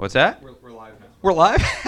What's 0.00 0.14
that? 0.14 0.42
We're, 0.42 0.54
we're 0.62 0.70
live 0.70 0.98
now. 0.98 1.08
We're 1.20 1.34
live? 1.34 1.60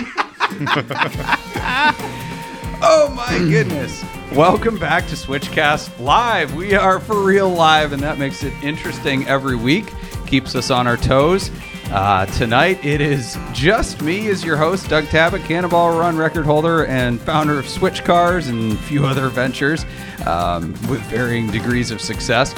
oh 2.83 3.11
my 3.17 3.39
goodness. 3.39 4.05
Welcome 4.33 4.79
back 4.79 5.07
to 5.07 5.15
Switchcast 5.15 5.99
Live. 5.99 6.55
We 6.55 6.75
are 6.75 7.01
for 7.01 7.23
real 7.23 7.49
live, 7.49 7.95
and 7.95 8.03
that 8.03 8.19
makes 8.19 8.43
it 8.43 8.53
interesting 8.63 9.27
every 9.27 9.57
week, 9.57 9.91
keeps 10.27 10.55
us 10.55 10.71
on 10.71 10.87
our 10.87 10.99
toes. 10.99 11.51
Uh, 11.87 12.27
tonight, 12.27 12.85
it 12.85 13.01
is 13.01 13.39
just 13.55 14.03
me 14.03 14.29
as 14.29 14.45
your 14.45 14.59
host, 14.59 14.91
Doug 14.91 15.05
Tabbutt, 15.05 15.43
Cannonball 15.47 15.99
Run 15.99 16.19
record 16.19 16.45
holder 16.45 16.85
and 16.85 17.19
founder 17.19 17.59
of 17.59 17.67
Switch 17.67 18.05
Cars 18.05 18.49
and 18.49 18.73
a 18.73 18.77
few 18.77 19.07
other 19.07 19.31
ventures 19.31 19.87
um, 20.27 20.73
with 20.91 21.01
varying 21.05 21.51
degrees 21.51 21.91
of 21.91 21.99
success. 21.99 22.55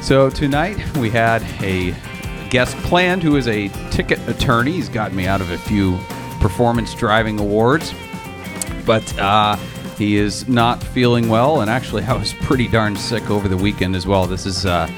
So, 0.00 0.30
tonight 0.30 0.96
we 0.96 1.10
had 1.10 1.42
a 1.62 1.94
guest 2.50 2.76
planned 2.78 3.22
who 3.22 3.36
is 3.36 3.48
a 3.48 3.68
ticket 3.90 4.18
attorney. 4.28 4.72
He's 4.72 4.88
gotten 4.88 5.16
me 5.16 5.26
out 5.26 5.40
of 5.40 5.50
a 5.50 5.58
few 5.58 5.98
performance 6.40 6.94
driving 6.94 7.38
awards, 7.38 7.94
but 8.84 9.18
uh, 9.18 9.56
he 9.96 10.16
is 10.16 10.48
not 10.48 10.82
feeling 10.82 11.28
well. 11.28 11.60
And 11.60 11.70
actually, 11.70 12.02
I 12.04 12.14
was 12.14 12.32
pretty 12.32 12.68
darn 12.68 12.96
sick 12.96 13.30
over 13.30 13.48
the 13.48 13.56
weekend 13.56 13.94
as 13.94 14.06
well. 14.06 14.26
This 14.26 14.46
is 14.46 14.66
uh, 14.66 14.90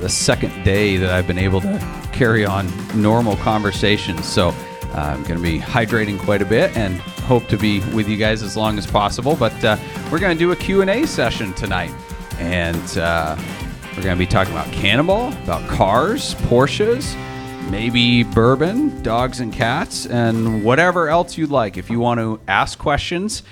the 0.00 0.08
second 0.08 0.62
day 0.62 0.96
that 0.96 1.10
I've 1.10 1.26
been 1.26 1.38
able 1.38 1.60
to 1.62 2.08
carry 2.12 2.46
on 2.46 2.70
normal 2.94 3.36
conversations. 3.36 4.24
So, 4.24 4.48
uh, 4.94 5.14
I'm 5.14 5.22
going 5.24 5.36
to 5.36 5.42
be 5.42 5.58
hydrating 5.58 6.18
quite 6.18 6.40
a 6.40 6.46
bit 6.46 6.74
and 6.76 6.96
hope 7.26 7.48
to 7.48 7.58
be 7.58 7.80
with 7.92 8.08
you 8.08 8.16
guys 8.16 8.42
as 8.42 8.56
long 8.56 8.78
as 8.78 8.86
possible. 8.86 9.36
But 9.36 9.64
uh, 9.64 9.76
we're 10.10 10.20
going 10.20 10.36
to 10.36 10.38
do 10.38 10.52
a 10.52 10.56
Q&A 10.56 11.06
session 11.06 11.52
tonight. 11.54 11.92
And 12.38 12.98
uh, 12.98 13.36
we're 13.96 14.02
going 14.02 14.14
to 14.14 14.18
be 14.18 14.26
talking 14.26 14.52
about 14.52 14.70
Cannonball, 14.72 15.32
about 15.44 15.66
cars, 15.70 16.34
Porsches, 16.34 17.16
maybe 17.70 18.24
bourbon, 18.24 19.02
dogs 19.02 19.40
and 19.40 19.50
cats, 19.50 20.04
and 20.04 20.62
whatever 20.62 21.08
else 21.08 21.38
you'd 21.38 21.50
like. 21.50 21.78
If 21.78 21.88
you 21.88 21.98
want 21.98 22.20
to 22.20 22.38
ask 22.46 22.78
questions, 22.78 23.42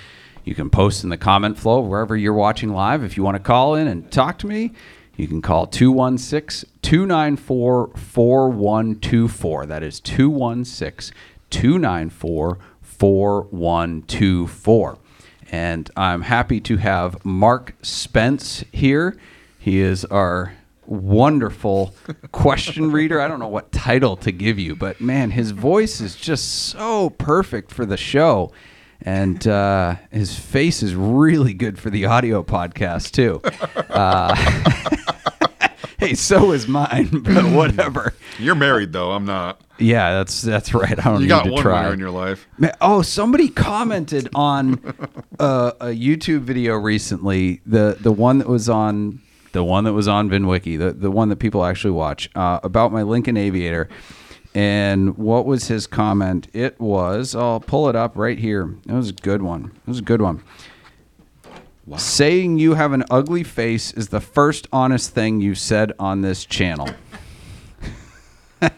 you 0.43 0.53
can 0.53 0.69
post 0.69 1.03
in 1.03 1.09
the 1.09 1.17
comment 1.17 1.57
flow 1.57 1.79
wherever 1.79 2.15
you're 2.15 2.31
watching 2.31 2.69
live. 2.69 3.03
If 3.03 3.17
you 3.17 3.23
want 3.23 3.37
to 3.37 3.43
call 3.43 3.73
in 3.73 3.87
and 3.87 4.11
talk 4.11 4.37
to 4.39 4.47
me, 4.47 4.73
you 5.15 5.27
can 5.27 5.41
call 5.41 5.65
216 5.65 6.69
294 6.83 7.87
4124. 7.95 9.65
That 9.65 9.81
is 9.81 9.99
216 9.99 11.17
294 11.49 12.59
4124. 12.81 14.97
And 15.51 15.89
I'm 15.97 16.21
happy 16.21 16.61
to 16.61 16.77
have 16.77 17.25
Mark 17.25 17.73
Spence 17.81 18.63
here. 18.71 19.17
He 19.65 19.79
is 19.79 20.05
our 20.05 20.53
wonderful 20.85 21.95
question 22.31 22.91
reader. 22.91 23.19
I 23.19 23.27
don't 23.27 23.39
know 23.39 23.47
what 23.47 23.71
title 23.71 24.15
to 24.17 24.31
give 24.31 24.59
you, 24.59 24.75
but 24.75 25.01
man, 25.01 25.31
his 25.31 25.49
voice 25.49 25.99
is 25.99 26.15
just 26.15 26.67
so 26.67 27.09
perfect 27.09 27.71
for 27.71 27.83
the 27.83 27.97
show. 27.97 28.51
And 29.01 29.47
uh, 29.47 29.95
his 30.11 30.37
face 30.37 30.83
is 30.83 30.93
really 30.93 31.55
good 31.55 31.79
for 31.79 31.89
the 31.89 32.05
audio 32.05 32.43
podcast, 32.43 33.13
too. 33.13 33.41
Uh, 33.91 34.35
hey, 35.97 36.13
so 36.13 36.51
is 36.51 36.67
mine, 36.67 37.09
but 37.23 37.45
whatever. 37.45 38.13
You're 38.37 38.53
married 38.53 38.93
though. 38.93 39.13
I'm 39.13 39.25
not. 39.25 39.61
Yeah, 39.79 40.13
that's 40.13 40.43
that's 40.43 40.75
right. 40.75 40.91
I 40.99 41.09
don't 41.09 41.15
You 41.15 41.19
need 41.21 41.29
got 41.29 41.45
to 41.45 41.51
one 41.53 41.63
try. 41.63 41.81
winner 41.81 41.93
in 41.93 41.99
your 41.99 42.11
life. 42.11 42.47
Man, 42.59 42.75
oh, 42.81 43.01
somebody 43.01 43.49
commented 43.49 44.29
on 44.35 44.79
uh, 45.39 45.71
a 45.79 45.87
YouTube 45.87 46.41
video 46.41 46.75
recently. 46.75 47.61
The 47.65 47.97
the 47.99 48.11
one 48.11 48.37
that 48.37 48.47
was 48.47 48.69
on 48.69 49.21
the 49.55 49.63
one 49.63 49.85
that 49.85 49.93
was 49.93 50.07
on 50.07 50.29
VinWiki, 50.29 50.77
the 50.77 50.91
the 50.91 51.09
one 51.09 51.29
that 51.29 51.37
people 51.37 51.63
actually 51.63 51.91
watch 51.91 52.29
uh, 52.35 52.59
about 52.61 52.91
my 52.91 53.01
Lincoln 53.03 53.37
Aviator. 53.37 53.87
And 54.53 55.17
what 55.17 55.45
was 55.45 55.67
his 55.69 55.87
comment? 55.87 56.47
It 56.53 56.79
was 56.79 57.33
I'll 57.33 57.61
pull 57.61 57.89
it 57.89 57.95
up 57.95 58.15
right 58.15 58.37
here. 58.37 58.75
It 58.87 58.91
was 58.91 59.09
a 59.09 59.13
good 59.13 59.41
one. 59.41 59.71
It 59.73 59.87
was 59.87 59.99
a 59.99 60.03
good 60.03 60.21
one. 60.21 60.43
Saying 61.97 62.57
you 62.57 62.73
have 62.73 62.91
an 62.91 63.05
ugly 63.09 63.43
face 63.43 63.93
is 63.93 64.09
the 64.09 64.19
first 64.19 64.67
honest 64.73 65.11
thing 65.11 65.39
you 65.39 65.55
said 65.55 65.93
on 65.99 66.21
this 66.21 66.45
channel. 66.45 66.89
I, 68.61 68.71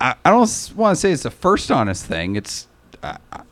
I 0.00 0.14
don't 0.24 0.72
want 0.76 0.96
to 0.96 1.00
say 1.00 1.10
it's 1.12 1.22
the 1.24 1.30
first 1.30 1.70
honest 1.70 2.04
thing. 2.06 2.36
It's 2.36 2.68
uh, 3.02 3.16
uh, 3.32 3.42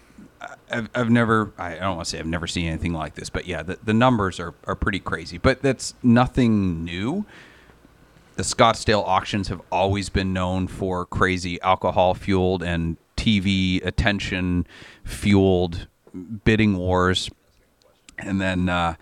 I've, 0.72 0.90
I've 0.94 1.10
never, 1.10 1.52
I 1.58 1.76
don't 1.76 1.96
want 1.96 2.06
to 2.06 2.10
say 2.12 2.20
I've 2.20 2.26
never 2.26 2.48
seen 2.48 2.68
anything 2.68 2.94
like 2.94 3.16
this, 3.16 3.30
but 3.30 3.46
yeah, 3.46 3.64
the, 3.64 3.80
the 3.84 3.94
numbers 3.94 4.40
are, 4.40 4.54
are 4.66 4.76
pretty 4.76 5.00
crazy. 5.00 5.38
But 5.38 5.62
that's 5.62 5.94
nothing 6.04 6.84
new 6.84 7.26
the 8.40 8.46
Scottsdale 8.46 9.06
auctions 9.06 9.50
have 9.50 9.62
always 9.70 10.08
been 10.08 10.32
known 10.32 10.70
for 10.70 11.06
crazy 11.06 11.60
alcohol 11.60 12.14
fueled 12.14 12.64
and 12.64 12.96
TV 13.18 13.86
attention 13.86 14.66
fueled 15.04 15.88
bidding 16.46 16.78
wars. 16.78 17.30
And 18.18 18.40
then 18.40 18.70
uh, 18.70 18.96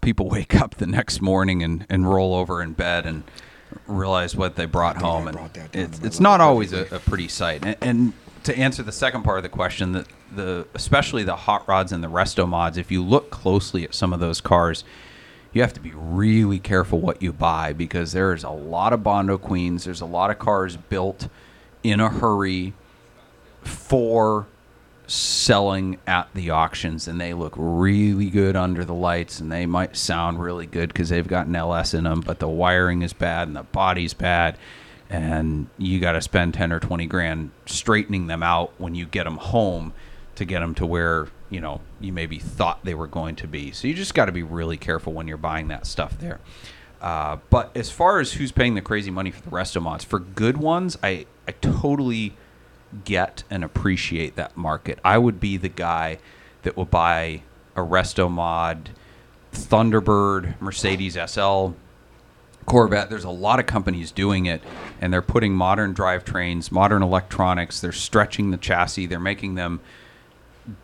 people 0.00 0.28
wake 0.30 0.54
up 0.54 0.76
the 0.76 0.86
next 0.86 1.20
morning 1.20 1.62
and, 1.62 1.84
and 1.90 2.10
roll 2.10 2.34
over 2.34 2.62
in 2.62 2.72
bed 2.72 3.04
and 3.04 3.24
realize 3.86 4.34
what 4.34 4.56
they 4.56 4.64
brought 4.64 4.96
home. 4.96 5.28
And 5.28 5.50
it's, 5.74 6.00
it's 6.02 6.18
not 6.18 6.40
always 6.40 6.72
a, 6.72 6.86
a 6.90 6.98
pretty 6.98 7.28
sight. 7.28 7.66
And, 7.66 7.76
and 7.82 8.12
to 8.44 8.56
answer 8.56 8.82
the 8.82 8.90
second 8.90 9.22
part 9.22 9.36
of 9.36 9.42
the 9.42 9.50
question, 9.50 9.92
the, 9.92 10.06
the 10.34 10.66
especially 10.74 11.24
the 11.24 11.36
hot 11.36 11.66
rods 11.68 11.92
and 11.92 12.02
the 12.02 12.08
resto 12.08 12.48
mods, 12.48 12.76
if 12.76 12.90
you 12.90 13.02
look 13.02 13.30
closely 13.30 13.84
at 13.84 13.94
some 13.94 14.12
of 14.12 14.20
those 14.20 14.40
cars, 14.40 14.84
you 15.52 15.62
have 15.62 15.72
to 15.74 15.80
be 15.80 15.92
really 15.94 16.58
careful 16.58 17.00
what 17.00 17.22
you 17.22 17.32
buy 17.32 17.72
because 17.72 18.12
there's 18.12 18.44
a 18.44 18.50
lot 18.50 18.92
of 18.92 19.02
Bondo 19.02 19.38
Queens. 19.38 19.84
There's 19.84 20.00
a 20.00 20.06
lot 20.06 20.30
of 20.30 20.38
cars 20.38 20.76
built 20.76 21.28
in 21.82 22.00
a 22.00 22.08
hurry 22.08 22.74
for 23.62 24.46
selling 25.06 25.98
at 26.06 26.28
the 26.34 26.50
auctions 26.50 27.08
and 27.08 27.18
they 27.18 27.32
look 27.32 27.54
really 27.56 28.28
good 28.28 28.54
under 28.54 28.84
the 28.84 28.94
lights 28.94 29.40
and 29.40 29.50
they 29.50 29.64
might 29.64 29.96
sound 29.96 30.38
really 30.38 30.66
good 30.66 30.88
because 30.88 31.08
they've 31.08 31.26
got 31.26 31.46
an 31.46 31.56
LS 31.56 31.94
in 31.94 32.04
them, 32.04 32.20
but 32.20 32.38
the 32.40 32.48
wiring 32.48 33.00
is 33.00 33.14
bad 33.14 33.48
and 33.48 33.56
the 33.56 33.62
body's 33.62 34.12
bad. 34.12 34.58
And 35.08 35.68
you 35.78 36.00
got 36.00 36.12
to 36.12 36.20
spend 36.20 36.52
10 36.52 36.70
or 36.70 36.80
20 36.80 37.06
grand 37.06 37.50
straightening 37.64 38.26
them 38.26 38.42
out 38.42 38.72
when 38.76 38.94
you 38.94 39.06
get 39.06 39.24
them 39.24 39.38
home 39.38 39.94
to 40.38 40.44
get 40.44 40.60
them 40.60 40.72
to 40.76 40.86
where, 40.86 41.28
you 41.50 41.60
know, 41.60 41.80
you 42.00 42.12
maybe 42.12 42.38
thought 42.38 42.84
they 42.84 42.94
were 42.94 43.08
going 43.08 43.34
to 43.36 43.48
be. 43.48 43.72
So 43.72 43.88
you 43.88 43.94
just 43.94 44.14
got 44.14 44.26
to 44.26 44.32
be 44.32 44.44
really 44.44 44.76
careful 44.76 45.12
when 45.12 45.26
you're 45.26 45.36
buying 45.36 45.66
that 45.68 45.84
stuff 45.84 46.16
there. 46.18 46.38
Uh, 47.00 47.38
but 47.50 47.76
as 47.76 47.90
far 47.90 48.20
as 48.20 48.34
who's 48.34 48.52
paying 48.52 48.74
the 48.74 48.80
crazy 48.80 49.10
money 49.10 49.32
for 49.32 49.42
the 49.42 49.50
resto 49.50 49.82
mods, 49.82 50.04
for 50.04 50.20
good 50.20 50.56
ones, 50.56 50.96
I, 51.02 51.26
I 51.48 51.52
totally 51.52 52.34
get 53.04 53.42
and 53.50 53.64
appreciate 53.64 54.36
that 54.36 54.56
market. 54.56 55.00
I 55.04 55.18
would 55.18 55.40
be 55.40 55.56
the 55.56 55.68
guy 55.68 56.18
that 56.62 56.76
will 56.76 56.84
buy 56.84 57.42
a 57.74 57.80
resto 57.80 58.30
mod, 58.30 58.90
Thunderbird, 59.52 60.60
Mercedes 60.60 61.18
SL, 61.26 61.70
Corvette. 62.64 63.10
There's 63.10 63.24
a 63.24 63.30
lot 63.30 63.58
of 63.58 63.66
companies 63.66 64.12
doing 64.12 64.46
it, 64.46 64.62
and 65.00 65.12
they're 65.12 65.20
putting 65.20 65.52
modern 65.52 65.94
drivetrains, 65.94 66.70
modern 66.70 67.02
electronics. 67.02 67.80
They're 67.80 67.92
stretching 67.92 68.50
the 68.52 68.56
chassis. 68.56 69.06
They're 69.06 69.18
making 69.18 69.56
them 69.56 69.80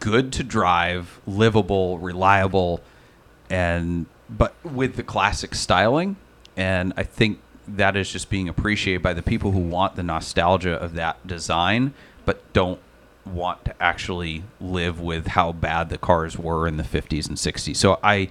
good 0.00 0.32
to 0.34 0.42
drive, 0.42 1.20
livable, 1.26 1.98
reliable, 1.98 2.80
and 3.50 4.06
but 4.28 4.54
with 4.64 4.96
the 4.96 5.02
classic 5.02 5.54
styling. 5.54 6.16
And 6.56 6.92
I 6.96 7.02
think 7.02 7.40
that 7.66 7.96
is 7.96 8.10
just 8.10 8.30
being 8.30 8.48
appreciated 8.48 9.02
by 9.02 9.14
the 9.14 9.22
people 9.22 9.52
who 9.52 9.60
want 9.60 9.96
the 9.96 10.02
nostalgia 10.02 10.74
of 10.74 10.94
that 10.94 11.26
design, 11.26 11.94
but 12.24 12.52
don't 12.52 12.80
want 13.24 13.64
to 13.64 13.82
actually 13.82 14.44
live 14.60 15.00
with 15.00 15.28
how 15.28 15.52
bad 15.52 15.88
the 15.88 15.98
cars 15.98 16.38
were 16.38 16.68
in 16.68 16.76
the 16.76 16.82
50s 16.82 17.26
and 17.28 17.36
60s. 17.36 17.76
So 17.76 17.98
I 18.02 18.28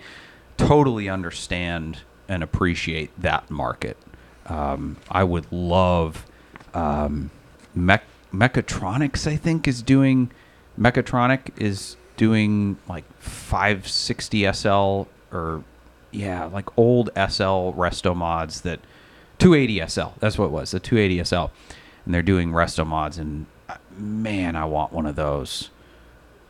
totally 0.58 1.10
understand 1.10 2.00
and 2.28 2.44
appreciate 2.44 3.10
that 3.20 3.50
market. 3.50 3.98
Um, 4.46 4.98
I 5.10 5.24
would 5.24 5.52
love 5.52 6.26
um, 6.74 7.32
Mech- 7.74 8.06
Mechatronics. 8.32 9.28
I 9.28 9.36
think 9.36 9.68
is 9.68 9.82
doing 9.82 10.32
Mechatronik 10.80 11.50
is 11.58 11.98
doing 12.18 12.78
like 12.88 13.04
560 13.20 14.52
SL 14.54 15.04
or 15.32 15.64
yeah, 16.12 16.46
like 16.46 16.78
old 16.78 17.10
SL 17.16 17.72
resto 17.74 18.16
mods 18.16 18.62
that 18.62 18.80
280 19.40 19.88
SL. 19.88 20.02
That's 20.20 20.38
what 20.38 20.46
it 20.46 20.52
was, 20.52 20.72
the 20.72 20.80
280 20.80 21.24
SL, 21.24 21.36
and 22.06 22.14
they're 22.14 22.22
doing 22.22 22.52
resto 22.52 22.86
mods. 22.86 23.18
And 23.18 23.48
uh, 23.68 23.78
man, 23.98 24.56
I 24.56 24.66
want 24.66 24.94
one 24.94 25.06
of 25.06 25.16
those. 25.16 25.70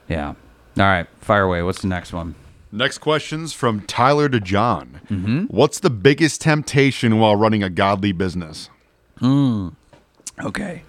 Yeah. 0.07 0.27
All 0.29 0.35
right, 0.83 1.07
fire 1.21 1.43
away. 1.43 1.61
What's 1.63 1.81
the 1.81 1.87
next 1.87 2.11
one? 2.13 2.35
Next 2.71 2.97
question's 2.97 3.53
from 3.53 3.81
Tyler 3.81 4.27
to 4.29 4.39
John. 4.39 5.47
What's 5.51 5.79
the 5.79 5.91
biggest 5.91 6.41
temptation 6.41 7.19
while 7.19 7.35
running 7.35 7.61
a 7.61 7.69
godly 7.69 8.11
business? 8.11 8.69
Hmm. 9.19 9.69
Okay. 10.43 10.81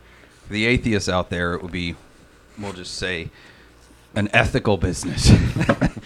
For 0.47 0.53
the 0.55 0.65
atheists 0.65 1.11
out 1.11 1.29
there, 1.29 1.53
it 1.53 1.63
would 1.63 1.73
be, 1.73 1.95
we'll 2.59 2.73
just 2.73 2.95
say, 2.95 3.31
an 4.15 4.29
ethical 4.33 4.77
business. 4.77 5.31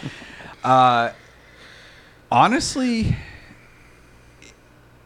uh, 0.64 1.12
honestly, 2.30 3.16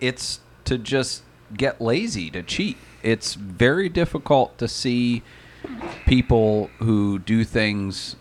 it's 0.00 0.41
to 0.65 0.79
just 0.79 1.23
get 1.56 1.81
lazy, 1.81 2.31
to 2.31 2.43
cheat. 2.43 2.77
It's 3.03 3.35
very 3.35 3.89
difficult 3.89 4.59
to 4.59 4.69
see 4.69 5.23
people 6.06 6.71
who 6.79 7.19
do 7.19 7.44
things 7.44 8.17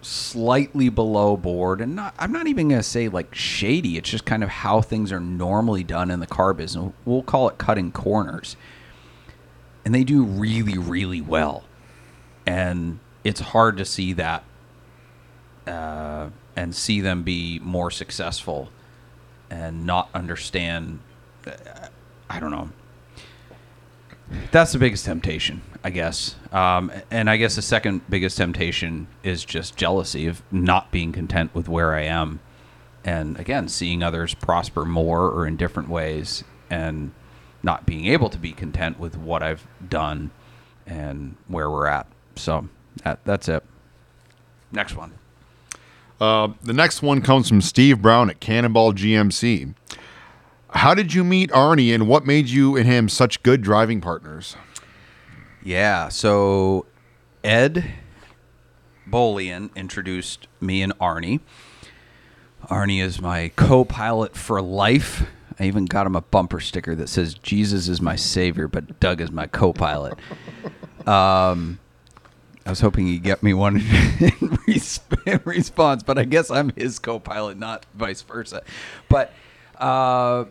slightly 0.00 0.88
below 0.88 1.36
board 1.36 1.80
and 1.80 1.96
not 1.96 2.14
I'm 2.18 2.32
not 2.32 2.46
even 2.46 2.68
going 2.68 2.80
to 2.80 2.86
say 2.86 3.08
like 3.08 3.34
shady 3.34 3.98
it's 3.98 4.08
just 4.08 4.24
kind 4.24 4.42
of 4.44 4.48
how 4.48 4.80
things 4.80 5.10
are 5.10 5.20
normally 5.20 5.82
done 5.82 6.10
in 6.10 6.20
the 6.20 6.26
car 6.26 6.54
business 6.54 6.92
we'll 7.04 7.24
call 7.24 7.48
it 7.48 7.58
cutting 7.58 7.90
corners 7.90 8.56
and 9.84 9.94
they 9.94 10.04
do 10.04 10.22
really 10.22 10.78
really 10.78 11.20
well 11.20 11.64
and 12.48 12.98
it's 13.24 13.40
hard 13.40 13.76
to 13.76 13.84
see 13.84 14.14
that 14.14 14.42
uh, 15.66 16.30
and 16.56 16.74
see 16.74 17.02
them 17.02 17.22
be 17.22 17.58
more 17.62 17.90
successful 17.90 18.70
and 19.50 19.84
not 19.84 20.08
understand 20.14 21.00
uh, 21.46 21.50
i 22.30 22.40
don't 22.40 22.50
know. 22.50 22.70
That's 24.50 24.72
the 24.72 24.78
biggest 24.78 25.04
temptation 25.04 25.60
i 25.84 25.90
guess. 25.90 26.36
Um, 26.50 26.90
and 27.10 27.28
i 27.28 27.36
guess 27.36 27.54
the 27.54 27.62
second 27.62 28.00
biggest 28.08 28.38
temptation 28.38 29.08
is 29.22 29.44
just 29.44 29.76
jealousy 29.76 30.26
of 30.26 30.42
not 30.50 30.90
being 30.90 31.12
content 31.12 31.54
with 31.54 31.68
where 31.68 31.94
i 31.94 32.02
am 32.02 32.40
and 33.04 33.38
again 33.38 33.68
seeing 33.68 34.02
others 34.02 34.32
prosper 34.32 34.86
more 34.86 35.28
or 35.28 35.46
in 35.46 35.56
different 35.56 35.90
ways 35.90 36.44
and 36.70 37.12
not 37.62 37.84
being 37.84 38.06
able 38.06 38.30
to 38.30 38.38
be 38.38 38.52
content 38.52 38.98
with 38.98 39.18
what 39.18 39.42
i've 39.42 39.66
done 39.86 40.30
and 40.86 41.36
where 41.46 41.70
we're 41.70 41.86
at 41.86 42.06
so 42.38 42.68
that, 43.04 43.22
that's 43.24 43.48
it 43.48 43.62
next 44.72 44.96
one 44.96 45.12
Uh, 46.20 46.48
the 46.62 46.72
next 46.72 47.00
one 47.00 47.22
comes 47.22 47.48
from 47.48 47.60
Steve 47.60 48.02
Brown 48.02 48.28
at 48.28 48.40
Cannonball 48.40 48.92
GMC. 48.92 49.72
How 50.70 50.92
did 50.92 51.14
you 51.14 51.22
meet 51.22 51.52
Arne 51.52 51.78
and 51.78 52.08
what 52.08 52.26
made 52.26 52.48
you 52.48 52.76
and 52.76 52.86
him 52.86 53.08
such 53.08 53.40
good 53.44 53.62
driving 53.62 54.00
partners? 54.00 54.56
Yeah, 55.62 56.08
so 56.08 56.86
Ed 57.44 57.84
Bolian 59.08 59.74
introduced 59.76 60.48
me 60.60 60.82
and 60.82 60.92
Arne. 61.00 61.40
Arne 62.68 62.90
is 62.90 63.20
my 63.20 63.50
co 63.56 63.84
pilot 63.84 64.36
for 64.36 64.60
life. 64.60 65.24
I 65.60 65.64
even 65.64 65.86
got 65.86 66.06
him 66.06 66.16
a 66.16 66.20
bumper 66.20 66.60
sticker 66.60 66.94
that 66.96 67.08
says, 67.08 67.34
Jesus 67.34 67.88
is 67.88 68.00
my 68.00 68.16
savior, 68.16 68.68
but 68.68 68.98
Doug 69.00 69.20
is 69.20 69.30
my 69.30 69.46
co 69.46 69.72
pilot. 69.72 70.14
Um, 71.06 71.78
I 72.66 72.70
was 72.70 72.80
hoping 72.80 73.06
he'd 73.06 73.22
get 73.22 73.42
me 73.42 73.54
one 73.54 73.76
in, 74.20 75.40
response, 75.44 76.02
but 76.02 76.18
I 76.18 76.24
guess 76.24 76.50
I'm 76.50 76.70
his 76.76 76.98
co 76.98 77.18
pilot, 77.18 77.58
not 77.58 77.86
vice 77.94 78.22
versa. 78.22 78.62
But 79.08 79.32
uh, 79.78 80.44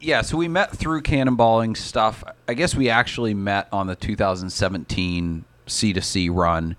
yeah, 0.00 0.22
so 0.22 0.36
we 0.36 0.48
met 0.48 0.76
through 0.76 1.02
cannonballing 1.02 1.76
stuff. 1.76 2.24
I 2.48 2.54
guess 2.54 2.74
we 2.74 2.88
actually 2.88 3.34
met 3.34 3.68
on 3.72 3.86
the 3.86 3.96
2017 3.96 5.44
C2C 5.66 6.34
run, 6.34 6.76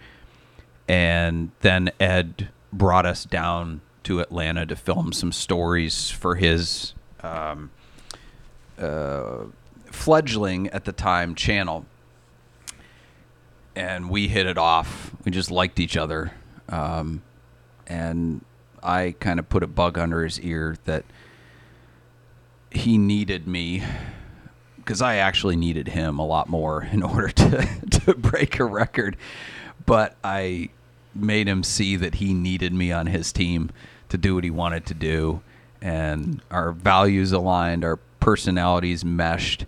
and 0.87 1.51
then 1.61 1.91
Ed 1.99 2.49
brought 2.73 3.05
us 3.05 3.23
down 3.23 3.81
to 4.03 4.19
Atlanta 4.19 4.65
to 4.65 4.75
film 4.75 5.13
some 5.13 5.31
stories 5.31 6.09
for 6.09 6.35
his 6.35 6.93
um, 7.21 7.69
uh, 8.79 9.43
fledgling 9.85 10.67
at 10.69 10.85
the 10.85 10.91
time 10.91 11.35
channel. 11.35 11.85
And 13.75 14.09
we 14.09 14.27
hit 14.27 14.45
it 14.45 14.57
off. 14.57 15.11
We 15.23 15.31
just 15.31 15.51
liked 15.51 15.79
each 15.79 15.95
other. 15.95 16.33
Um, 16.69 17.21
and 17.87 18.43
I 18.83 19.15
kind 19.19 19.39
of 19.39 19.49
put 19.49 19.63
a 19.63 19.67
bug 19.67 19.97
under 19.97 20.23
his 20.23 20.39
ear 20.39 20.77
that 20.85 21.05
he 22.71 22.97
needed 22.97 23.47
me 23.47 23.83
because 24.77 25.01
I 25.01 25.15
actually 25.17 25.55
needed 25.55 25.89
him 25.89 26.19
a 26.19 26.25
lot 26.25 26.49
more 26.49 26.83
in 26.91 27.03
order 27.03 27.29
to, 27.29 27.67
to 28.05 28.13
break 28.15 28.59
a 28.59 28.65
record. 28.65 29.17
But 29.85 30.15
I 30.23 30.69
made 31.13 31.47
him 31.47 31.63
see 31.63 31.95
that 31.97 32.15
he 32.15 32.33
needed 32.33 32.73
me 32.73 32.91
on 32.91 33.07
his 33.07 33.31
team 33.31 33.69
to 34.09 34.17
do 34.17 34.35
what 34.35 34.43
he 34.43 34.49
wanted 34.49 34.85
to 34.87 34.93
do. 34.93 35.41
And 35.81 36.41
our 36.51 36.71
values 36.71 37.31
aligned, 37.31 37.83
our 37.83 37.97
personalities 38.19 39.03
meshed. 39.03 39.65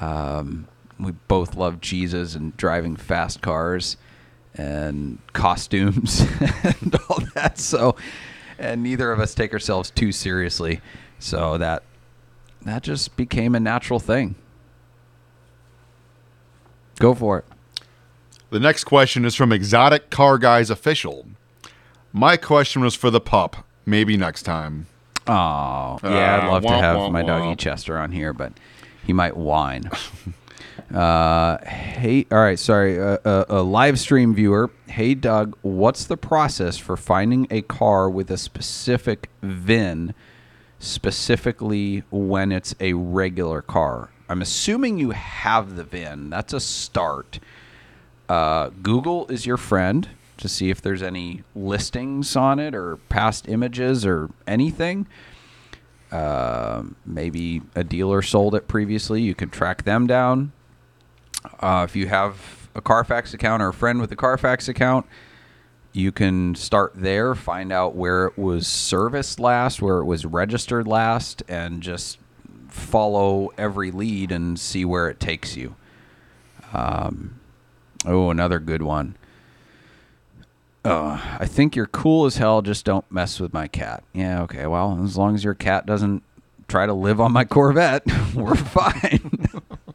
Um, 0.00 0.68
we 0.98 1.12
both 1.12 1.54
love 1.54 1.80
Jesus 1.80 2.34
and 2.34 2.56
driving 2.56 2.96
fast 2.96 3.40
cars 3.42 3.96
and 4.54 5.18
costumes 5.32 6.20
and 6.64 6.96
all 7.08 7.20
that. 7.34 7.58
So, 7.58 7.94
and 8.58 8.82
neither 8.82 9.12
of 9.12 9.20
us 9.20 9.34
take 9.34 9.52
ourselves 9.52 9.90
too 9.90 10.10
seriously. 10.12 10.80
So 11.18 11.58
that 11.58 11.82
that 12.62 12.82
just 12.82 13.16
became 13.16 13.54
a 13.54 13.60
natural 13.60 14.00
thing. 14.00 14.34
Go 16.98 17.14
for 17.14 17.38
it. 17.38 17.44
The 18.50 18.58
next 18.60 18.84
question 18.84 19.24
is 19.24 19.34
from 19.34 19.52
Exotic 19.52 20.10
Car 20.10 20.38
Guys 20.38 20.70
Official. 20.70 21.26
My 22.12 22.36
question 22.36 22.82
was 22.82 22.94
for 22.94 23.10
the 23.10 23.20
pup. 23.20 23.64
Maybe 23.86 24.16
next 24.16 24.42
time. 24.42 24.86
Oh, 25.26 25.98
yeah, 26.02 26.38
I'd 26.42 26.48
Uh, 26.48 26.52
love 26.52 26.62
to 26.62 26.68
have 26.70 26.96
womp, 26.96 27.12
my 27.12 27.22
doggy. 27.22 27.54
Chester 27.56 27.98
on 27.98 28.10
here, 28.12 28.32
but 28.32 28.52
he 29.04 29.12
might 29.12 29.36
whine. 29.36 29.90
uh, 30.94 31.58
hey, 31.66 32.26
all 32.32 32.38
right, 32.38 32.58
sorry. 32.58 32.98
Uh, 32.98 33.18
uh, 33.24 33.44
a 33.48 33.62
live 33.62 33.98
stream 33.98 34.34
viewer. 34.34 34.70
Hey, 34.86 35.14
Doug, 35.14 35.56
what's 35.62 36.04
the 36.04 36.16
process 36.16 36.78
for 36.78 36.96
finding 36.96 37.46
a 37.50 37.62
car 37.62 38.08
with 38.08 38.30
a 38.30 38.38
specific 38.38 39.28
VIN, 39.42 40.14
specifically 40.78 42.04
when 42.10 42.52
it's 42.52 42.74
a 42.80 42.94
regular 42.94 43.60
car? 43.60 44.10
I'm 44.30 44.42
assuming 44.42 44.98
you 44.98 45.10
have 45.10 45.76
the 45.76 45.84
VIN. 45.84 46.30
That's 46.30 46.52
a 46.52 46.60
start. 46.60 47.38
Uh, 48.28 48.70
Google 48.82 49.26
is 49.28 49.46
your 49.46 49.56
friend. 49.56 50.08
to 50.38 50.48
see 50.48 50.70
if 50.70 50.80
there's 50.80 51.02
any 51.02 51.42
listings 51.54 52.36
on 52.36 52.58
it 52.58 52.74
or 52.74 52.96
past 53.08 53.48
images 53.48 54.06
or 54.06 54.30
anything. 54.46 55.06
Uh, 56.10 56.84
maybe 57.04 57.60
a 57.74 57.84
dealer 57.84 58.22
sold 58.22 58.54
it 58.54 58.68
previously. 58.68 59.20
You 59.20 59.34
can 59.34 59.50
track 59.50 59.82
them 59.82 60.06
down. 60.06 60.52
Uh, 61.60 61.86
if 61.88 61.96
you 61.96 62.08
have 62.08 62.68
a 62.74 62.80
Carfax 62.80 63.34
account 63.34 63.62
or 63.62 63.68
a 63.68 63.74
friend 63.74 64.00
with 64.00 64.12
a 64.12 64.16
Carfax 64.16 64.68
account, 64.68 65.06
you 65.92 66.12
can 66.12 66.54
start 66.54 66.92
there, 66.94 67.34
find 67.34 67.72
out 67.72 67.94
where 67.94 68.26
it 68.26 68.38
was 68.38 68.66
serviced 68.66 69.40
last, 69.40 69.82
where 69.82 69.98
it 69.98 70.04
was 70.04 70.24
registered 70.24 70.86
last, 70.86 71.42
and 71.48 71.82
just 71.82 72.18
follow 72.68 73.50
every 73.58 73.90
lead 73.90 74.30
and 74.30 74.58
see 74.60 74.84
where 74.84 75.08
it 75.08 75.18
takes 75.18 75.56
you. 75.56 75.74
Um, 76.72 77.40
oh, 78.06 78.30
another 78.30 78.58
good 78.58 78.82
one. 78.82 79.16
Uh, 80.84 81.20
I 81.40 81.46
think 81.46 81.74
you're 81.74 81.86
cool 81.86 82.26
as 82.26 82.36
hell. 82.36 82.62
Just 82.62 82.84
don't 82.84 83.10
mess 83.10 83.40
with 83.40 83.52
my 83.52 83.66
cat. 83.66 84.04
Yeah, 84.12 84.42
okay. 84.42 84.66
Well, 84.66 85.02
as 85.04 85.16
long 85.16 85.34
as 85.34 85.42
your 85.42 85.54
cat 85.54 85.86
doesn't 85.86 86.22
try 86.68 86.86
to 86.86 86.94
live 86.94 87.20
on 87.20 87.32
my 87.32 87.44
Corvette, 87.44 88.04
we're 88.34 88.54
fine. 88.54 89.48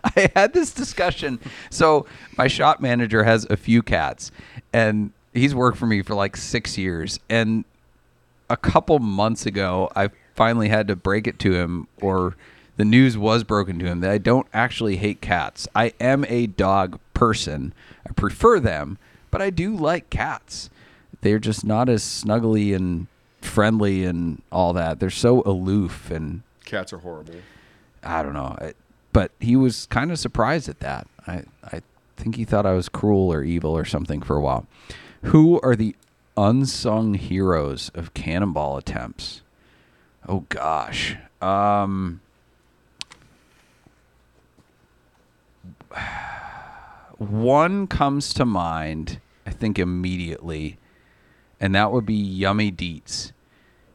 I 0.16 0.30
had 0.34 0.52
this 0.52 0.72
discussion. 0.72 1.38
So 1.70 2.06
my 2.36 2.48
shop 2.48 2.80
manager 2.80 3.24
has 3.24 3.46
a 3.50 3.56
few 3.56 3.82
cats, 3.82 4.30
and 4.72 5.12
he's 5.32 5.54
worked 5.54 5.78
for 5.78 5.86
me 5.86 6.02
for 6.02 6.14
like 6.14 6.36
six 6.36 6.78
years. 6.78 7.18
And 7.28 7.64
a 8.48 8.56
couple 8.56 8.98
months 8.98 9.46
ago, 9.46 9.90
I 9.94 10.10
finally 10.34 10.68
had 10.68 10.88
to 10.88 10.96
break 10.96 11.26
it 11.26 11.38
to 11.40 11.54
him, 11.54 11.86
or 12.00 12.36
the 12.76 12.84
news 12.84 13.18
was 13.18 13.44
broken 13.44 13.78
to 13.78 13.84
him 13.84 14.00
that 14.00 14.10
I 14.10 14.18
don't 14.18 14.46
actually 14.54 14.96
hate 14.96 15.20
cats. 15.20 15.68
I 15.74 15.92
am 16.00 16.24
a 16.28 16.46
dog 16.46 16.98
person. 17.14 17.74
I 18.08 18.12
prefer 18.12 18.58
them, 18.58 18.98
but 19.30 19.42
I 19.42 19.50
do 19.50 19.76
like 19.76 20.10
cats. 20.10 20.70
They're 21.20 21.38
just 21.38 21.64
not 21.64 21.88
as 21.90 22.02
snuggly 22.02 22.74
and 22.74 23.06
friendly 23.42 24.04
and 24.04 24.40
all 24.50 24.72
that. 24.72 25.00
They're 25.00 25.10
so 25.10 25.42
aloof 25.42 26.10
and 26.10 26.42
Cats 26.64 26.92
are 26.92 26.98
horrible. 26.98 27.34
I 28.02 28.22
don't 28.22 28.32
know. 28.32 28.56
I, 28.58 28.74
but 29.12 29.32
he 29.40 29.56
was 29.56 29.86
kind 29.86 30.10
of 30.10 30.18
surprised 30.18 30.68
at 30.68 30.80
that. 30.80 31.06
I, 31.26 31.44
I 31.64 31.82
think 32.16 32.36
he 32.36 32.44
thought 32.44 32.66
I 32.66 32.72
was 32.72 32.88
cruel 32.88 33.32
or 33.32 33.42
evil 33.42 33.76
or 33.76 33.84
something 33.84 34.22
for 34.22 34.36
a 34.36 34.40
while. 34.40 34.66
Who 35.24 35.60
are 35.60 35.76
the 35.76 35.96
unsung 36.36 37.14
heroes 37.14 37.90
of 37.94 38.14
cannonball 38.14 38.76
attempts? 38.76 39.42
Oh 40.28 40.44
gosh. 40.48 41.16
Um, 41.40 42.20
one 47.18 47.86
comes 47.86 48.32
to 48.34 48.44
mind, 48.44 49.20
I 49.46 49.50
think 49.50 49.78
immediately, 49.78 50.78
and 51.58 51.74
that 51.74 51.92
would 51.92 52.06
be 52.06 52.14
Yummy 52.14 52.70
Deets. 52.70 53.32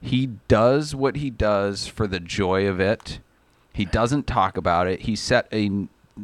He 0.01 0.27
does 0.47 0.93
what 0.93 1.15
he 1.15 1.29
does 1.29 1.87
for 1.87 2.05
the 2.05 2.19
joy 2.19 2.67
of 2.67 2.79
it. 2.79 3.19
He 3.75 3.83
doesn't 3.83 4.25
talk 4.25 4.55
about 4.55 4.87
it. 4.87 5.01
He 5.01 5.17
set 5.17 5.47
a 5.51 5.69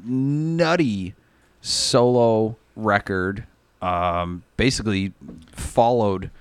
nutty 0.06 1.16
solo 1.60 2.56
record. 2.78 3.46
Um, 3.82 4.44
basically, 4.56 5.12
followed 5.52 6.32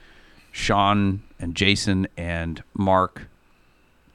Sean 0.53 1.23
and 1.41 1.57
Jason 1.57 2.07
and 2.17 2.63
Mark 2.75 3.27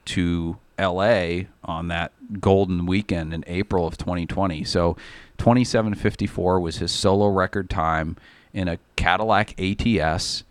to 0.06 0.56
LA 0.78 1.40
on 1.62 1.88
that 1.88 2.12
golden 2.40 2.86
weekend 2.86 3.34
in 3.34 3.44
April 3.46 3.86
of 3.86 3.98
2020. 3.98 4.64
So 4.64 4.96
2754 5.36 6.60
was 6.60 6.78
his 6.78 6.92
solo 6.92 7.28
record 7.28 7.68
time 7.68 8.16
in 8.54 8.68
a 8.68 8.78
Cadillac 8.96 9.54
ATS 9.60 10.44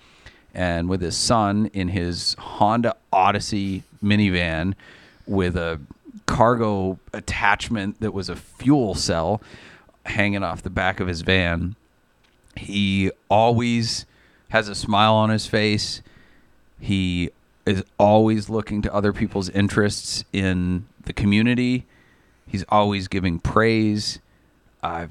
and 0.53 0.89
with 0.89 1.01
his 1.01 1.17
son 1.17 1.69
in 1.73 1.89
his 1.89 2.35
Honda 2.39 2.95
Odyssey 3.11 3.83
minivan 4.03 4.73
with 5.25 5.55
a 5.55 5.79
cargo 6.25 6.99
attachment 7.13 7.99
that 7.99 8.13
was 8.13 8.29
a 8.29 8.35
fuel 8.35 8.95
cell 8.95 9.41
hanging 10.05 10.43
off 10.43 10.63
the 10.63 10.69
back 10.69 10.99
of 10.99 11.07
his 11.07 11.21
van. 11.21 11.75
He 12.55 13.11
always 13.29 14.05
has 14.49 14.67
a 14.67 14.75
smile 14.75 15.13
on 15.13 15.29
his 15.29 15.47
face. 15.47 16.01
He 16.79 17.29
is 17.65 17.83
always 17.99 18.49
looking 18.49 18.81
to 18.83 18.93
other 18.93 19.11
people's 19.11 19.49
interests 19.49 20.23
in 20.31 20.85
the 21.05 21.13
community. 21.13 21.85
He's 22.47 22.63
always 22.69 23.07
giving 23.07 23.39
praise. 23.39 24.19
Uh, 24.81 25.07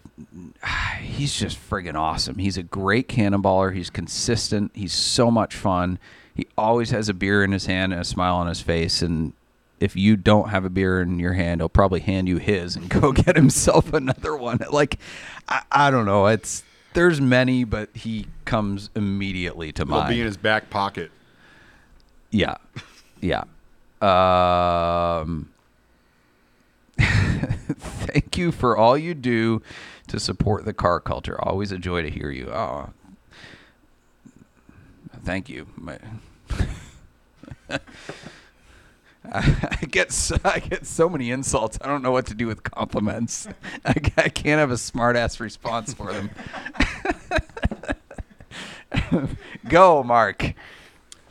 he's 1.00 1.34
just 1.36 1.58
friggin' 1.58 1.94
awesome. 1.94 2.38
He's 2.38 2.56
a 2.56 2.62
great 2.62 3.08
cannonballer. 3.08 3.74
He's 3.74 3.90
consistent. 3.90 4.72
He's 4.74 4.92
so 4.92 5.30
much 5.30 5.54
fun. 5.54 5.98
He 6.34 6.46
always 6.58 6.90
has 6.90 7.08
a 7.08 7.14
beer 7.14 7.42
in 7.44 7.52
his 7.52 7.66
hand 7.66 7.92
and 7.92 8.02
a 8.02 8.04
smile 8.04 8.36
on 8.36 8.46
his 8.46 8.60
face. 8.60 9.00
And 9.02 9.32
if 9.80 9.96
you 9.96 10.16
don't 10.16 10.48
have 10.50 10.64
a 10.64 10.70
beer 10.70 11.00
in 11.00 11.18
your 11.18 11.32
hand, 11.34 11.60
he'll 11.60 11.68
probably 11.68 12.00
hand 12.00 12.28
you 12.28 12.38
his 12.38 12.76
and 12.76 12.88
go 13.00 13.12
get 13.12 13.36
himself 13.36 13.92
another 13.92 14.36
one. 14.36 14.58
Like, 14.70 14.98
I, 15.48 15.62
I 15.70 15.90
don't 15.90 16.06
know. 16.06 16.26
It's 16.26 16.62
there's 16.94 17.20
many, 17.20 17.64
but 17.64 17.90
he 17.94 18.26
comes 18.46 18.88
immediately 18.94 19.72
to 19.72 19.82
It'll 19.82 19.98
mind. 19.98 20.08
be 20.10 20.20
in 20.20 20.26
his 20.26 20.36
back 20.38 20.70
pocket. 20.70 21.10
Yeah. 22.30 22.56
Yeah. 23.20 23.44
Um, 23.98 25.48
thank 26.98 28.36
you 28.38 28.52
for 28.52 28.76
all 28.76 28.96
you 28.96 29.14
do 29.14 29.62
to 30.08 30.20
support 30.20 30.64
the 30.64 30.72
car 30.72 31.00
culture. 31.00 31.36
Always 31.42 31.72
a 31.72 31.78
joy 31.78 32.02
to 32.02 32.10
hear 32.10 32.30
you. 32.30 32.50
Oh, 32.50 32.90
thank 35.24 35.48
you. 35.48 35.66
I 39.32 39.78
get 39.90 40.12
so, 40.12 40.36
I 40.44 40.60
get 40.60 40.86
so 40.86 41.08
many 41.08 41.30
insults. 41.30 41.78
I 41.82 41.88
don't 41.88 42.02
know 42.02 42.12
what 42.12 42.26
to 42.26 42.34
do 42.34 42.46
with 42.46 42.62
compliments. 42.62 43.48
I, 43.84 43.94
I 44.16 44.28
can't 44.28 44.60
have 44.60 44.70
a 44.70 44.78
smart 44.78 45.16
ass 45.16 45.40
response 45.40 45.92
for 45.92 46.12
them. 46.12 46.30
Go, 49.68 50.02
Mark. 50.02 50.54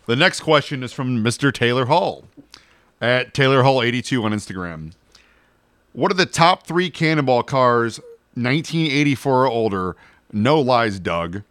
The 0.05 0.15
next 0.15 0.41
question 0.41 0.83
is 0.83 0.93
from 0.93 1.23
Mr. 1.23 1.53
Taylor 1.53 1.85
Hall 1.85 2.25
at 3.01 3.33
Taylor 3.33 3.63
Hall 3.63 3.81
82 3.81 4.23
on 4.23 4.31
Instagram. 4.31 4.91
What 5.95 6.11
are 6.11 6.15
the 6.15 6.25
top 6.25 6.67
three 6.67 6.89
cannonball 6.89 7.43
cars 7.43 7.99
1984 8.33 9.45
or 9.45 9.47
older? 9.47 9.95
No 10.33 10.59
lies, 10.59 10.99
Doug. 10.99 11.43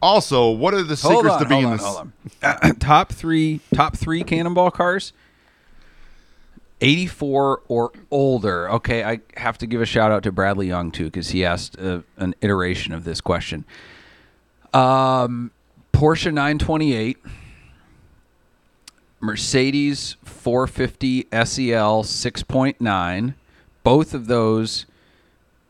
Also, 0.00 0.50
what 0.50 0.72
are 0.72 0.82
the 0.82 0.96
secrets 0.96 1.34
on, 1.34 1.42
to 1.42 1.46
being 1.46 1.66
on, 1.66 2.12
this? 2.40 2.76
top 2.78 3.12
three, 3.12 3.60
top 3.74 3.94
three 3.94 4.24
cannonball 4.24 4.70
cars. 4.70 5.12
84 6.80 7.60
or 7.68 7.92
older. 8.10 8.70
Okay, 8.70 9.04
I 9.04 9.20
have 9.36 9.58
to 9.58 9.66
give 9.66 9.82
a 9.82 9.86
shout 9.86 10.10
out 10.10 10.22
to 10.22 10.32
Bradley 10.32 10.66
Young 10.66 10.90
too 10.90 11.04
because 11.04 11.30
he 11.30 11.44
asked 11.44 11.78
uh, 11.78 12.00
an 12.16 12.34
iteration 12.40 12.94
of 12.94 13.04
this 13.04 13.20
question. 13.20 13.66
Um, 14.72 15.50
Porsche 15.92 16.32
928, 16.32 17.18
Mercedes 19.20 20.16
450 20.24 21.28
SEL 21.32 22.02
6.9. 22.02 23.34
Both 23.84 24.14
of 24.14 24.26
those, 24.26 24.86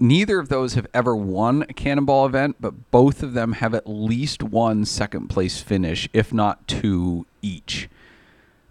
neither 0.00 0.38
of 0.38 0.48
those 0.48 0.74
have 0.74 0.86
ever 0.94 1.14
won 1.14 1.62
a 1.68 1.74
cannonball 1.74 2.24
event, 2.24 2.56
but 2.60 2.90
both 2.90 3.22
of 3.22 3.34
them 3.34 3.52
have 3.52 3.74
at 3.74 3.86
least 3.86 4.42
one 4.42 4.86
second 4.86 5.28
place 5.28 5.60
finish, 5.60 6.08
if 6.14 6.32
not 6.32 6.66
two 6.66 7.26
each. 7.42 7.90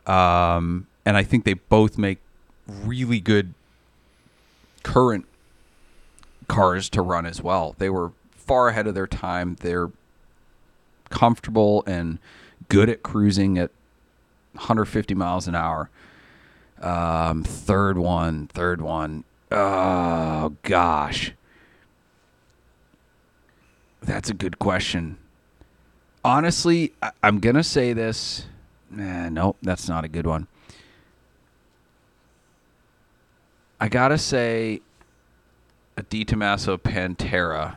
Um, 0.07 0.88
and 1.05 1.15
I 1.15 1.23
think 1.23 1.43
they 1.43 1.53
both 1.53 1.97
make 1.97 2.19
really 2.67 3.19
good 3.19 3.53
current 4.83 5.25
cars 6.47 6.89
to 6.89 7.01
run 7.01 7.25
as 7.25 7.41
well. 7.41 7.75
They 7.77 7.89
were 7.89 8.12
far 8.31 8.69
ahead 8.69 8.88
of 8.88 8.95
their 8.95 9.07
time. 9.07 9.57
They're 9.59 9.91
comfortable 11.09 11.83
and 11.85 12.19
good 12.69 12.89
at 12.89 13.03
cruising 13.03 13.57
at 13.57 13.71
150 14.53 15.13
miles 15.13 15.47
an 15.47 15.55
hour. 15.55 15.89
Um, 16.81 17.43
third 17.43 17.97
one, 17.97 18.47
third 18.47 18.81
one. 18.81 19.23
Oh 19.55 20.55
gosh, 20.63 21.31
that's 24.01 24.29
a 24.31 24.33
good 24.33 24.57
question. 24.57 25.17
Honestly, 26.25 26.91
I- 27.03 27.12
I'm 27.22 27.39
gonna 27.39 27.63
say 27.63 27.93
this. 27.93 28.48
Nah, 28.89 29.29
nope, 29.29 29.57
that's 29.62 29.88
not 29.88 30.03
a 30.03 30.07
good 30.07 30.25
one. 30.25 30.48
I 33.79 33.89
gotta 33.89 34.17
say, 34.17 34.81
a 35.98 36.01
De 36.01 36.24
Tomaso 36.25 36.77
Pantera 36.77 37.75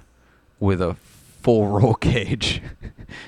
with 0.59 0.80
a 0.80 0.95
full 0.95 1.68
roll 1.78 1.95
cage. 1.95 2.62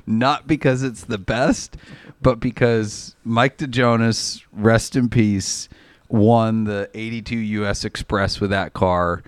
Not 0.06 0.46
because 0.46 0.82
it's 0.82 1.04
the 1.04 1.18
best, 1.18 1.76
but 2.22 2.40
because 2.40 3.14
Mike 3.24 3.58
DeJonas, 3.58 4.42
rest 4.52 4.96
in 4.96 5.10
peace, 5.10 5.68
won 6.08 6.64
the 6.64 6.90
82 6.94 7.36
US 7.36 7.84
Express 7.84 8.40
with 8.40 8.50
that 8.50 8.72
car. 8.72 9.22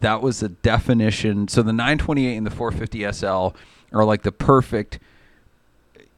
That 0.00 0.22
was 0.22 0.40
the 0.40 0.50
definition. 0.50 1.48
So 1.48 1.62
the 1.62 1.72
928 1.72 2.36
and 2.36 2.46
the 2.46 2.50
450 2.50 3.12
SL 3.12 3.56
are 3.92 4.04
like 4.04 4.22
the 4.22 4.32
perfect, 4.32 4.98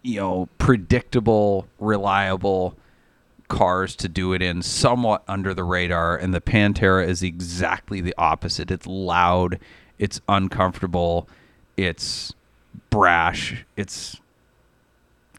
you 0.03 0.21
know, 0.21 0.49
predictable, 0.59 1.69
reliable 1.79 2.77
cars 3.49 3.97
to 3.97 4.09
do 4.09 4.33
it 4.33 4.43
in, 4.43 4.63
somewhat 4.63 5.23
under 5.27 5.55
the 5.55 5.65
radar. 5.65 6.17
And 6.17 6.35
the 6.35 6.41
Pantera 6.41 7.07
is 7.07 7.23
exactly 7.23 8.01
the 8.01 8.15
opposite. 8.19 8.71
It's 8.71 8.87
loud, 8.87 9.59
it's 9.99 10.21
uncomfortable, 10.29 11.29
it's 11.77 12.35
brash, 12.91 13.65
it's 13.77 14.21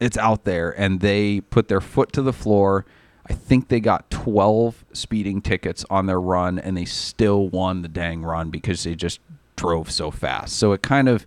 it's 0.00 0.16
out 0.16 0.44
there 0.44 0.70
and 0.70 1.00
they 1.00 1.42
put 1.42 1.68
their 1.68 1.82
foot 1.82 2.10
to 2.14 2.22
the 2.22 2.32
floor. 2.32 2.86
I 3.30 3.32
think 3.32 3.68
they 3.68 3.78
got 3.78 4.10
12 4.10 4.84
speeding 4.92 5.40
tickets 5.40 5.84
on 5.88 6.06
their 6.06 6.20
run 6.20 6.58
and 6.58 6.76
they 6.76 6.84
still 6.84 7.48
won 7.48 7.82
the 7.82 7.88
dang 7.88 8.22
run 8.22 8.50
because 8.50 8.82
they 8.82 8.96
just 8.96 9.20
drove 9.54 9.88
so 9.88 10.10
fast. 10.10 10.56
So 10.56 10.72
it 10.72 10.82
kind 10.82 11.08
of 11.08 11.26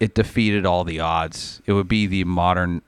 it 0.00 0.14
defeated 0.14 0.64
all 0.64 0.84
the 0.84 0.98
odds. 0.98 1.60
It 1.66 1.74
would 1.74 1.86
be 1.86 2.06
the 2.06 2.24
modern 2.24 2.80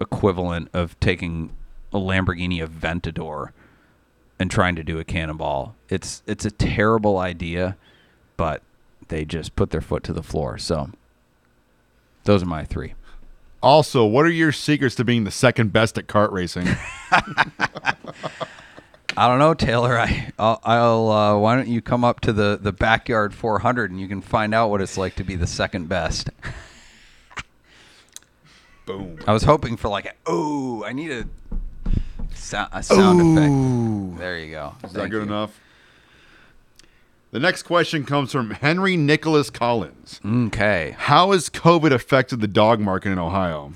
equivalent 0.00 0.70
of 0.72 0.98
taking 1.00 1.54
a 1.92 1.98
Lamborghini 1.98 2.66
Aventador 2.66 3.50
and 4.38 4.50
trying 4.50 4.74
to 4.76 4.82
do 4.82 4.98
a 4.98 5.04
cannonball. 5.04 5.74
It's 5.90 6.22
it's 6.26 6.46
a 6.46 6.50
terrible 6.50 7.18
idea, 7.18 7.76
but 8.38 8.62
they 9.08 9.26
just 9.26 9.54
put 9.54 9.68
their 9.68 9.82
foot 9.82 10.02
to 10.04 10.14
the 10.14 10.22
floor. 10.22 10.56
So 10.56 10.88
those 12.24 12.42
are 12.42 12.46
my 12.46 12.64
three. 12.64 12.94
Also, 13.62 14.04
what 14.04 14.26
are 14.26 14.30
your 14.30 14.50
secrets 14.50 14.96
to 14.96 15.04
being 15.04 15.24
the 15.24 15.30
second 15.30 15.72
best 15.72 15.96
at 15.96 16.08
kart 16.08 16.32
racing? 16.32 16.66
I 19.16 19.28
don't 19.28 19.38
know, 19.38 19.54
Taylor. 19.54 19.98
I, 19.98 20.32
I'll, 20.38 20.60
I'll 20.64 21.10
uh, 21.10 21.38
why 21.38 21.54
don't 21.56 21.68
you 21.68 21.80
come 21.82 22.02
up 22.02 22.20
to 22.20 22.32
the, 22.32 22.58
the 22.60 22.72
backyard 22.72 23.34
400 23.34 23.90
and 23.90 24.00
you 24.00 24.08
can 24.08 24.20
find 24.22 24.54
out 24.54 24.70
what 24.70 24.80
it's 24.80 24.96
like 24.96 25.14
to 25.16 25.24
be 25.24 25.36
the 25.36 25.46
second 25.46 25.88
best. 25.88 26.30
Boom. 28.86 29.18
I 29.26 29.32
was 29.32 29.44
hoping 29.44 29.76
for 29.76 29.88
like, 29.88 30.06
a, 30.06 30.12
oh, 30.26 30.82
I 30.84 30.92
need 30.92 31.12
a, 31.12 31.28
sound, 32.34 32.70
a 32.72 32.82
sound 32.82 33.20
effect. 33.20 34.18
There 34.18 34.38
you 34.38 34.50
go. 34.50 34.74
Is 34.82 34.92
that 34.94 35.08
good 35.10 35.22
enough? 35.22 35.60
The 37.32 37.40
next 37.40 37.62
question 37.62 38.04
comes 38.04 38.30
from 38.30 38.50
Henry 38.50 38.94
Nicholas 38.94 39.48
Collins. 39.48 40.20
Okay. 40.24 40.94
How 40.98 41.32
has 41.32 41.48
COVID 41.48 41.90
affected 41.90 42.42
the 42.42 42.46
dog 42.46 42.78
market 42.78 43.10
in 43.10 43.18
Ohio? 43.18 43.72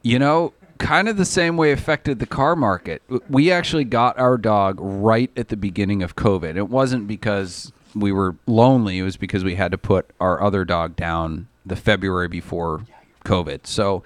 You 0.00 0.18
know, 0.18 0.54
kind 0.78 1.06
of 1.06 1.18
the 1.18 1.26
same 1.26 1.58
way 1.58 1.70
affected 1.70 2.18
the 2.18 2.26
car 2.26 2.56
market. 2.56 3.02
We 3.28 3.52
actually 3.52 3.84
got 3.84 4.18
our 4.18 4.38
dog 4.38 4.78
right 4.80 5.30
at 5.36 5.48
the 5.48 5.56
beginning 5.58 6.02
of 6.02 6.16
COVID. 6.16 6.56
It 6.56 6.70
wasn't 6.70 7.06
because 7.06 7.72
we 7.94 8.10
were 8.10 8.36
lonely, 8.46 9.00
it 9.00 9.02
was 9.02 9.18
because 9.18 9.44
we 9.44 9.56
had 9.56 9.70
to 9.72 9.78
put 9.78 10.08
our 10.18 10.42
other 10.42 10.64
dog 10.64 10.96
down 10.96 11.46
the 11.66 11.76
February 11.76 12.28
before 12.28 12.86
COVID. 13.26 13.66
So 13.66 14.02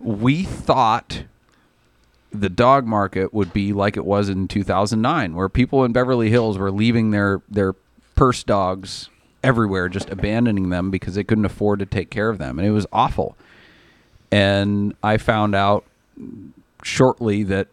we 0.00 0.42
thought 0.42 1.22
the 2.32 2.48
dog 2.48 2.86
market 2.86 3.32
would 3.32 3.52
be 3.52 3.72
like 3.72 3.96
it 3.96 4.04
was 4.04 4.28
in 4.28 4.48
2009 4.48 5.36
where 5.36 5.48
people 5.48 5.84
in 5.84 5.92
Beverly 5.92 6.30
Hills 6.30 6.58
were 6.58 6.72
leaving 6.72 7.12
their 7.12 7.42
their 7.48 7.74
purse 8.20 8.44
dogs 8.44 9.08
everywhere 9.42 9.88
just 9.88 10.10
abandoning 10.10 10.68
them 10.68 10.90
because 10.90 11.14
they 11.14 11.24
couldn't 11.24 11.46
afford 11.46 11.78
to 11.78 11.86
take 11.86 12.10
care 12.10 12.28
of 12.28 12.36
them 12.36 12.58
and 12.58 12.68
it 12.68 12.70
was 12.70 12.86
awful. 12.92 13.34
And 14.30 14.94
I 15.02 15.16
found 15.16 15.54
out 15.54 15.86
shortly 16.82 17.44
that 17.44 17.68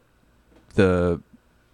the 0.75 1.19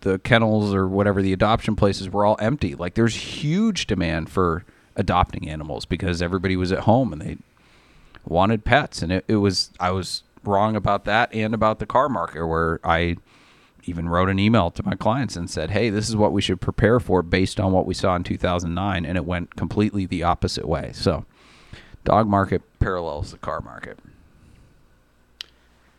the 0.01 0.17
kennels 0.17 0.73
or 0.73 0.87
whatever 0.87 1.21
the 1.21 1.33
adoption 1.33 1.75
places 1.75 2.09
were 2.09 2.25
all 2.25 2.35
empty. 2.39 2.73
Like 2.73 2.95
there's 2.95 3.13
huge 3.13 3.85
demand 3.85 4.31
for 4.31 4.65
adopting 4.95 5.47
animals 5.47 5.86
because 5.86 6.19
everybody 6.19 6.55
was 6.55 6.71
at 6.71 6.79
home 6.79 7.13
and 7.13 7.21
they 7.21 7.38
wanted 8.25 8.65
pets 8.65 9.03
and 9.03 9.12
it, 9.12 9.23
it 9.27 9.36
was 9.36 9.69
I 9.79 9.91
was 9.91 10.23
wrong 10.43 10.75
about 10.75 11.05
that 11.05 11.31
and 11.31 11.53
about 11.53 11.77
the 11.77 11.86
car 11.86 12.09
market 12.09 12.43
where 12.47 12.79
I 12.83 13.17
even 13.86 14.10
wrote 14.10 14.30
an 14.30 14.39
email 14.39 14.72
to 14.72 14.86
my 14.86 14.96
clients 14.96 15.36
and 15.36 15.50
said, 15.50 15.72
"Hey, 15.72 15.89
this 15.89 16.10
is 16.10 16.15
what 16.15 16.32
we 16.32 16.41
should 16.41 16.62
prepare 16.62 17.00
for 17.00 17.22
based 17.22 17.60
on 17.60 17.72
what 17.72 17.86
we 17.86 17.93
saw 17.93 18.15
in 18.15 18.24
2009," 18.24 19.06
and 19.06 19.17
it 19.17 19.26
went 19.26 19.56
completely 19.56 20.06
the 20.06 20.24
opposite 20.24 20.67
way. 20.67 20.91
So, 20.93 21.26
dog 22.04 22.28
market 22.28 22.62
parallels 22.80 23.32
the 23.32 23.38
car 23.38 23.62
market. 23.62 24.00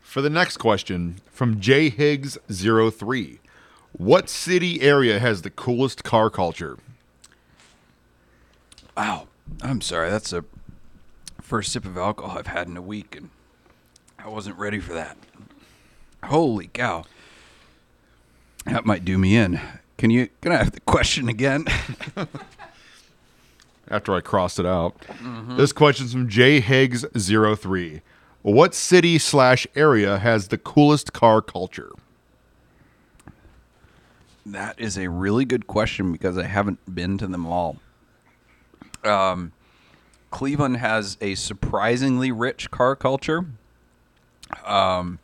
For 0.00 0.22
the 0.22 0.30
next 0.30 0.58
question 0.58 1.16
from 1.30 1.60
J 1.60 1.88
Higgs 1.88 2.38
03. 2.48 3.40
What 3.92 4.28
city 4.28 4.80
area 4.80 5.20
has 5.20 5.42
the 5.42 5.50
coolest 5.50 6.02
car 6.02 6.28
culture? 6.28 6.78
Wow, 8.96 9.28
I'm 9.62 9.80
sorry. 9.80 10.10
That's 10.10 10.32
a 10.32 10.44
first 11.40 11.72
sip 11.72 11.84
of 11.84 11.96
alcohol 11.96 12.38
I've 12.38 12.46
had 12.48 12.66
in 12.68 12.76
a 12.76 12.82
week, 12.82 13.14
and 13.16 13.30
I 14.18 14.28
wasn't 14.28 14.58
ready 14.58 14.80
for 14.80 14.94
that. 14.94 15.16
Holy 16.24 16.68
cow! 16.68 17.04
That 18.66 18.86
might 18.86 19.04
do 19.04 19.18
me 19.18 19.36
in. 19.36 19.60
Can 19.98 20.10
you? 20.10 20.28
Can 20.40 20.52
I 20.52 20.56
have 20.56 20.72
the 20.72 20.80
question 20.80 21.28
again? 21.28 21.66
After 23.88 24.14
I 24.14 24.20
crossed 24.20 24.58
it 24.58 24.66
out. 24.66 24.96
This 25.56 25.72
question's 25.72 26.12
from 26.12 26.28
J 26.28 26.60
Higgs 26.60 27.04
03. 27.14 28.00
What 28.42 28.74
city 28.74 29.18
slash 29.18 29.66
area 29.74 30.18
has 30.18 30.48
the 30.48 30.58
coolest 30.58 31.12
car 31.12 31.42
culture? 31.42 31.90
That 34.46 34.78
is 34.78 34.98
a 34.98 35.08
really 35.08 35.44
good 35.44 35.66
question 35.66 36.12
because 36.12 36.36
I 36.36 36.44
haven't 36.44 36.94
been 36.94 37.16
to 37.18 37.26
them 37.26 37.46
all. 37.46 37.76
Um, 39.02 39.52
Cleveland 40.30 40.78
has 40.78 41.16
a 41.20 41.34
surprisingly 41.34 42.32
rich 42.32 42.70
car 42.70 42.96
culture. 42.96 43.46
Um, 44.66 45.18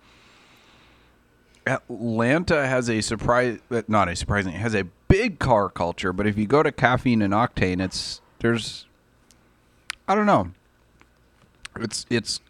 Atlanta 1.70 2.66
has 2.66 2.90
a 2.90 3.00
surprise, 3.00 3.60
uh, 3.70 3.82
not 3.86 4.08
a 4.08 4.16
surprising, 4.16 4.52
has 4.54 4.74
a 4.74 4.84
big 5.06 5.38
car 5.38 5.68
culture. 5.68 6.12
But 6.12 6.26
if 6.26 6.36
you 6.36 6.46
go 6.46 6.64
to 6.64 6.72
caffeine 6.72 7.22
and 7.22 7.32
octane, 7.32 7.80
it's 7.80 8.20
there's, 8.40 8.86
I 10.08 10.16
don't 10.16 10.26
know, 10.26 10.50
it's 11.76 12.06
it's 12.10 12.40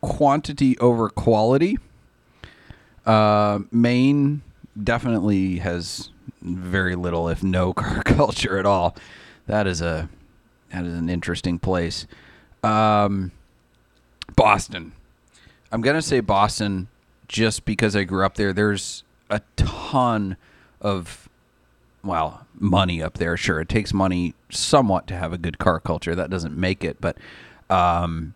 quantity 0.00 0.78
over 0.78 1.10
quality. 1.10 1.78
Uh, 3.04 3.60
Maine 3.70 4.40
definitely 4.82 5.58
has 5.58 6.10
very 6.40 6.96
little, 6.96 7.28
if 7.28 7.42
no, 7.42 7.72
car 7.74 8.02
culture 8.02 8.56
at 8.58 8.64
all. 8.64 8.96
That 9.46 9.66
is 9.66 9.82
a 9.82 10.08
that 10.70 10.84
is 10.86 10.94
an 10.94 11.10
interesting 11.10 11.58
place. 11.58 12.06
Um, 12.62 13.32
Boston. 14.34 14.92
I'm 15.70 15.82
gonna 15.82 16.00
say 16.00 16.20
Boston 16.20 16.88
just 17.32 17.64
because 17.64 17.96
I 17.96 18.04
grew 18.04 18.24
up 18.24 18.36
there. 18.36 18.52
There's 18.52 19.02
a 19.28 19.40
ton 19.56 20.36
of 20.80 21.28
well 22.04 22.46
money 22.54 23.02
up 23.02 23.14
there. 23.14 23.36
Sure, 23.36 23.60
it 23.60 23.68
takes 23.68 23.92
money 23.92 24.34
somewhat 24.50 25.08
to 25.08 25.16
have 25.16 25.32
a 25.32 25.38
good 25.38 25.58
car 25.58 25.80
culture. 25.80 26.14
That 26.14 26.30
doesn't 26.30 26.56
make 26.56 26.84
it, 26.84 27.00
but 27.00 27.16
um, 27.70 28.34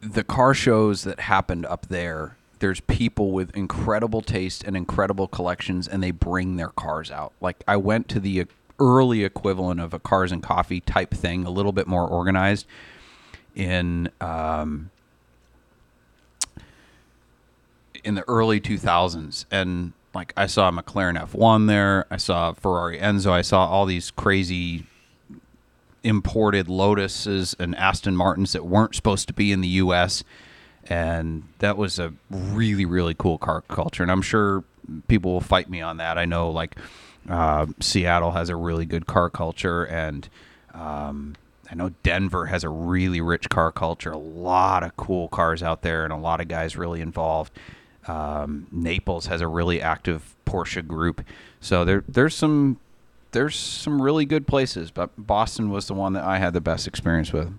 the 0.00 0.22
car 0.22 0.54
shows 0.54 1.02
that 1.04 1.20
happened 1.20 1.66
up 1.66 1.86
there 1.88 2.36
there's 2.58 2.80
people 2.80 3.32
with 3.32 3.54
incredible 3.54 4.22
taste 4.22 4.64
and 4.64 4.76
incredible 4.76 5.28
collections 5.28 5.86
and 5.86 6.02
they 6.02 6.10
bring 6.10 6.56
their 6.56 6.68
cars 6.68 7.10
out 7.10 7.32
like 7.40 7.62
i 7.68 7.76
went 7.76 8.08
to 8.08 8.18
the 8.18 8.46
early 8.78 9.24
equivalent 9.24 9.78
of 9.78 9.92
a 9.92 9.98
cars 9.98 10.32
and 10.32 10.42
coffee 10.42 10.80
type 10.80 11.12
thing 11.12 11.44
a 11.44 11.50
little 11.50 11.72
bit 11.72 11.86
more 11.86 12.06
organized 12.08 12.66
in 13.54 14.08
um, 14.22 14.90
in 18.06 18.14
the 18.14 18.24
early 18.28 18.60
2000s 18.60 19.44
and 19.50 19.92
like 20.14 20.32
i 20.36 20.46
saw 20.46 20.68
a 20.68 20.72
mclaren 20.72 21.20
f1 21.20 21.66
there 21.66 22.06
i 22.10 22.16
saw 22.16 22.52
ferrari 22.52 22.98
enzo 22.98 23.30
i 23.30 23.42
saw 23.42 23.66
all 23.66 23.84
these 23.84 24.10
crazy 24.12 24.86
imported 26.06 26.68
Lotuses 26.68 27.56
and 27.58 27.74
Aston 27.74 28.16
Martins 28.16 28.52
that 28.52 28.64
weren't 28.64 28.94
supposed 28.94 29.26
to 29.26 29.34
be 29.34 29.50
in 29.50 29.60
the 29.60 29.68
U.S. 29.68 30.22
And 30.88 31.42
that 31.58 31.76
was 31.76 31.98
a 31.98 32.14
really, 32.30 32.84
really 32.84 33.12
cool 33.12 33.38
car 33.38 33.62
culture. 33.62 34.04
And 34.04 34.12
I'm 34.12 34.22
sure 34.22 34.62
people 35.08 35.32
will 35.32 35.40
fight 35.40 35.68
me 35.68 35.80
on 35.80 35.96
that. 35.96 36.16
I 36.16 36.24
know, 36.24 36.48
like, 36.50 36.76
uh, 37.28 37.66
Seattle 37.80 38.30
has 38.30 38.48
a 38.48 38.56
really 38.56 38.86
good 38.86 39.06
car 39.06 39.28
culture, 39.28 39.84
and 39.84 40.28
um, 40.72 41.34
I 41.68 41.74
know 41.74 41.90
Denver 42.04 42.46
has 42.46 42.62
a 42.62 42.68
really 42.68 43.20
rich 43.20 43.48
car 43.48 43.72
culture. 43.72 44.12
A 44.12 44.16
lot 44.16 44.84
of 44.84 44.96
cool 44.96 45.26
cars 45.26 45.60
out 45.60 45.82
there, 45.82 46.04
and 46.04 46.12
a 46.12 46.16
lot 46.16 46.40
of 46.40 46.46
guys 46.46 46.76
really 46.76 47.00
involved. 47.00 47.50
Um, 48.08 48.66
Naples 48.70 49.26
has 49.26 49.40
a 49.40 49.48
really 49.48 49.80
active 49.80 50.34
Porsche 50.46 50.86
group. 50.86 51.24
So 51.60 51.84
there, 51.84 52.04
there's 52.08 52.34
some 52.34 52.78
there's 53.32 53.56
some 53.56 54.00
really 54.00 54.24
good 54.24 54.46
places, 54.46 54.90
but 54.90 55.10
Boston 55.18 55.70
was 55.70 55.88
the 55.88 55.94
one 55.94 56.14
that 56.14 56.24
I 56.24 56.38
had 56.38 56.54
the 56.54 56.60
best 56.60 56.86
experience 56.86 57.32
with. 57.32 57.52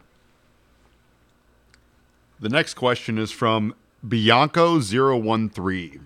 The 2.40 2.50
next 2.50 2.74
question 2.76 3.18
is 3.18 3.32
from 3.32 3.76
Bianco013. 4.06 6.00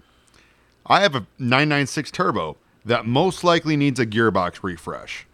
I 0.86 1.02
have 1.02 1.16
a 1.16 1.28
996 1.38 2.12
turbo 2.12 2.58
that 2.84 3.06
most 3.06 3.44
likely 3.44 3.78
needs 3.78 4.00
a 4.00 4.06
gearbox 4.06 4.64
refresh. 4.64 5.28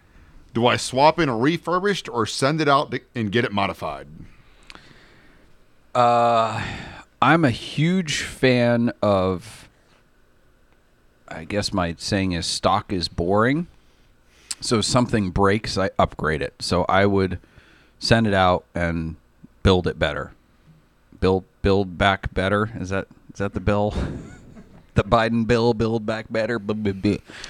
Do 0.53 0.67
I 0.67 0.75
swap 0.75 1.19
in 1.19 1.29
a 1.29 1.37
refurbished 1.37 2.09
or 2.09 2.25
send 2.25 2.61
it 2.61 2.67
out 2.67 2.93
and 3.15 3.31
get 3.31 3.45
it 3.45 3.51
modified? 3.51 4.07
I'm 7.21 7.45
a 7.45 7.51
huge 7.51 8.21
fan 8.21 8.91
of. 9.01 9.67
I 11.29 11.43
guess 11.43 11.73
my 11.73 11.95
saying 11.97 12.31
is 12.31 12.45
stock 12.45 12.93
is 12.93 13.07
boring. 13.07 13.67
So 14.61 14.81
something 14.81 15.29
breaks, 15.31 15.77
I 15.77 15.89
upgrade 15.99 16.41
it. 16.41 16.53
So 16.59 16.85
I 16.87 17.05
would 17.05 17.39
send 17.99 18.27
it 18.27 18.33
out 18.33 18.63
and 18.73 19.17
build 19.61 19.87
it 19.87 19.99
better. 19.99 20.31
Build 21.19 21.43
build 21.61 21.97
back 21.97 22.33
better. 22.33 22.71
Is 22.79 22.89
that 22.89 23.07
is 23.33 23.39
that 23.39 23.53
the 23.53 23.59
bill? 23.59 23.93
the 24.95 25.03
Biden 25.03 25.45
bill, 25.45 25.73
build 25.73 26.05
back 26.05 26.25
better. 26.29 26.59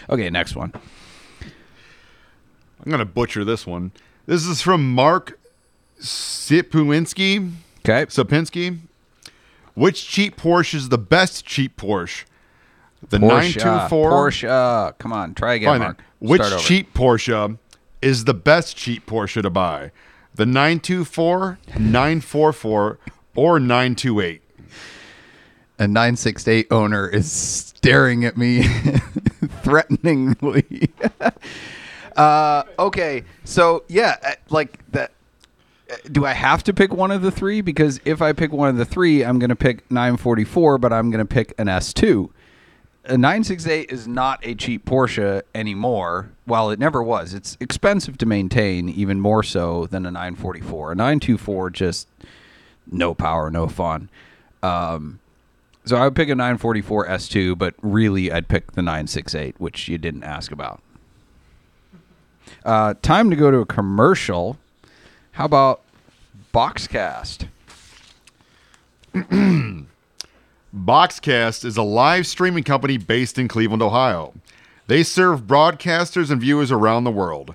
Okay, 0.10 0.30
next 0.30 0.56
one. 0.56 0.74
I'm 1.42 2.92
going 2.92 3.00
to 3.00 3.06
butcher 3.06 3.44
this 3.44 3.66
one. 3.66 3.92
This 4.26 4.46
is 4.46 4.62
from 4.62 4.94
Mark 4.94 5.40
Sipuinski. 6.00 7.52
Okay. 7.80 8.06
Sapinski. 8.08 8.80
Which 9.78 10.08
cheap 10.08 10.38
Porsche 10.38 10.74
is 10.74 10.90
the 10.90 10.98
best 10.98 11.46
cheap 11.46 11.78
Porsche? 11.78 12.26
The 13.08 13.20
Porsche. 13.20 13.58
924. 13.58 14.12
Porsche. 14.12 14.98
Come 14.98 15.14
on, 15.14 15.36
try 15.36 15.54
again, 15.54 15.70
Fine. 15.70 15.80
Mark. 15.80 16.04
Which 16.18 16.42
Start 16.42 16.54
over. 16.54 16.64
cheap 16.64 16.94
Porsche 16.96 17.60
is 18.02 18.26
the 18.26 18.34
best 18.34 18.76
cheap 18.76 19.06
Porsche 19.06 19.44
to 19.44 19.52
buy? 19.52 19.92
The 20.34 20.48
924, 20.48 21.60
944, 21.78 23.00
or 23.36 23.60
928? 23.60 24.42
a 25.80 25.88
968 25.88 26.68
owner 26.72 27.08
is 27.08 27.32
staring 27.32 28.26
at 28.26 28.36
me 28.36 28.64
threateningly. 29.62 30.92
uh, 32.16 32.64
okay, 32.80 33.24
so 33.44 33.84
yeah, 33.88 34.16
uh, 34.24 34.32
like 34.50 34.80
that. 34.92 35.12
Do 36.12 36.26
I 36.26 36.34
have 36.34 36.64
to 36.66 36.74
pick 36.74 36.94
one 36.94 37.12
of 37.12 37.22
the 37.22 37.32
three? 37.32 37.62
Because 37.62 38.00
if 38.04 38.22
I 38.22 38.34
pick 38.34 38.52
one 38.52 38.70
of 38.70 38.78
the 38.78 38.86
three, 38.86 39.24
I'm 39.24 39.40
going 39.40 39.50
to 39.50 39.56
pick 39.56 39.90
944, 39.90 40.78
but 40.78 40.92
I'm 40.92 41.10
going 41.10 41.26
to 41.26 41.26
pick 41.26 41.54
an 41.58 41.68
S2. 41.68 42.30
A 43.06 43.18
968 43.18 43.90
is 43.90 44.06
not 44.06 44.46
a 44.46 44.54
cheap 44.54 44.86
Porsche 44.86 45.42
anymore. 45.56 46.32
Well, 46.46 46.70
it 46.72 46.80
never 46.80 47.02
was. 47.02 47.34
It's 47.34 47.56
expensive 47.62 48.18
to 48.18 48.26
maintain, 48.26 48.90
even 48.90 49.22
more 49.22 49.44
so 49.44 49.86
than 49.86 50.06
a 50.06 50.12
944. 50.12 50.92
A 50.92 50.96
924 50.96 51.70
just 51.70 52.10
no 52.92 53.14
power, 53.14 53.50
no 53.50 53.68
fun. 53.68 54.10
Um, 54.62 55.20
so 55.86 55.96
I 55.96 56.04
would 56.04 56.16
pick 56.16 56.28
a 56.28 56.36
944 56.36 57.08
S2, 57.08 57.58
but 57.58 57.76
really 57.82 58.30
I'd 58.30 58.50
pick 58.50 58.74
the 58.74 58.82
968, 58.82 59.56
which 59.58 59.88
you 59.88 59.98
didn't 59.98 60.24
ask 60.24 60.52
about. 60.52 60.82
Uh, 62.66 62.94
time 63.02 63.30
to 63.30 63.38
go 63.38 63.52
to 63.52 63.60
a 63.60 63.66
commercial. 63.66 64.58
How 65.38 65.46
about 65.46 65.82
Boxcast? 66.52 67.48
Boxcast 70.76 71.64
is 71.64 71.78
a 71.78 71.84
live 71.84 72.26
streaming 72.26 72.64
company 72.64 72.98
based 72.98 73.38
in 73.38 73.48
Cleveland, 73.48 73.84
Ohio. 73.84 74.34
They 74.88 75.04
serve 75.04 75.44
broadcasters 75.44 76.32
and 76.32 76.42
viewers 76.42 76.72
around 76.72 77.04
the 77.04 77.12
world. 77.12 77.54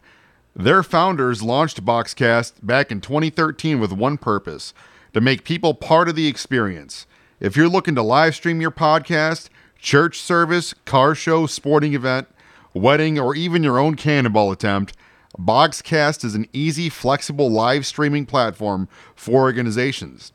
Their 0.55 0.85
founders 0.85 1.43
launched 1.43 1.85
Boxcast 1.85 2.53
back 2.63 2.93
in 2.93 3.01
2013 3.01 3.81
with 3.81 3.91
one 3.91 4.17
purpose 4.17 4.73
to 5.13 5.21
make 5.21 5.43
people 5.43 5.75
part 5.75 6.09
of 6.09 6.15
the 6.15 6.29
experience. 6.29 7.09
If 7.41 7.57
you're 7.57 7.69
looking 7.69 7.97
to 7.97 8.03
live 8.03 8.37
stream 8.37 8.61
your 8.61 8.71
podcast, 8.71 9.49
church 9.77 10.21
service, 10.21 10.73
car 10.85 11.17
show, 11.17 11.47
sporting 11.47 11.95
event, 11.95 12.29
wedding, 12.75 13.19
or 13.19 13.35
even 13.35 13.65
your 13.65 13.81
own 13.81 13.97
cannonball 13.97 14.53
attempt, 14.53 14.97
Boxcast 15.39 16.25
is 16.25 16.35
an 16.35 16.49
easy, 16.53 16.89
flexible 16.89 17.49
live 17.51 17.87
streaming 17.87 18.27
platform 18.27 18.89
for 19.15 19.43
organizations. 19.43 20.33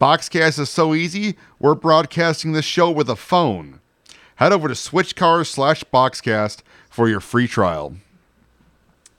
Boxcast 0.00 0.60
is 0.60 0.70
so 0.70 0.94
easy, 0.94 1.36
we're 1.58 1.74
broadcasting 1.74 2.52
this 2.52 2.64
show 2.64 2.90
with 2.90 3.10
a 3.10 3.16
phone. 3.16 3.80
Head 4.36 4.52
over 4.52 4.68
to 4.68 4.74
switchcars 4.74 5.46
slash 5.46 5.82
boxcast 5.92 6.58
for 6.88 7.08
your 7.08 7.18
free 7.20 7.48
trial. 7.48 7.96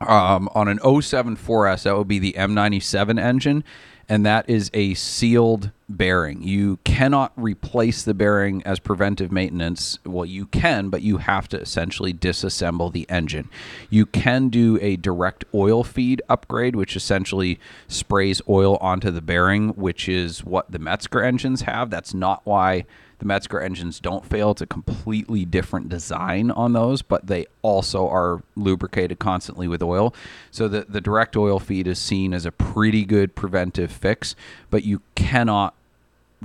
Um, 0.00 0.48
on 0.54 0.68
an 0.68 0.78
07 0.78 1.36
4S, 1.36 1.82
that 1.82 1.96
would 1.96 2.08
be 2.08 2.18
the 2.18 2.34
M97 2.34 3.20
engine, 3.20 3.64
and 4.08 4.24
that 4.24 4.48
is 4.48 4.70
a 4.72 4.94
sealed 4.94 5.70
bearing. 5.88 6.42
You 6.42 6.78
cannot 6.84 7.32
replace 7.36 8.02
the 8.02 8.14
bearing 8.14 8.62
as 8.64 8.78
preventive 8.78 9.32
maintenance. 9.32 9.98
Well, 10.04 10.24
you 10.24 10.46
can, 10.46 10.88
but 10.88 11.02
you 11.02 11.18
have 11.18 11.48
to 11.48 11.60
essentially 11.60 12.14
disassemble 12.14 12.92
the 12.92 13.06
engine. 13.10 13.50
You 13.90 14.06
can 14.06 14.48
do 14.48 14.78
a 14.80 14.96
direct 14.96 15.44
oil 15.52 15.82
feed 15.82 16.22
upgrade, 16.28 16.76
which 16.76 16.94
essentially 16.94 17.58
sprays 17.88 18.40
oil 18.48 18.76
onto 18.76 19.10
the 19.10 19.22
bearing, 19.22 19.70
which 19.70 20.08
is 20.08 20.44
what 20.44 20.70
the 20.70 20.78
Mezger 20.78 21.24
engines 21.24 21.62
have. 21.62 21.90
That's 21.90 22.14
not 22.14 22.42
why 22.44 22.86
the 23.18 23.24
Mezger 23.24 23.62
engines 23.62 23.98
don't 24.00 24.24
fail. 24.24 24.52
It's 24.52 24.62
a 24.62 24.66
completely 24.66 25.44
different 25.44 25.88
design 25.88 26.50
on 26.50 26.72
those, 26.72 27.02
but 27.02 27.26
they 27.26 27.46
also 27.62 28.08
are 28.08 28.42
lubricated 28.56 29.18
constantly 29.18 29.66
with 29.66 29.82
oil. 29.82 30.14
So 30.50 30.68
the, 30.68 30.86
the 30.88 31.00
direct 31.00 31.36
oil 31.36 31.58
feed 31.58 31.86
is 31.86 31.98
seen 31.98 32.32
as 32.32 32.46
a 32.46 32.52
pretty 32.52 33.04
good 33.04 33.34
preventive 33.34 33.90
fix, 33.90 34.36
but 34.70 34.84
you 34.84 35.02
cannot 35.14 35.74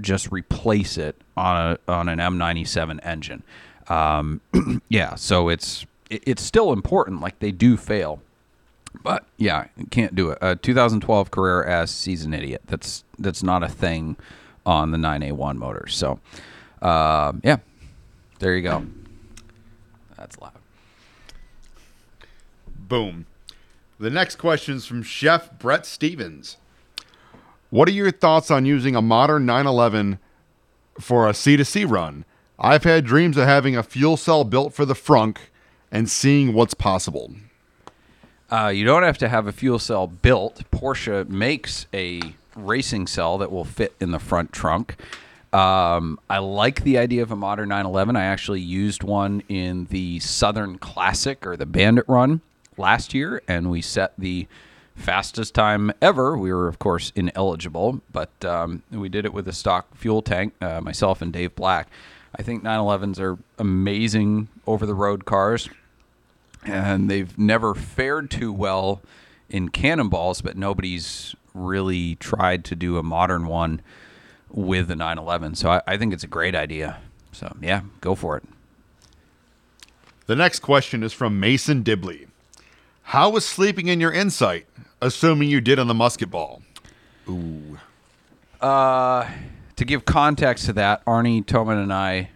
just 0.02 0.32
replace 0.32 0.98
it 0.98 1.16
on 1.38 1.78
a 1.88 1.92
on 1.92 2.10
an 2.10 2.18
M97 2.20 3.00
engine. 3.04 3.44
Um, 3.88 4.42
yeah, 4.90 5.16
so 5.16 5.50
it's 5.50 5.86
it, 6.10 6.24
it's 6.26 6.42
still 6.42 6.74
important. 6.74 7.22
Like 7.22 7.38
they 7.40 7.52
do 7.52 7.78
fail, 7.78 8.20
but 9.04 9.26
yeah, 9.38 9.68
can't 9.92 10.16
do 10.16 10.32
it. 10.32 10.40
A 10.42 10.56
2012 10.56 11.30
Carrera 11.30 11.82
S, 11.82 12.06
he's 12.06 12.26
an 12.26 12.34
idiot. 12.34 12.64
That's 12.66 13.04
that's 13.20 13.44
not 13.44 13.62
a 13.62 13.70
thing 13.70 14.18
on 14.66 14.92
the 14.92 14.98
9A1 14.98 15.58
motors. 15.58 15.96
So, 15.96 16.20
um, 16.84 17.42
yeah, 17.44 17.58
there 18.40 18.56
you 18.56 18.62
go. 18.62 18.86
That's 20.18 20.38
loud. 20.40 20.52
Boom. 22.68 23.26
The 24.00 24.10
next 24.10 24.36
question 24.36 24.76
is 24.76 24.86
from 24.86 25.02
Chef 25.02 25.58
Brett 25.58 25.86
Stevens. 25.86 26.58
What 27.70 27.88
are 27.88 27.92
your 27.92 28.12
thoughts 28.12 28.52
on 28.52 28.66
using 28.66 28.96
a 28.96 29.02
modern 29.02 29.46
911 29.46 30.20
for 31.00 31.28
a 31.28 31.32
C2C 31.32 31.90
run? 31.90 32.26
I've 32.60 32.84
had 32.84 33.06
dreams 33.06 33.38
of 33.38 33.46
having 33.46 33.76
a 33.76 33.82
fuel 33.82 34.18
cell 34.18 34.44
built 34.44 34.74
for 34.74 34.86
the 34.86 34.94
frunk 34.94 35.38
and 35.92 36.10
seeing 36.10 36.54
what's 36.54 36.74
possible. 36.74 37.34
Uh, 38.52 38.68
you 38.68 38.86
don't 38.86 39.04
have 39.04 39.18
to 39.20 39.30
have 39.30 39.48
a 39.48 39.52
fuel 39.52 39.80
cell 39.80 40.06
built. 40.06 40.64
Porsche 40.70 41.28
makes 41.28 41.88
a 41.94 42.22
racing 42.56 43.08
cell 43.08 43.38
that 43.40 43.52
will 43.52 43.66
fit 43.66 43.96
in 44.00 44.12
the 44.12 44.20
front 44.20 44.52
trunk. 44.52 44.96
Um, 45.54 46.20
I 46.30 46.40
like 46.40 46.84
the 46.84 46.98
idea 46.98 47.22
of 47.22 47.32
a 47.32 47.36
modern 47.36 47.70
911. 47.70 48.16
I 48.16 48.26
actually 48.26 48.62
used 48.62 49.04
one 49.04 49.44
in 49.48 49.86
the 49.86 50.20
Southern 50.20 50.78
Classic 50.80 51.46
or 51.46 51.56
the 51.56 51.66
Bandit 51.66 52.06
Run 52.08 52.42
last 52.76 53.14
year, 53.14 53.42
and 53.48 53.70
we 53.70 53.82
set 53.82 54.14
the 54.18 54.48
fastest 54.96 55.54
time 55.54 55.92
ever. 56.02 56.38
We 56.38 56.52
were, 56.52 56.68
of 56.68 56.80
course, 56.80 57.12
ineligible, 57.16 58.02
but 58.12 58.32
um, 58.44 58.82
we 58.92 59.10
did 59.10 59.26
it 59.26 59.34
with 59.34 59.48
a 59.48 59.54
stock 59.54 59.96
fuel 59.96 60.22
tank, 60.24 60.54
uh, 60.60 60.82
myself 60.82 61.22
and 61.22 61.32
Dave 61.32 61.56
Black. 61.56 61.88
I 62.36 62.42
think 62.42 62.64
911s 62.64 63.20
are 63.20 63.38
amazing 63.60 64.48
over 64.66 64.88
the 64.88 64.96
road 64.96 65.26
cars 65.26 65.70
and 66.66 67.10
they've 67.10 67.38
never 67.38 67.74
fared 67.74 68.32
too 68.32 68.52
well 68.52 69.02
in 69.50 69.70
cannonballs, 69.70 70.42
but 70.42 70.58
nobody's 70.58 71.36
really 71.54 72.16
tried 72.16 72.66
to 72.66 72.76
do 72.76 72.98
a 72.98 73.04
modern 73.04 73.46
one 73.48 73.82
with 74.54 74.88
the 74.88 74.96
911. 74.96 75.56
So 75.56 75.70
I, 75.70 75.82
I 75.86 75.98
think 75.98 76.14
it's 76.14 76.24
a 76.24 76.28
great 76.28 76.56
idea. 76.56 77.00
So 77.32 77.56
yeah, 77.62 77.82
go 78.00 78.16
for 78.16 78.38
it. 78.38 78.44
The 80.28 80.36
next 80.36 80.60
question 80.60 81.04
is 81.04 81.12
from 81.12 81.40
Mason 81.40 81.84
Dibley. 81.84 82.28
How 83.04 83.30
was 83.30 83.46
sleeping 83.46 83.88
in 83.88 84.00
your 84.00 84.14
insight, 84.14 84.66
assuming 85.02 85.50
you 85.50 85.60
did 85.60 85.80
on 85.80 85.88
the 85.88 85.94
musket 85.94 86.32
ball? 86.32 86.62
Ooh. 87.28 87.78
Uh, 88.62 89.30
to 89.76 89.84
give 89.84 90.06
context 90.06 90.66
to 90.68 90.74
that, 90.74 91.02
Arne 91.06 91.44
Toman 91.44 91.82
and 91.82 91.92
I 91.92 92.30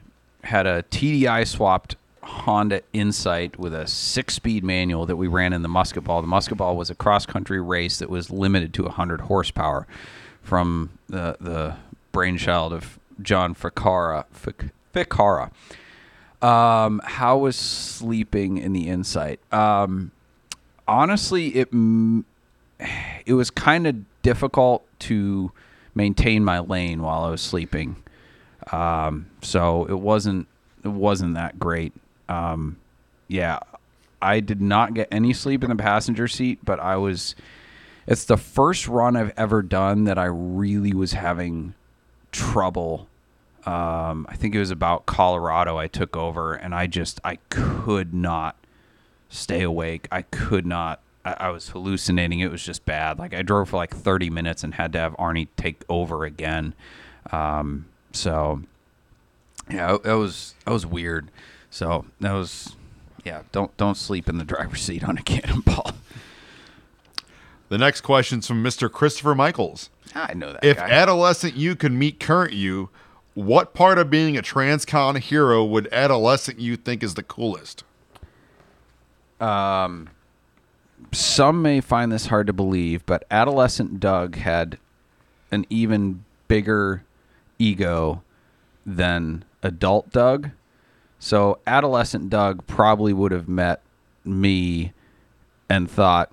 had 0.44 0.68
a 0.68 0.84
TDI 0.84 1.48
swapped 1.48 1.96
Honda 2.22 2.82
Insight 2.92 3.58
with 3.58 3.74
a 3.74 3.88
six 3.88 4.36
speed 4.36 4.64
manual 4.64 5.06
that 5.06 5.16
we 5.16 5.28
ran 5.28 5.54
in 5.54 5.62
the 5.62 5.70
musket 5.70 6.04
ball. 6.04 6.22
The 6.22 6.28
musket 6.28 6.58
ball 6.58 6.76
was 6.76 6.90
a 6.90 6.96
cross 6.96 7.26
country 7.26 7.62
race 7.62 8.00
that 8.00 8.10
was 8.10 8.30
limited 8.30 8.74
to 8.76 8.84
100 8.84 9.22
horsepower 9.22 9.88
from 10.42 10.92
the, 11.08 11.38
the 11.40 11.78
brainchild 12.12 12.74
of 12.74 13.00
John 13.22 13.56
Ficara. 13.56 14.26
Fic- 14.34 14.72
Ficara. 14.94 15.52
Um, 16.42 17.02
how 17.04 17.40
was 17.40 17.56
sleeping 17.56 18.58
in 18.58 18.74
the 18.74 18.88
Insight? 18.88 19.40
Um, 19.52 20.12
honestly, 20.88 21.48
it 21.56 21.70
it 23.26 23.34
was 23.34 23.50
kind 23.50 23.88
of 23.88 23.96
difficult 24.22 24.86
to 25.00 25.52
maintain 25.96 26.44
my 26.44 26.60
lane 26.60 27.02
while 27.02 27.24
I 27.24 27.32
was 27.32 27.42
sleeping. 27.42 27.96
Um, 28.72 29.28
so 29.42 29.86
it 29.86 30.00
wasn't 30.00 30.48
it 30.84 30.90
wasn't 30.90 31.34
that 31.36 31.60
great. 31.60 31.94
Um, 32.30 32.78
yeah, 33.28 33.60
I 34.22 34.40
did 34.40 34.62
not 34.62 34.94
get 34.94 35.08
any 35.12 35.34
sleep 35.34 35.64
in 35.64 35.70
the 35.70 35.76
passenger 35.76 36.28
seat, 36.28 36.60
but 36.64 36.80
I 36.80 36.98
was. 36.98 37.36
It's 38.06 38.24
the 38.24 38.38
first 38.38 38.88
run 38.88 39.18
I've 39.18 39.34
ever 39.36 39.62
done 39.62 40.06
that 40.06 40.18
I 40.18 40.26
really 40.26 40.94
was 40.94 41.12
having 41.12 41.74
trouble. 42.38 43.08
Um, 43.66 44.26
I 44.30 44.36
think 44.36 44.56
it 44.56 44.60
was 44.60 44.72
about 44.72 45.06
Colorado. 45.06 45.78
I 45.78 45.88
took 45.88 46.16
over, 46.16 46.54
and 46.54 46.74
I 46.74 46.88
just 46.88 47.20
I 47.24 47.38
could 47.50 48.14
not 48.14 48.56
stay 49.30 49.62
awake. 49.64 50.08
I 50.12 50.22
could 50.22 50.66
not. 50.66 51.02
I, 51.26 51.36
I 51.40 51.50
was 51.50 51.70
hallucinating. 51.70 52.40
It 52.40 52.52
was 52.52 52.64
just 52.64 52.86
bad. 52.86 53.20
Like 53.20 53.34
I 53.34 53.42
drove 53.42 53.70
for 53.70 53.78
like 53.78 53.94
30 53.94 54.30
minutes 54.30 54.64
and 54.64 54.76
had 54.76 54.94
to 54.94 55.00
have 55.00 55.16
Arne 55.20 55.48
take 55.58 55.84
over 55.90 56.24
again. 56.24 56.74
Um, 57.32 57.88
so 58.14 58.62
yeah, 59.70 59.98
that 60.04 60.14
was 60.14 60.56
that 60.66 60.72
was 60.72 60.86
weird. 60.86 61.30
So 61.70 62.06
that 62.22 62.34
was 62.34 62.76
yeah. 63.26 63.42
Don't 63.52 63.76
don't 63.78 63.98
sleep 63.98 64.30
in 64.30 64.38
the 64.38 64.46
driver's 64.46 64.82
seat 64.82 65.04
on 65.04 65.18
a 65.18 65.22
cannonball. 65.24 65.92
The 67.70 67.78
next 67.78 68.02
question's 68.02 68.48
from 68.48 68.64
Mr. 68.64 68.90
Christopher 68.90 69.36
Michaels. 69.36 69.90
I 70.30 70.34
know 70.34 70.54
that 70.54 70.64
If 70.64 70.78
guy. 70.78 70.90
adolescent 70.90 71.56
you 71.56 71.76
could 71.76 71.92
meet 71.92 72.20
current 72.20 72.54
you, 72.54 72.90
what 73.34 73.74
part 73.74 73.98
of 73.98 74.10
being 74.10 74.38
a 74.38 74.42
transcon 74.42 75.20
hero 75.20 75.64
would 75.64 75.88
adolescent 75.92 76.60
you 76.60 76.76
think 76.76 77.04
is 77.04 77.14
the 77.14 77.24
coolest? 77.24 77.84
Um, 79.40 80.10
Some 81.12 81.62
may 81.62 81.82
find 81.82 82.12
this 82.12 82.28
hard 82.28 82.48
to 82.48 82.54
believe, 82.54 83.06
but 83.06 83.26
adolescent 83.30 84.00
Doug 84.00 84.36
had 84.36 84.80
an 85.52 85.66
even 85.70 86.24
bigger 86.48 87.04
ego 87.60 88.24
than 88.86 89.46
adult 89.62 90.12
Doug. 90.12 90.50
So 91.20 91.60
adolescent 91.68 92.30
Doug 92.30 92.66
probably 92.68 93.14
would 93.14 93.32
have 93.32 93.48
met 93.48 93.82
me 94.26 94.94
and 95.70 95.90
thought, 95.90 96.32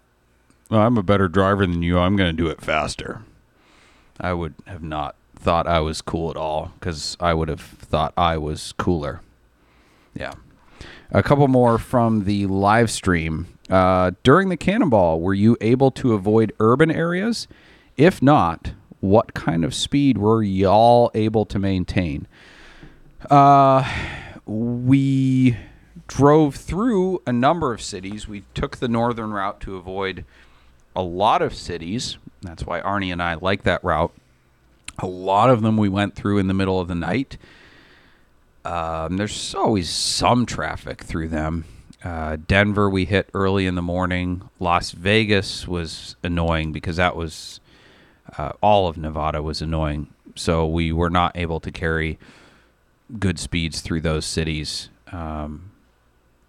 well, 0.71 0.81
I'm 0.81 0.97
a 0.97 1.03
better 1.03 1.29
driver 1.29 1.67
than 1.67 1.83
you. 1.83 1.99
I'm 1.99 2.17
going 2.17 2.35
to 2.35 2.43
do 2.43 2.49
it 2.49 2.61
faster. 2.61 3.23
I 4.21 4.33
would 4.33 4.55
have 4.67 4.83
not 4.83 5.17
thought 5.35 5.67
I 5.67 5.81
was 5.81 6.01
cool 6.01 6.31
at 6.31 6.37
all 6.37 6.73
because 6.79 7.17
I 7.21 7.35
would 7.35 7.49
have 7.49 7.61
thought 7.61 8.13
I 8.17 8.39
was 8.39 8.73
cooler. 8.79 9.21
Yeah. 10.15 10.33
A 11.11 11.23
couple 11.23 11.47
more 11.49 11.79
from 11.79 12.25
the 12.25 12.47
live 12.47 12.91
stream. 12.91 13.47
Uh, 13.69 14.13
during 14.23 14.49
the 14.49 14.57
cannonball, 14.57 15.21
were 15.21 15.35
you 15.35 15.57
able 15.61 15.91
to 15.93 16.13
avoid 16.13 16.53
urban 16.61 16.91
areas? 16.91 17.47
If 17.97 18.23
not, 18.23 18.73
what 19.01 19.35
kind 19.35 19.65
of 19.65 19.75
speed 19.75 20.19
were 20.19 20.43
y'all 20.43 21.11
able 21.15 21.45
to 21.47 21.59
maintain? 21.59 22.27
Uh, 23.31 23.89
we 24.47 25.57
drove 26.07 26.57
through 26.57 27.23
a 27.27 27.33
number 27.33 27.73
of 27.73 27.81
cities. 27.81 28.29
We 28.29 28.45
took 28.55 28.79
the 28.79 28.89
northern 28.89 29.33
route 29.33 29.61
to 29.61 29.77
avoid 29.77 30.25
a 30.95 31.03
lot 31.03 31.43
of 31.43 31.55
cities. 31.55 32.19
That's 32.43 32.65
why 32.65 32.81
Arne 32.81 33.05
and 33.05 33.23
I 33.23 33.35
like 33.35 33.63
that 33.65 33.83
route. 33.83 34.13
A 34.99 35.07
lot 35.07 35.51
of 35.51 35.63
them 35.63 35.77
we 35.77 35.89
went 35.89 36.15
through 36.15 36.39
in 36.39 36.47
the 36.47 36.55
middle 36.55 36.81
of 36.81 36.89
the 36.89 36.95
night. 36.95 37.37
Um, 38.65 39.17
there's 39.17 39.55
always 39.55 39.91
some 39.91 40.47
traffic 40.47 41.03
through 41.03 41.29
them. 41.29 41.65
Uh, 42.03 42.37
Denver 42.47 42.89
we 42.89 43.07
hit 43.07 43.29
early 43.35 43.67
in 43.67 43.75
the 43.75 43.83
morning. 43.83 44.49
Las 44.61 44.93
Vegas 44.93 45.67
was 45.67 46.17
annoying 46.23 46.73
because 46.73 46.97
that 46.97 47.17
was 47.17 47.61
uh, 48.39 48.53
all 48.63 48.89
of 48.89 48.97
Nevada 48.97 49.43
was 49.43 49.61
annoying. 49.63 50.09
So 50.35 50.67
we 50.67 50.93
were 50.93 51.11
not 51.11 51.37
able 51.37 51.61
to 51.61 51.71
carry 51.71 52.19
good 53.19 53.39
speeds 53.39 53.81
through 53.81 54.01
those 54.01 54.25
cities. 54.25 54.91
Um, 55.13 55.71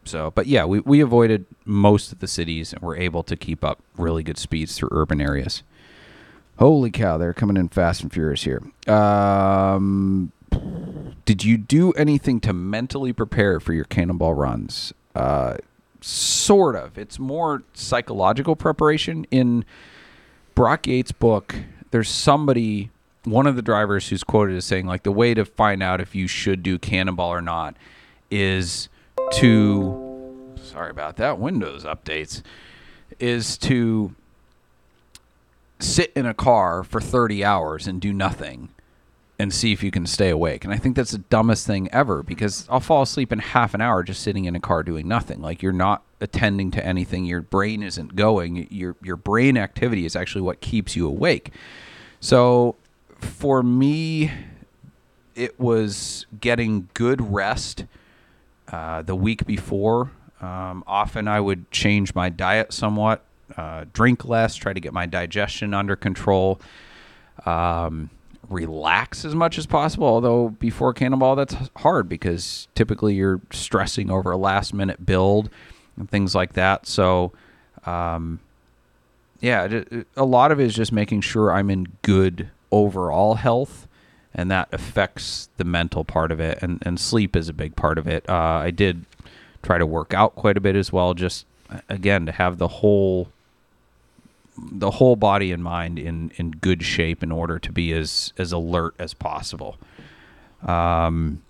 so, 0.05 0.31
but 0.31 0.47
yeah, 0.47 0.65
we, 0.65 0.79
we 0.79 1.01
avoided 1.01 1.45
most 1.65 2.11
of 2.11 2.19
the 2.19 2.27
cities 2.27 2.73
and 2.73 2.81
were 2.81 2.95
able 2.95 3.23
to 3.23 3.35
keep 3.35 3.63
up 3.63 3.79
really 3.97 4.23
good 4.23 4.37
speeds 4.37 4.77
through 4.77 4.89
urban 4.91 5.19
areas. 5.19 5.63
Holy 6.57 6.91
cow, 6.91 7.17
they're 7.17 7.33
coming 7.33 7.57
in 7.57 7.67
fast 7.67 8.01
and 8.01 8.13
furious 8.13 8.43
here. 8.43 8.61
Um, 8.87 10.31
did 11.25 11.43
you 11.43 11.57
do 11.57 11.91
anything 11.93 12.39
to 12.41 12.53
mentally 12.53 13.11
prepare 13.11 13.59
for 13.59 13.73
your 13.73 13.83
cannonball 13.83 14.35
runs? 14.35 14.93
Uh, 15.13 15.57
sort 16.01 16.75
of. 16.75 16.97
It's 16.97 17.19
more 17.19 17.63
psychological 17.73 18.55
preparation. 18.55 19.25
In 19.31 19.65
Brock 20.53 20.87
Yates' 20.87 21.11
book, 21.11 21.55
there's 21.91 22.09
somebody, 22.09 22.91
one 23.23 23.47
of 23.47 23.55
the 23.55 23.61
drivers 23.61 24.07
who's 24.07 24.23
quoted 24.23 24.55
as 24.55 24.65
saying, 24.65 24.85
like, 24.85 25.03
the 25.03 25.11
way 25.11 25.33
to 25.33 25.43
find 25.43 25.81
out 25.83 25.99
if 25.99 26.15
you 26.15 26.27
should 26.27 26.63
do 26.63 26.77
cannonball 26.77 27.33
or 27.33 27.41
not 27.41 27.75
is 28.31 28.87
to, 29.39 30.53
sorry 30.61 30.91
about 30.91 31.17
that, 31.17 31.39
Windows 31.39 31.83
updates, 31.83 32.41
is 33.19 33.57
to 33.59 34.15
sit 35.79 36.11
in 36.15 36.25
a 36.25 36.33
car 36.33 36.83
for 36.83 37.01
30 37.01 37.43
hours 37.43 37.87
and 37.87 37.99
do 38.01 38.13
nothing 38.13 38.69
and 39.37 39.53
see 39.53 39.73
if 39.73 39.83
you 39.83 39.91
can 39.91 40.05
stay 40.05 40.29
awake. 40.29 40.63
And 40.63 40.73
I 40.73 40.77
think 40.77 40.95
that's 40.95 41.11
the 41.11 41.17
dumbest 41.17 41.67
thing 41.67 41.89
ever 41.91 42.23
because 42.23 42.65
I'll 42.69 42.79
fall 42.79 43.01
asleep 43.01 43.31
in 43.31 43.39
half 43.39 43.73
an 43.73 43.81
hour 43.81 44.03
just 44.03 44.21
sitting 44.21 44.45
in 44.45 44.55
a 44.55 44.59
car 44.59 44.83
doing 44.83 45.07
nothing. 45.07 45.41
Like 45.41 45.61
you're 45.61 45.73
not 45.73 46.03
attending 46.21 46.71
to 46.71 46.85
anything, 46.85 47.25
your 47.25 47.41
brain 47.41 47.83
isn't 47.83 48.15
going. 48.15 48.67
Your 48.71 48.95
your 49.03 49.17
brain 49.17 49.57
activity 49.57 50.05
is 50.05 50.15
actually 50.15 50.41
what 50.41 50.61
keeps 50.61 50.95
you 50.95 51.05
awake. 51.05 51.51
So 52.21 52.75
for 53.19 53.61
me 53.61 54.31
it 55.35 55.59
was 55.59 56.25
getting 56.39 56.87
good 56.93 57.33
rest 57.33 57.83
uh, 58.71 59.01
the 59.01 59.15
week 59.15 59.45
before. 59.45 60.11
Um, 60.41 60.83
often 60.85 61.27
I 61.27 61.39
would 61.39 61.71
change 61.71 62.13
my 62.13 62.29
diet 62.29 62.73
somewhat, 62.73 63.23
uh, 63.57 63.85
drink 63.93 64.25
less, 64.25 64.55
try 64.55 64.73
to 64.73 64.79
get 64.79 64.93
my 64.93 65.05
digestion 65.05 65.73
under 65.73 65.95
control, 65.95 66.59
um, 67.45 68.09
relax 68.49 69.25
as 69.25 69.33
much 69.33 69.57
as 69.57 69.65
possible. 69.65 70.07
Although 70.07 70.49
before 70.49 70.93
Cannonball, 70.93 71.35
that's 71.35 71.55
hard 71.77 72.09
because 72.09 72.67
typically 72.75 73.15
you're 73.15 73.41
stressing 73.51 74.11
over 74.11 74.31
a 74.31 74.37
last 74.37 74.73
minute 74.73 75.05
build 75.05 75.49
and 75.97 76.09
things 76.09 76.35
like 76.35 76.53
that. 76.53 76.85
So, 76.85 77.31
um, 77.85 78.39
yeah, 79.39 79.83
a 80.17 80.25
lot 80.25 80.51
of 80.51 80.59
it 80.59 80.65
is 80.65 80.75
just 80.75 80.91
making 80.91 81.21
sure 81.21 81.51
I'm 81.51 81.69
in 81.69 81.87
good 82.01 82.49
overall 82.71 83.35
health, 83.35 83.87
and 84.35 84.51
that 84.51 84.67
affects 84.71 85.49
the 85.57 85.63
mental 85.63 86.03
part 86.03 86.31
of 86.31 86.39
it. 86.39 86.59
And, 86.61 86.83
and 86.85 86.99
sleep 86.99 87.35
is 87.35 87.49
a 87.49 87.53
big 87.53 87.75
part 87.75 87.97
of 87.97 88.07
it. 88.07 88.29
Uh, 88.29 88.33
I 88.33 88.69
did 88.71 89.05
try 89.63 89.77
to 89.77 89.85
work 89.85 90.13
out 90.13 90.35
quite 90.35 90.57
a 90.57 90.61
bit 90.61 90.75
as 90.75 90.93
well, 90.93 91.13
just 91.13 91.45
again 91.89 92.25
to 92.27 92.31
have 92.31 92.57
the 92.59 92.67
whole 92.67 93.29
the 94.57 94.91
whole 94.91 95.15
body 95.15 95.51
and 95.51 95.63
mind 95.63 95.97
in 95.99 96.31
in 96.35 96.51
good 96.51 96.83
shape 96.83 97.23
in 97.23 97.31
order 97.31 97.57
to 97.59 97.71
be 97.71 97.91
as 97.93 98.33
as 98.37 98.51
alert 98.51 98.93
as 98.99 99.13
possible. 99.13 99.77
Um, 100.63 101.41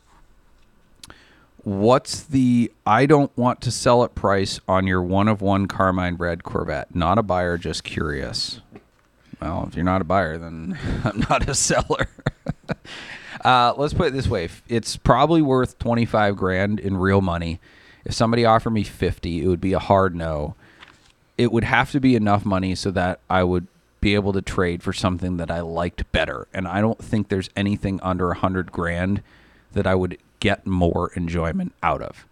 what's 1.63 2.23
the 2.23 2.71
I 2.85 3.05
don't 3.05 3.35
want 3.37 3.61
to 3.61 3.71
sell 3.71 4.03
it 4.03 4.15
price 4.15 4.59
on 4.67 4.87
your 4.87 5.01
one 5.01 5.27
of 5.27 5.41
one 5.41 5.67
Carmine 5.67 6.15
Red 6.15 6.43
Corvette? 6.43 6.95
Not 6.95 7.17
a 7.17 7.23
buyer, 7.23 7.57
just 7.57 7.83
curious. 7.83 8.61
Well, 9.41 9.65
if 9.67 9.75
you're 9.75 9.85
not 9.85 10.01
a 10.01 10.05
buyer, 10.05 10.37
then 10.37 10.77
I'm 11.03 11.19
not 11.29 11.49
a 11.49 11.55
seller. 11.55 12.07
uh, 13.45 13.73
let's 13.77 13.93
put 13.93 14.07
it 14.07 14.13
this 14.13 14.27
way: 14.27 14.49
it's 14.67 14.97
probably 14.97 15.41
worth 15.41 15.77
twenty 15.79 16.05
five 16.05 16.35
grand 16.35 16.79
in 16.79 16.97
real 16.97 17.21
money. 17.21 17.59
If 18.03 18.13
somebody 18.13 18.45
offered 18.45 18.71
me 18.71 18.83
fifty, 18.83 19.43
it 19.43 19.47
would 19.47 19.61
be 19.61 19.73
a 19.73 19.79
hard 19.79 20.15
no. 20.15 20.55
It 21.37 21.51
would 21.51 21.65
have 21.65 21.91
to 21.91 21.99
be 21.99 22.15
enough 22.15 22.45
money 22.45 22.75
so 22.75 22.91
that 22.91 23.19
I 23.29 23.43
would 23.43 23.67
be 23.99 24.13
able 24.13 24.33
to 24.33 24.41
trade 24.41 24.83
for 24.83 24.93
something 24.93 25.37
that 25.37 25.49
I 25.49 25.61
liked 25.61 26.11
better. 26.11 26.47
And 26.53 26.67
I 26.67 26.79
don't 26.79 27.03
think 27.03 27.27
there's 27.27 27.49
anything 27.55 27.99
under 28.01 28.29
a 28.31 28.37
hundred 28.37 28.71
grand 28.71 29.21
that 29.73 29.87
I 29.87 29.95
would 29.95 30.17
get 30.39 30.67
more 30.67 31.11
enjoyment 31.15 31.73
out 31.81 32.01
of. 32.01 32.25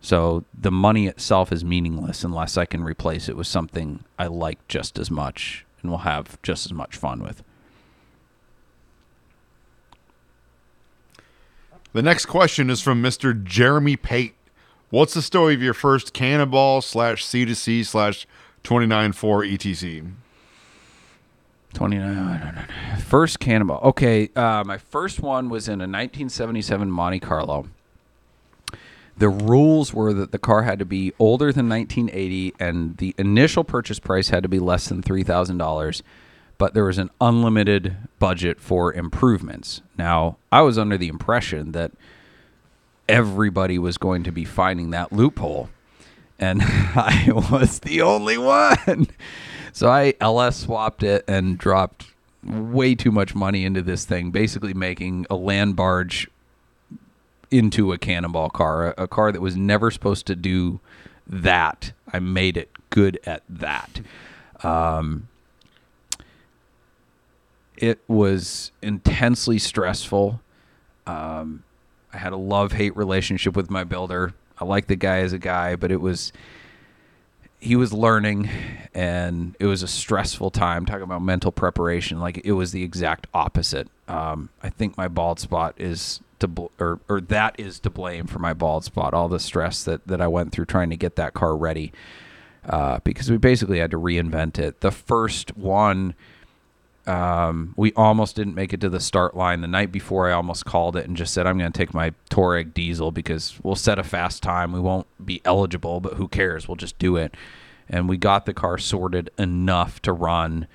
So 0.00 0.44
the 0.52 0.72
money 0.72 1.06
itself 1.06 1.52
is 1.52 1.64
meaningless 1.64 2.24
unless 2.24 2.58
I 2.58 2.66
can 2.66 2.82
replace 2.82 3.28
it 3.28 3.36
with 3.36 3.46
something 3.46 4.04
I 4.18 4.26
like 4.26 4.66
just 4.68 4.98
as 4.98 5.10
much 5.10 5.64
and 5.80 5.90
will 5.90 5.98
have 5.98 6.42
just 6.42 6.66
as 6.66 6.72
much 6.72 6.96
fun 6.96 7.22
with. 7.22 7.42
The 11.94 12.02
next 12.02 12.26
question 12.26 12.70
is 12.70 12.80
from 12.80 13.00
Mr. 13.00 13.40
Jeremy 13.40 13.96
Pate. 13.96 14.34
What's 14.90 15.14
the 15.14 15.22
story 15.22 15.54
of 15.54 15.62
your 15.62 15.74
first 15.74 16.12
Cannonball 16.12 16.82
slash 16.82 17.24
C2C 17.24 17.86
slash 17.86 18.26
29.4 18.64 19.14
ETC? 19.52 20.12
29 21.72 22.68
first 23.04 23.40
cannonball 23.40 23.80
okay 23.82 24.30
uh, 24.36 24.62
my 24.64 24.78
first 24.78 25.18
one 25.18 25.48
was 25.48 25.66
in 25.66 25.80
a 25.80 25.90
1977 25.90 26.88
monte 26.88 27.18
carlo 27.18 27.66
the 29.18 29.28
rules 29.28 29.92
were 29.92 30.12
that 30.12 30.30
the 30.30 30.38
car 30.38 30.62
had 30.62 30.78
to 30.78 30.84
be 30.84 31.12
older 31.18 31.52
than 31.52 31.68
1980 31.68 32.54
and 32.60 32.96
the 32.98 33.12
initial 33.18 33.64
purchase 33.64 33.98
price 33.98 34.28
had 34.28 34.44
to 34.44 34.48
be 34.48 34.60
less 34.60 34.88
than 34.88 35.02
$3000 35.02 36.02
but 36.58 36.74
there 36.74 36.84
was 36.84 36.98
an 36.98 37.10
unlimited 37.20 37.96
budget 38.18 38.60
for 38.60 38.92
improvements 38.92 39.82
now 39.98 40.36
i 40.52 40.60
was 40.60 40.78
under 40.78 40.96
the 40.96 41.08
impression 41.08 41.72
that 41.72 41.92
everybody 43.08 43.78
was 43.78 43.98
going 43.98 44.22
to 44.22 44.32
be 44.32 44.44
finding 44.44 44.90
that 44.90 45.12
loophole 45.12 45.68
and 46.38 46.60
i 46.62 47.26
was 47.50 47.80
the 47.80 48.00
only 48.00 48.38
one 48.38 49.06
so 49.74 49.90
I 49.90 50.14
LS 50.20 50.56
swapped 50.56 51.02
it 51.02 51.24
and 51.26 51.58
dropped 51.58 52.06
way 52.44 52.94
too 52.94 53.10
much 53.10 53.34
money 53.34 53.64
into 53.64 53.82
this 53.82 54.04
thing, 54.04 54.30
basically 54.30 54.72
making 54.72 55.26
a 55.28 55.34
land 55.34 55.74
barge 55.74 56.30
into 57.50 57.92
a 57.92 57.98
cannonball 57.98 58.50
car, 58.50 58.94
a, 58.96 59.02
a 59.02 59.08
car 59.08 59.32
that 59.32 59.40
was 59.40 59.56
never 59.56 59.90
supposed 59.90 60.26
to 60.26 60.36
do 60.36 60.78
that. 61.26 61.90
I 62.12 62.20
made 62.20 62.56
it 62.56 62.70
good 62.90 63.18
at 63.26 63.42
that. 63.48 64.00
Um, 64.62 65.26
it 67.84 68.00
was 68.08 68.72
intensely 68.80 69.58
stressful. 69.58 70.40
Um, 71.06 71.64
I 72.14 72.16
had 72.16 72.32
a 72.32 72.36
love 72.38 72.72
hate 72.72 72.96
relationship 72.96 73.54
with 73.54 73.70
my 73.70 73.84
builder. 73.84 74.32
I 74.58 74.64
like 74.64 74.86
the 74.86 74.96
guy 74.96 75.18
as 75.18 75.34
a 75.34 75.38
guy, 75.38 75.76
but 75.76 75.90
it 75.90 76.00
was 76.00 76.32
he 77.60 77.76
was 77.76 77.92
learning 77.92 78.48
and 78.94 79.54
it 79.58 79.66
was 79.66 79.82
a 79.82 79.88
stressful 79.88 80.50
time 80.50 80.84
talking 80.86 81.02
about 81.02 81.22
mental 81.22 81.50
preparation 81.50 82.20
like 82.20 82.38
it 82.44 82.52
was 82.52 82.72
the 82.72 82.82
exact 82.82 83.26
opposite 83.32 83.88
um, 84.06 84.50
i 84.62 84.68
think 84.68 84.98
my 84.98 85.08
bald 85.08 85.40
spot 85.40 85.74
is 85.78 86.20
to 86.38 86.46
bl- 86.46 86.66
or, 86.78 87.00
or 87.08 87.22
that 87.22 87.54
is 87.58 87.80
to 87.80 87.88
blame 87.88 88.26
for 88.26 88.38
my 88.38 88.52
bald 88.52 88.84
spot 88.84 89.14
all 89.14 89.28
the 89.28 89.40
stress 89.40 89.82
that, 89.82 90.06
that 90.06 90.20
i 90.20 90.28
went 90.28 90.52
through 90.52 90.66
trying 90.66 90.90
to 90.90 90.96
get 90.96 91.16
that 91.16 91.32
car 91.32 91.56
ready 91.56 91.90
uh, 92.68 92.98
because 93.02 93.30
we 93.30 93.38
basically 93.38 93.78
had 93.78 93.90
to 93.90 93.98
reinvent 93.98 94.58
it 94.58 94.80
the 94.80 94.90
first 94.90 95.56
one 95.56 96.14
um, 97.06 97.74
we 97.76 97.92
almost 97.92 98.36
didn't 98.36 98.54
make 98.54 98.72
it 98.72 98.80
to 98.80 98.88
the 98.88 99.00
start 99.00 99.36
line 99.36 99.60
the 99.60 99.68
night 99.68 99.92
before. 99.92 100.28
I 100.28 100.32
almost 100.32 100.64
called 100.64 100.96
it 100.96 101.06
and 101.06 101.16
just 101.16 101.34
said 101.34 101.46
I'm 101.46 101.58
going 101.58 101.70
to 101.70 101.76
take 101.76 101.92
my 101.92 102.12
Touareg 102.30 102.72
diesel 102.72 103.10
because 103.10 103.58
we'll 103.62 103.74
set 103.74 103.98
a 103.98 104.02
fast 104.02 104.42
time. 104.42 104.72
We 104.72 104.80
won't 104.80 105.06
be 105.24 105.42
eligible, 105.44 106.00
but 106.00 106.14
who 106.14 106.28
cares? 106.28 106.66
We'll 106.66 106.76
just 106.76 106.98
do 106.98 107.16
it. 107.16 107.34
And 107.88 108.08
we 108.08 108.16
got 108.16 108.46
the 108.46 108.54
car 108.54 108.78
sorted 108.78 109.30
enough 109.38 110.00
to 110.02 110.12
run, 110.12 110.66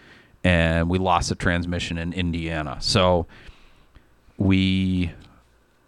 and 0.43 0.87
we 0.89 0.99
lost 0.99 1.29
the 1.29 1.35
transmission 1.35 1.97
in 1.97 2.13
Indiana. 2.13 2.77
So 2.79 3.25
we 4.37 5.11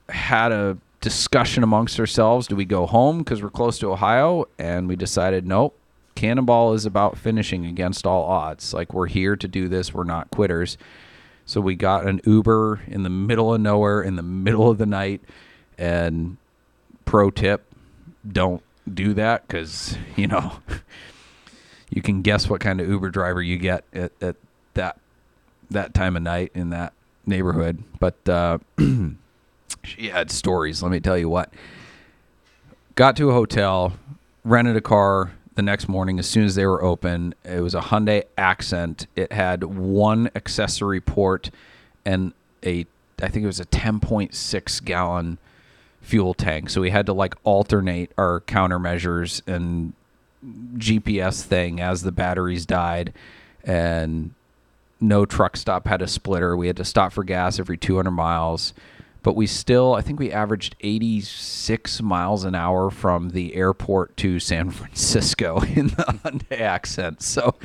had 0.09 0.51
a 0.51 0.77
discussion 0.99 1.61
amongst 1.61 1.99
ourselves. 1.99 2.47
Do 2.47 2.55
we 2.55 2.65
go 2.65 2.87
home 2.87 3.19
because 3.19 3.43
we're 3.43 3.51
close 3.51 3.77
to 3.79 3.91
Ohio? 3.91 4.45
And 4.57 4.87
we 4.87 4.95
decided, 4.95 5.45
nope, 5.45 5.77
Cannonball 6.21 6.73
is 6.73 6.85
about 6.85 7.17
finishing 7.17 7.65
against 7.65 8.05
all 8.05 8.25
odds. 8.25 8.75
Like 8.75 8.93
we're 8.93 9.07
here 9.07 9.35
to 9.35 9.47
do 9.47 9.67
this. 9.67 9.91
We're 9.91 10.03
not 10.03 10.29
quitters. 10.29 10.77
So 11.47 11.59
we 11.59 11.73
got 11.73 12.05
an 12.05 12.21
Uber 12.27 12.81
in 12.85 13.01
the 13.01 13.09
middle 13.09 13.55
of 13.55 13.59
nowhere 13.59 14.03
in 14.03 14.17
the 14.17 14.21
middle 14.21 14.69
of 14.69 14.77
the 14.77 14.85
night. 14.85 15.21
And 15.79 16.37
pro 17.05 17.31
tip, 17.31 17.63
don't 18.31 18.61
do 18.93 19.15
that 19.15 19.47
because 19.47 19.97
you 20.15 20.27
know 20.27 20.59
you 21.89 22.03
can 22.03 22.21
guess 22.21 22.47
what 22.47 22.61
kind 22.61 22.79
of 22.79 22.87
Uber 22.87 23.09
driver 23.09 23.41
you 23.41 23.57
get 23.57 23.83
at, 23.91 24.11
at 24.21 24.35
that 24.75 24.99
that 25.71 25.95
time 25.95 26.15
of 26.15 26.21
night 26.21 26.51
in 26.53 26.69
that 26.69 26.93
neighborhood. 27.25 27.83
But 27.99 28.29
uh, 28.29 28.59
she 29.83 30.09
had 30.09 30.29
stories. 30.29 30.83
Let 30.83 30.91
me 30.91 30.99
tell 30.99 31.17
you 31.17 31.29
what. 31.29 31.51
Got 32.93 33.15
to 33.17 33.31
a 33.31 33.33
hotel, 33.33 33.93
rented 34.43 34.75
a 34.75 34.81
car 34.81 35.31
the 35.55 35.61
next 35.61 35.87
morning 35.87 36.19
as 36.19 36.27
soon 36.27 36.45
as 36.45 36.55
they 36.55 36.65
were 36.65 36.83
open. 36.83 37.35
It 37.43 37.61
was 37.61 37.75
a 37.75 37.81
Hyundai 37.81 38.23
Accent. 38.37 39.07
It 39.15 39.31
had 39.31 39.63
one 39.63 40.29
accessory 40.35 41.01
port 41.01 41.51
and 42.05 42.33
a 42.65 42.85
I 43.21 43.27
think 43.27 43.43
it 43.43 43.47
was 43.47 43.59
a 43.59 43.65
10.6 43.65 44.83
gallon 44.83 45.37
fuel 46.01 46.33
tank. 46.33 46.69
So 46.71 46.81
we 46.81 46.89
had 46.89 47.05
to 47.05 47.13
like 47.13 47.35
alternate 47.43 48.11
our 48.17 48.41
countermeasures 48.41 49.47
and 49.47 49.93
GPS 50.77 51.43
thing 51.43 51.79
as 51.79 52.01
the 52.01 52.11
batteries 52.11 52.65
died 52.65 53.13
and 53.63 54.33
no 54.99 55.25
truck 55.25 55.55
stop 55.55 55.87
had 55.87 56.01
a 56.01 56.07
splitter. 56.07 56.57
We 56.57 56.67
had 56.67 56.77
to 56.77 56.85
stop 56.85 57.13
for 57.13 57.23
gas 57.23 57.59
every 57.59 57.77
200 57.77 58.09
miles 58.11 58.73
but 59.23 59.35
we 59.35 59.47
still 59.47 59.93
i 59.93 60.01
think 60.01 60.19
we 60.19 60.31
averaged 60.31 60.75
86 60.81 62.01
miles 62.01 62.43
an 62.43 62.55
hour 62.55 62.89
from 62.89 63.29
the 63.29 63.55
airport 63.55 64.17
to 64.17 64.39
san 64.39 64.69
francisco 64.71 65.61
in 65.61 65.87
the 65.87 66.03
hyundai 66.23 66.59
accent. 66.59 67.21
So 67.21 67.55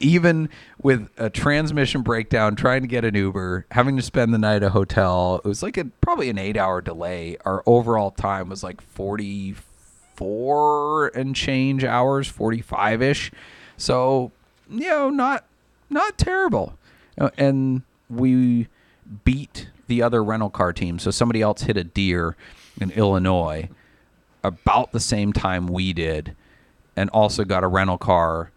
even 0.00 0.48
with 0.82 1.08
a 1.16 1.30
transmission 1.30 2.02
breakdown 2.02 2.56
trying 2.56 2.82
to 2.82 2.88
get 2.88 3.04
an 3.04 3.14
uber 3.14 3.66
having 3.70 3.96
to 3.96 4.02
spend 4.02 4.34
the 4.34 4.38
night 4.38 4.56
at 4.56 4.64
a 4.64 4.70
hotel 4.70 5.40
it 5.44 5.48
was 5.48 5.62
like 5.62 5.76
a 5.76 5.84
probably 6.00 6.30
an 6.30 6.38
eight 6.38 6.56
hour 6.56 6.80
delay. 6.80 7.36
Our 7.44 7.62
overall 7.66 8.10
time 8.10 8.48
was 8.48 8.62
like 8.62 8.80
44 8.80 11.08
and 11.14 11.36
change 11.36 11.84
hours 11.84 12.30
45ish 12.30 13.32
so 13.76 14.32
you 14.68 14.88
know 14.88 15.10
not 15.10 15.44
not 15.90 16.18
terrible. 16.18 16.74
Uh, 17.18 17.30
and 17.38 17.82
we 18.10 18.68
beat 19.24 19.70
the 19.88 20.02
other 20.02 20.22
rental 20.22 20.50
car 20.50 20.72
team. 20.72 20.98
So 20.98 21.10
somebody 21.10 21.42
else 21.42 21.62
hit 21.62 21.76
a 21.76 21.84
deer 21.84 22.36
in 22.80 22.90
Illinois 22.92 23.68
about 24.44 24.92
the 24.92 25.00
same 25.00 25.32
time 25.32 25.66
we 25.66 25.92
did 25.92 26.36
and 26.96 27.10
also 27.10 27.44
got 27.44 27.64
a 27.64 27.68
rental 27.68 27.98
car 27.98 28.50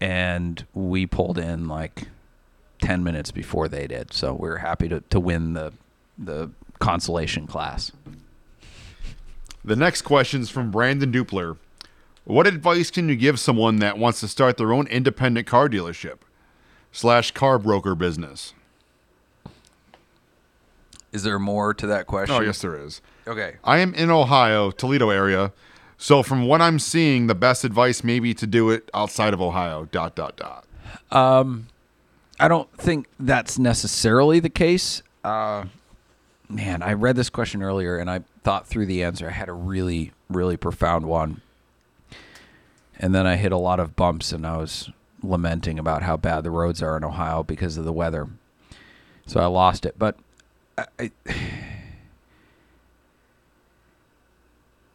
and 0.00 0.66
we 0.74 1.06
pulled 1.06 1.38
in 1.38 1.68
like 1.68 2.08
10 2.82 3.02
minutes 3.02 3.30
before 3.30 3.68
they 3.68 3.86
did. 3.86 4.12
So 4.12 4.34
we 4.34 4.48
were 4.48 4.58
happy 4.58 4.88
to, 4.88 5.00
to 5.00 5.20
win 5.20 5.54
the 5.54 5.72
the 6.18 6.50
consolation 6.78 7.46
class. 7.46 7.92
The 9.64 9.76
next 9.76 10.02
question 10.02 10.42
is 10.42 10.50
from 10.50 10.70
Brandon 10.70 11.12
Dupler. 11.12 11.56
What 12.24 12.46
advice 12.46 12.90
can 12.90 13.08
you 13.08 13.16
give 13.16 13.40
someone 13.40 13.76
that 13.76 13.98
wants 13.98 14.20
to 14.20 14.28
start 14.28 14.56
their 14.56 14.72
own 14.72 14.86
independent 14.88 15.46
car 15.46 15.68
dealership 15.68 16.18
slash 16.90 17.30
car 17.30 17.58
broker 17.58 17.94
business? 17.94 18.54
Is 21.12 21.22
there 21.22 21.38
more 21.38 21.74
to 21.74 21.86
that 21.86 22.06
question? 22.06 22.36
Oh, 22.36 22.40
yes, 22.40 22.60
there 22.62 22.76
is. 22.76 23.02
Okay. 23.26 23.56
I 23.62 23.78
am 23.78 23.94
in 23.94 24.10
Ohio, 24.10 24.70
Toledo 24.70 25.10
area. 25.10 25.52
So 25.98 26.22
from 26.22 26.46
what 26.46 26.60
I'm 26.60 26.78
seeing, 26.78 27.26
the 27.26 27.34
best 27.34 27.64
advice 27.64 28.02
may 28.02 28.18
be 28.18 28.34
to 28.34 28.46
do 28.46 28.70
it 28.70 28.90
outside 28.92 29.34
of 29.34 29.40
Ohio. 29.40 29.84
Dot 29.84 30.14
dot 30.16 30.36
dot. 30.36 30.64
Um, 31.10 31.68
I 32.40 32.48
don't 32.48 32.72
think 32.76 33.06
that's 33.20 33.58
necessarily 33.58 34.40
the 34.40 34.50
case. 34.50 35.02
Uh, 35.22 35.66
man, 36.48 36.82
I 36.82 36.94
read 36.94 37.14
this 37.14 37.30
question 37.30 37.62
earlier 37.62 37.98
and 37.98 38.10
I 38.10 38.22
thought 38.42 38.66
through 38.66 38.86
the 38.86 39.04
answer. 39.04 39.28
I 39.28 39.32
had 39.32 39.48
a 39.48 39.52
really, 39.52 40.12
really 40.28 40.56
profound 40.56 41.06
one. 41.06 41.40
And 42.98 43.14
then 43.14 43.26
I 43.26 43.36
hit 43.36 43.52
a 43.52 43.56
lot 43.56 43.78
of 43.78 43.94
bumps 43.94 44.32
and 44.32 44.46
I 44.46 44.56
was 44.56 44.90
lamenting 45.22 45.78
about 45.78 46.02
how 46.02 46.16
bad 46.16 46.42
the 46.42 46.50
roads 46.50 46.82
are 46.82 46.96
in 46.96 47.04
Ohio 47.04 47.42
because 47.42 47.76
of 47.76 47.84
the 47.84 47.92
weather. 47.92 48.28
So 49.26 49.40
I 49.40 49.46
lost 49.46 49.86
it. 49.86 49.96
But 49.98 50.16
I, 50.78 51.10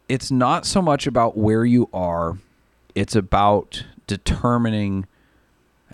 it's 0.08 0.30
not 0.30 0.66
so 0.66 0.80
much 0.80 1.06
about 1.06 1.36
where 1.36 1.64
you 1.64 1.88
are, 1.92 2.38
it's 2.94 3.14
about 3.14 3.84
determining 4.06 5.06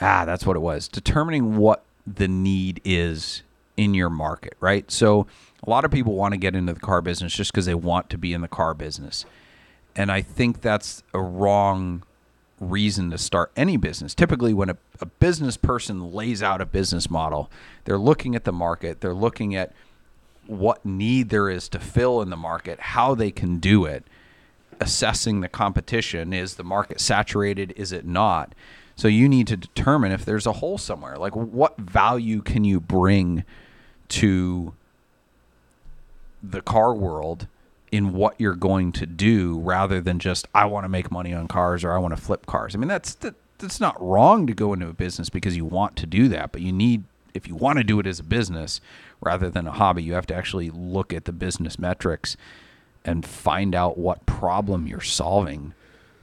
Ah, 0.00 0.24
that's 0.24 0.44
what 0.44 0.56
it 0.56 0.60
was. 0.60 0.88
Determining 0.88 1.56
what 1.56 1.84
the 2.06 2.28
need 2.28 2.80
is 2.84 3.42
in 3.76 3.94
your 3.94 4.10
market, 4.10 4.54
right? 4.60 4.90
So, 4.90 5.26
a 5.66 5.70
lot 5.70 5.84
of 5.84 5.90
people 5.90 6.14
want 6.14 6.32
to 6.32 6.38
get 6.38 6.54
into 6.54 6.74
the 6.74 6.80
car 6.80 7.00
business 7.00 7.34
just 7.34 7.52
because 7.52 7.66
they 7.66 7.74
want 7.74 8.10
to 8.10 8.18
be 8.18 8.32
in 8.32 8.40
the 8.40 8.48
car 8.48 8.74
business. 8.74 9.24
And 9.96 10.10
I 10.10 10.20
think 10.20 10.60
that's 10.60 11.02
a 11.14 11.20
wrong 11.20 12.02
reason 12.70 13.10
to 13.10 13.18
start 13.18 13.52
any 13.56 13.76
business. 13.76 14.14
Typically, 14.14 14.54
when 14.54 14.70
a, 14.70 14.76
a 15.00 15.06
business 15.06 15.56
person 15.56 16.12
lays 16.12 16.42
out 16.42 16.60
a 16.60 16.66
business 16.66 17.10
model, 17.10 17.50
they're 17.84 17.98
looking 17.98 18.34
at 18.34 18.44
the 18.44 18.52
market, 18.52 19.00
they're 19.00 19.14
looking 19.14 19.54
at 19.54 19.72
what 20.46 20.84
need 20.84 21.30
there 21.30 21.48
is 21.48 21.68
to 21.70 21.78
fill 21.78 22.20
in 22.22 22.30
the 22.30 22.36
market, 22.36 22.78
how 22.80 23.14
they 23.14 23.30
can 23.30 23.58
do 23.58 23.84
it. 23.84 24.04
assessing 24.80 25.40
the 25.40 25.48
competition. 25.48 26.32
Is 26.32 26.54
the 26.56 26.64
market 26.64 27.00
saturated? 27.00 27.72
Is 27.76 27.92
it 27.92 28.04
not? 28.04 28.54
So 28.96 29.08
you 29.08 29.28
need 29.28 29.46
to 29.48 29.56
determine 29.56 30.12
if 30.12 30.24
there's 30.24 30.46
a 30.46 30.52
hole 30.52 30.78
somewhere. 30.78 31.16
Like, 31.16 31.34
what 31.34 31.76
value 31.78 32.42
can 32.42 32.64
you 32.64 32.80
bring 32.80 33.44
to 34.10 34.74
the 36.42 36.60
car 36.60 36.94
world 36.94 37.48
in 37.94 38.12
what 38.12 38.34
you're 38.40 38.56
going 38.56 38.90
to 38.90 39.06
do 39.06 39.56
rather 39.60 40.00
than 40.00 40.18
just 40.18 40.48
I 40.52 40.64
want 40.64 40.84
to 40.84 40.88
make 40.88 41.12
money 41.12 41.32
on 41.32 41.46
cars 41.46 41.84
or 41.84 41.92
I 41.92 41.98
want 41.98 42.16
to 42.16 42.20
flip 42.20 42.44
cars. 42.44 42.74
I 42.74 42.78
mean 42.78 42.88
that's 42.88 43.14
that, 43.16 43.36
that's 43.58 43.78
not 43.78 44.00
wrong 44.02 44.48
to 44.48 44.52
go 44.52 44.72
into 44.72 44.88
a 44.88 44.92
business 44.92 45.30
because 45.30 45.56
you 45.56 45.64
want 45.64 45.94
to 45.96 46.06
do 46.06 46.26
that, 46.26 46.50
but 46.50 46.60
you 46.60 46.72
need 46.72 47.04
if 47.34 47.46
you 47.46 47.54
want 47.54 47.78
to 47.78 47.84
do 47.84 48.00
it 48.00 48.06
as 48.08 48.18
a 48.18 48.24
business 48.24 48.80
rather 49.20 49.48
than 49.48 49.68
a 49.68 49.70
hobby, 49.70 50.02
you 50.02 50.14
have 50.14 50.26
to 50.26 50.34
actually 50.34 50.70
look 50.70 51.12
at 51.12 51.24
the 51.24 51.32
business 51.32 51.78
metrics 51.78 52.36
and 53.04 53.24
find 53.24 53.76
out 53.76 53.96
what 53.96 54.26
problem 54.26 54.88
you're 54.88 55.00
solving 55.00 55.72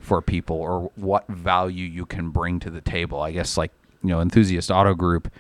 for 0.01 0.21
people 0.21 0.57
or 0.57 0.91
what 0.95 1.25
value 1.29 1.85
you 1.85 2.05
can 2.05 2.31
bring 2.31 2.59
to 2.59 2.69
the 2.69 2.81
table. 2.81 3.21
I 3.21 3.31
guess 3.31 3.55
like, 3.55 3.71
you 4.03 4.09
know, 4.09 4.19
Enthusiast 4.19 4.69
Auto 4.69 4.93
Group 4.93 5.31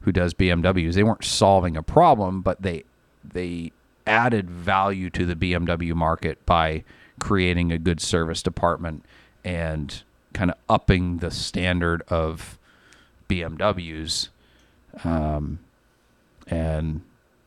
who 0.00 0.10
does 0.10 0.34
BMWs, 0.34 0.94
they 0.94 1.04
weren't 1.04 1.24
solving 1.24 1.76
a 1.76 1.82
problem, 1.82 2.40
but 2.40 2.62
they 2.62 2.82
they 3.24 3.70
added 4.06 4.50
value 4.50 5.10
to 5.10 5.26
the 5.26 5.34
BMW 5.34 5.94
market 5.94 6.44
by 6.46 6.84
creating 7.18 7.72
a 7.72 7.78
good 7.78 8.00
service 8.00 8.42
department 8.42 9.04
and 9.44 10.02
kind 10.32 10.50
of 10.50 10.56
upping 10.68 11.18
the 11.18 11.30
standard 11.30 12.02
of 12.08 12.58
BMWs. 13.28 14.28
Um, 15.04 15.58
and 16.46 17.02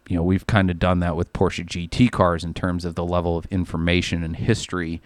you 0.08 0.16
know 0.16 0.24
we've 0.24 0.48
kind 0.48 0.70
of 0.70 0.80
done 0.80 1.00
that 1.00 1.16
with 1.16 1.32
Porsche 1.34 1.66
GT 1.66 2.12
cars 2.12 2.44
in 2.44 2.54
terms 2.54 2.84
of 2.84 2.96
the 2.96 3.06
level 3.06 3.38
of 3.38 3.46
information 3.52 4.24
and 4.24 4.36
history 4.36 5.02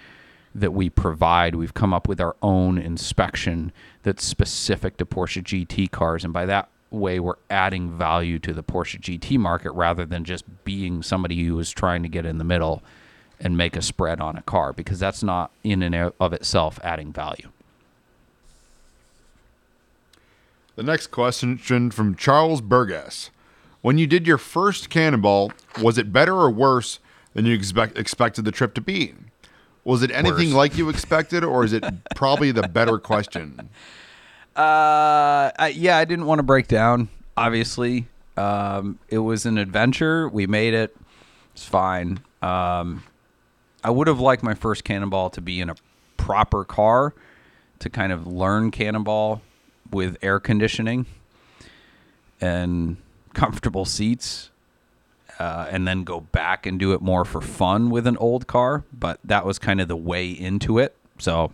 that 0.56 0.72
we 0.72 0.90
provide. 0.90 1.56
We've 1.56 1.74
come 1.74 1.94
up 1.94 2.08
with 2.08 2.22
our 2.22 2.36
own 2.42 2.78
inspection 2.78 3.72
that's 4.04 4.24
specific 4.24 4.98
to 4.98 5.06
Porsche 5.06 5.44
GT 5.44 5.92
cars, 5.92 6.24
and 6.24 6.34
by 6.34 6.46
that 6.46 6.70
way 6.94 7.20
we're 7.20 7.36
adding 7.50 7.92
value 7.92 8.40
to 8.40 8.54
the 8.54 8.64
Porsche 8.64 9.00
GT 9.00 9.38
market 9.38 9.72
rather 9.72 10.06
than 10.06 10.24
just 10.24 10.46
being 10.64 11.02
somebody 11.02 11.44
who 11.44 11.60
is 11.60 11.72
trying 11.72 12.04
to 12.04 12.10
get 12.10 12.26
in 12.26 12.38
the 12.38 12.44
middle 12.44 12.84
and 13.40 13.58
make 13.58 13.76
a 13.76 13.82
spread 13.82 14.22
on 14.22 14.38
a 14.38 14.42
car 14.44 14.72
because 14.72 15.00
that's 15.00 15.24
not 15.24 15.52
in 15.64 15.82
and 15.82 16.14
of 16.20 16.34
itself 16.34 16.80
adding 16.84 17.12
value. 17.12 17.50
The 20.76 20.84
next 20.84 21.08
question 21.08 21.58
from 21.58 22.16
Charles 22.16 22.62
Burgess. 22.62 23.30
When 23.82 23.98
you 23.98 24.08
did 24.08 24.26
your 24.26 24.38
first 24.38 24.90
cannonball, 24.90 25.52
was 25.82 25.98
it 25.98 26.14
better 26.14 26.36
or 26.36 26.50
worse 26.50 27.00
than 27.34 27.46
you 27.46 27.54
expect, 27.54 27.98
expected 27.98 28.46
the 28.46 28.52
trip 28.52 28.74
to 28.76 28.82
be? 28.82 29.14
Was 29.84 30.02
it 30.02 30.12
anything 30.12 30.50
worse. 30.50 30.56
like 30.56 30.78
you 30.78 30.88
expected, 30.90 31.44
or 31.44 31.66
is 31.66 31.74
it 31.74 31.84
probably 32.16 32.52
the 32.52 32.68
better 32.70 32.98
question? 33.00 33.70
Uh, 34.56 35.52
I, 35.58 35.74
yeah, 35.76 35.98
I 35.98 36.06
didn't 36.06 36.26
want 36.26 36.40
to 36.40 36.44
break 36.44 36.68
down. 36.68 37.10
Obviously, 37.36 38.08
um, 38.38 39.00
it 39.10 39.18
was 39.20 39.46
an 39.46 39.58
adventure. 39.58 40.30
We 40.30 40.46
made 40.48 40.74
it. 40.74 40.96
It's 41.54 41.66
fine. 41.66 42.20
Um, 42.42 43.04
I 43.84 43.90
would 43.90 44.08
have 44.08 44.20
liked 44.20 44.44
my 44.44 44.54
first 44.54 44.84
cannonball 44.84 45.30
to 45.32 45.42
be 45.42 45.60
in 45.60 45.70
a 45.70 45.76
proper 46.18 46.64
car 46.64 47.14
to 47.80 47.90
kind 47.90 48.12
of 48.12 48.28
learn 48.28 48.72
cannonball 48.72 49.42
with 49.92 50.18
air 50.22 50.40
conditioning 50.40 51.06
and 52.40 52.98
comfortable 53.34 53.86
seats 53.86 54.50
uh, 55.40 55.68
and 55.70 55.88
then 55.88 56.04
go 56.04 56.22
back 56.22 56.66
and 56.66 56.80
do 56.80 56.94
it 56.94 57.02
more 57.02 57.26
for 57.26 57.42
fun 57.42 57.90
with 57.90 58.08
an 58.08 58.18
old 58.18 58.48
car 58.48 58.84
but 58.94 59.20
that 59.24 59.46
was 59.46 59.60
kind 59.60 59.82
of 59.82 59.88
the 59.88 59.98
way 59.98 60.30
into 60.30 60.78
it 60.78 60.96
so 61.18 61.52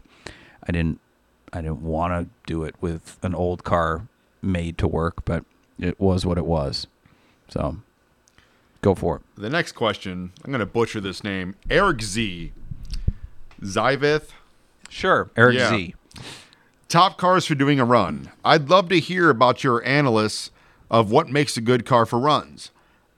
i 0.68 0.72
didn't 0.72 1.00
I 1.54 1.62
didn't 1.62 1.82
want 1.82 2.14
to 2.14 2.30
do 2.45 2.64
it 2.64 2.76
with 2.80 3.18
an 3.24 3.34
old 3.34 3.64
car 3.64 4.08
made 4.41 4.78
to 4.78 4.88
work, 4.88 5.26
but 5.26 5.45
it 5.80 6.00
was 6.00 6.26
what 6.26 6.38
it 6.38 6.45
was. 6.45 6.88
So 7.50 7.78
go 8.82 8.95
for 8.95 9.18
it. 9.18 9.22
The 9.36 9.50
next 9.50 9.74
question, 9.74 10.32
I'm 10.43 10.52
going 10.52 10.60
to 10.60 10.66
butcher 10.66 11.02
this 11.02 11.24
name. 11.24 11.56
Eric 11.70 12.02
Z. 12.02 12.52
Zivith. 13.62 14.30
Sure, 14.89 15.30
Eric 15.36 15.58
yeah. 15.58 15.70
Z. 15.70 15.95
Top 16.88 17.18
cars 17.18 17.45
for 17.45 17.56
doing 17.56 17.80
a 17.80 17.86
run. 17.86 18.32
I'd 18.43 18.70
love 18.70 18.89
to 18.89 19.00
hear 19.00 19.30
about 19.30 19.64
your 19.64 19.80
analysis 19.80 20.50
of 20.89 21.12
what 21.12 21.30
makes 21.30 21.56
a 21.56 21.62
good 21.62 21.86
car 21.86 22.06
for 22.06 22.18
runs. 22.18 22.72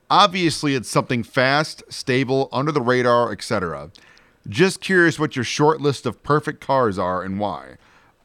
Obviously, 0.09 0.75
it's 0.75 0.89
something 0.89 1.23
fast, 1.23 1.83
stable, 1.87 2.49
under 2.51 2.73
the 2.73 2.81
radar, 2.81 3.31
etc. 3.31 3.91
Just 4.47 4.81
curious 4.81 5.17
what 5.17 5.37
your 5.37 5.45
short 5.45 5.79
list 5.79 6.05
of 6.05 6.21
perfect 6.21 6.59
cars 6.59 6.99
are 6.99 7.23
and 7.23 7.39
why. 7.39 7.77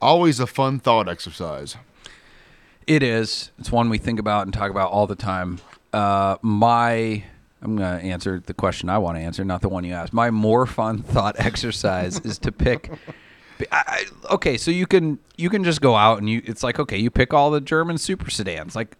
Always 0.06 0.38
a 0.38 0.46
fun 0.46 0.78
thought 0.78 1.08
exercise. 1.08 1.76
It 2.86 3.02
is. 3.02 3.50
It's 3.58 3.72
one 3.72 3.90
we 3.90 3.98
think 3.98 4.20
about 4.20 4.46
and 4.46 4.54
talk 4.54 4.70
about 4.70 4.92
all 4.92 5.08
the 5.08 5.16
time. 5.16 5.58
Uh, 5.92 6.36
my, 6.42 7.24
I'm 7.60 7.74
going 7.74 7.98
to 7.98 8.06
answer 8.06 8.38
the 8.38 8.54
question 8.54 8.88
I 8.88 8.98
want 8.98 9.18
to 9.18 9.20
answer, 9.20 9.44
not 9.44 9.62
the 9.62 9.68
one 9.68 9.82
you 9.82 9.94
asked. 9.94 10.12
My 10.12 10.30
more 10.30 10.64
fun 10.64 10.98
thought 11.02 11.34
exercise 11.40 12.20
is 12.20 12.38
to 12.38 12.52
pick. 12.52 12.92
I, 13.60 13.66
I, 13.72 14.04
okay, 14.34 14.56
so 14.56 14.70
you 14.70 14.86
can 14.86 15.18
you 15.36 15.50
can 15.50 15.64
just 15.64 15.80
go 15.80 15.96
out 15.96 16.18
and 16.18 16.30
you. 16.30 16.40
It's 16.44 16.62
like 16.62 16.78
okay, 16.78 16.98
you 16.98 17.10
pick 17.10 17.34
all 17.34 17.50
the 17.50 17.60
German 17.60 17.98
super 17.98 18.30
sedans. 18.30 18.76
Like 18.76 18.96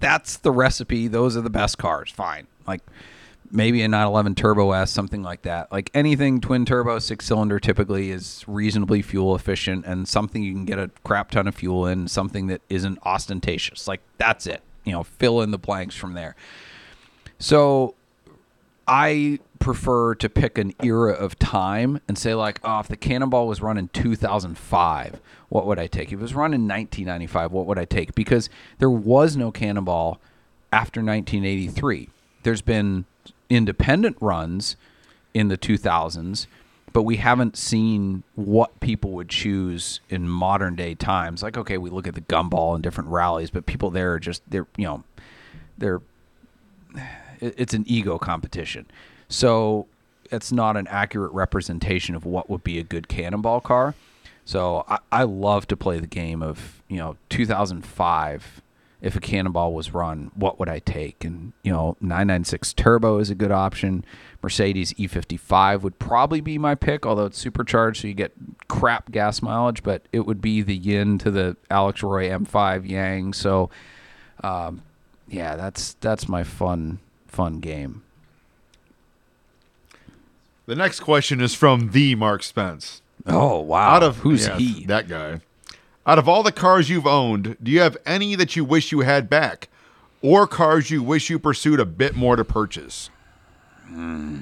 that's 0.00 0.36
the 0.36 0.50
recipe. 0.50 1.08
Those 1.08 1.38
are 1.38 1.40
the 1.40 1.48
best 1.48 1.78
cars. 1.78 2.10
Fine. 2.10 2.48
Like 2.66 2.82
maybe 3.50 3.82
a 3.82 3.88
911 3.88 4.34
Turbo 4.34 4.72
S, 4.72 4.90
something 4.90 5.22
like 5.22 5.42
that. 5.42 5.70
Like 5.72 5.90
anything 5.94 6.40
twin 6.40 6.64
turbo, 6.64 6.98
six 6.98 7.26
cylinder 7.26 7.58
typically 7.58 8.10
is 8.10 8.44
reasonably 8.46 9.02
fuel 9.02 9.34
efficient 9.34 9.84
and 9.86 10.06
something 10.08 10.42
you 10.42 10.52
can 10.52 10.64
get 10.64 10.78
a 10.78 10.90
crap 11.04 11.30
ton 11.30 11.48
of 11.48 11.54
fuel 11.54 11.86
in, 11.86 12.08
something 12.08 12.46
that 12.48 12.62
isn't 12.68 12.98
ostentatious. 13.04 13.88
Like 13.88 14.00
that's 14.18 14.46
it. 14.46 14.62
You 14.84 14.92
know, 14.92 15.02
fill 15.02 15.40
in 15.42 15.50
the 15.50 15.58
blanks 15.58 15.94
from 15.94 16.14
there. 16.14 16.36
So 17.38 17.94
I 18.86 19.38
prefer 19.58 20.14
to 20.16 20.28
pick 20.28 20.58
an 20.58 20.74
era 20.82 21.12
of 21.12 21.38
time 21.38 22.00
and 22.08 22.16
say 22.16 22.34
like, 22.34 22.60
oh, 22.64 22.80
if 22.80 22.88
the 22.88 22.96
Cannonball 22.96 23.46
was 23.46 23.60
run 23.60 23.76
in 23.76 23.88
2005, 23.88 25.20
what 25.48 25.66
would 25.66 25.78
I 25.78 25.86
take? 25.86 26.08
If 26.08 26.14
it 26.14 26.22
was 26.22 26.34
run 26.34 26.54
in 26.54 26.62
1995, 26.62 27.52
what 27.52 27.66
would 27.66 27.78
I 27.78 27.84
take? 27.84 28.14
Because 28.14 28.48
there 28.78 28.90
was 28.90 29.36
no 29.36 29.50
Cannonball 29.50 30.20
after 30.72 31.00
1983. 31.00 32.08
There's 32.42 32.62
been 32.62 33.04
independent 33.50 34.16
runs 34.20 34.76
in 35.34 35.48
the 35.48 35.58
2000s, 35.58 36.46
but 36.92 37.02
we 37.02 37.16
haven't 37.16 37.56
seen 37.56 38.22
what 38.34 38.80
people 38.80 39.12
would 39.12 39.28
choose 39.28 40.00
in 40.08 40.28
modern 40.28 40.74
day 40.74 40.94
times. 40.94 41.42
Like, 41.42 41.56
okay, 41.56 41.78
we 41.78 41.90
look 41.90 42.06
at 42.06 42.14
the 42.14 42.20
gumball 42.22 42.74
and 42.74 42.82
different 42.82 43.10
rallies, 43.10 43.50
but 43.50 43.66
people 43.66 43.90
there 43.90 44.14
are 44.14 44.18
just 44.18 44.42
they're 44.48 44.66
you 44.76 44.86
know 44.86 45.04
they're 45.78 46.00
it's 47.40 47.74
an 47.74 47.84
ego 47.86 48.18
competition. 48.18 48.86
So 49.28 49.86
it's 50.30 50.52
not 50.52 50.76
an 50.76 50.86
accurate 50.88 51.32
representation 51.32 52.14
of 52.14 52.24
what 52.24 52.50
would 52.50 52.64
be 52.64 52.78
a 52.78 52.82
good 52.82 53.08
cannonball 53.08 53.60
car. 53.60 53.94
So 54.44 54.84
I, 54.88 54.98
I 55.12 55.22
love 55.24 55.68
to 55.68 55.76
play 55.76 55.98
the 55.98 56.06
game 56.06 56.42
of 56.42 56.82
you 56.88 56.96
know 56.96 57.16
2005 57.28 58.62
if 59.02 59.16
a 59.16 59.20
cannonball 59.20 59.72
was 59.72 59.94
run, 59.94 60.30
what 60.34 60.58
would 60.58 60.68
I 60.68 60.78
take? 60.78 61.24
And, 61.24 61.52
you 61.62 61.72
know, 61.72 61.96
996 62.00 62.74
turbo 62.74 63.18
is 63.18 63.30
a 63.30 63.34
good 63.34 63.50
option. 63.50 64.04
Mercedes 64.42 64.92
E55 64.94 65.82
would 65.82 65.98
probably 65.98 66.40
be 66.40 66.58
my 66.58 66.74
pick, 66.74 67.06
although 67.06 67.26
it's 67.26 67.38
supercharged, 67.38 68.02
so 68.02 68.08
you 68.08 68.14
get 68.14 68.32
crap 68.68 69.10
gas 69.10 69.42
mileage, 69.42 69.82
but 69.82 70.02
it 70.12 70.20
would 70.26 70.40
be 70.40 70.62
the 70.62 70.76
yin 70.76 71.18
to 71.18 71.30
the 71.30 71.56
Alex 71.70 72.02
Roy 72.02 72.28
M5 72.28 72.88
Yang. 72.88 73.32
So, 73.34 73.70
um, 74.42 74.82
yeah, 75.28 75.56
that's 75.56 75.94
that's 76.00 76.28
my 76.28 76.42
fun 76.42 76.98
fun 77.26 77.60
game. 77.60 78.02
The 80.66 80.76
next 80.76 81.00
question 81.00 81.40
is 81.40 81.54
from 81.54 81.90
the 81.90 82.14
Mark 82.14 82.42
Spence. 82.42 83.02
Oh 83.26 83.60
wow! 83.60 83.96
Out 83.96 84.02
of 84.02 84.18
who's 84.18 84.46
yes, 84.46 84.58
he? 84.58 84.84
That 84.86 85.08
guy. 85.08 85.40
Out 86.10 86.18
of 86.18 86.28
all 86.28 86.42
the 86.42 86.50
cars 86.50 86.90
you've 86.90 87.06
owned, 87.06 87.56
do 87.62 87.70
you 87.70 87.78
have 87.82 87.96
any 88.04 88.34
that 88.34 88.56
you 88.56 88.64
wish 88.64 88.90
you 88.90 89.02
had 89.02 89.30
back, 89.30 89.68
or 90.22 90.44
cars 90.44 90.90
you 90.90 91.04
wish 91.04 91.30
you 91.30 91.38
pursued 91.38 91.78
a 91.78 91.84
bit 91.84 92.16
more 92.16 92.34
to 92.34 92.44
purchase? 92.44 93.10
Hmm. 93.86 94.40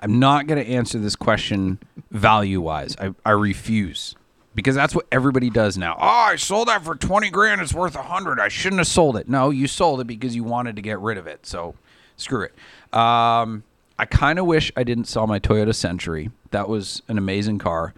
I'm 0.00 0.18
not 0.18 0.46
going 0.46 0.64
to 0.64 0.66
answer 0.66 0.98
this 0.98 1.14
question 1.14 1.78
value 2.10 2.62
wise. 2.62 2.96
I, 2.98 3.14
I 3.22 3.32
refuse 3.32 4.14
because 4.54 4.74
that's 4.74 4.94
what 4.94 5.04
everybody 5.12 5.50
does 5.50 5.76
now. 5.76 5.94
Oh, 6.00 6.06
I 6.06 6.36
sold 6.36 6.68
that 6.68 6.82
for 6.82 6.94
20 6.94 7.28
grand. 7.28 7.60
It's 7.60 7.74
worth 7.74 7.94
a 7.94 8.04
hundred. 8.04 8.40
I 8.40 8.48
shouldn't 8.48 8.80
have 8.80 8.88
sold 8.88 9.18
it. 9.18 9.28
No, 9.28 9.50
you 9.50 9.66
sold 9.66 10.00
it 10.00 10.06
because 10.06 10.34
you 10.34 10.42
wanted 10.42 10.76
to 10.76 10.82
get 10.82 10.98
rid 11.00 11.18
of 11.18 11.26
it. 11.26 11.44
So 11.44 11.74
screw 12.16 12.44
it. 12.44 12.54
Um, 12.98 13.62
I 13.98 14.06
kind 14.06 14.38
of 14.38 14.46
wish 14.46 14.72
I 14.74 14.84
didn't 14.84 15.04
sell 15.04 15.26
my 15.26 15.38
Toyota 15.38 15.74
Century. 15.74 16.30
That 16.50 16.66
was 16.66 17.02
an 17.08 17.18
amazing 17.18 17.58
car, 17.58 17.92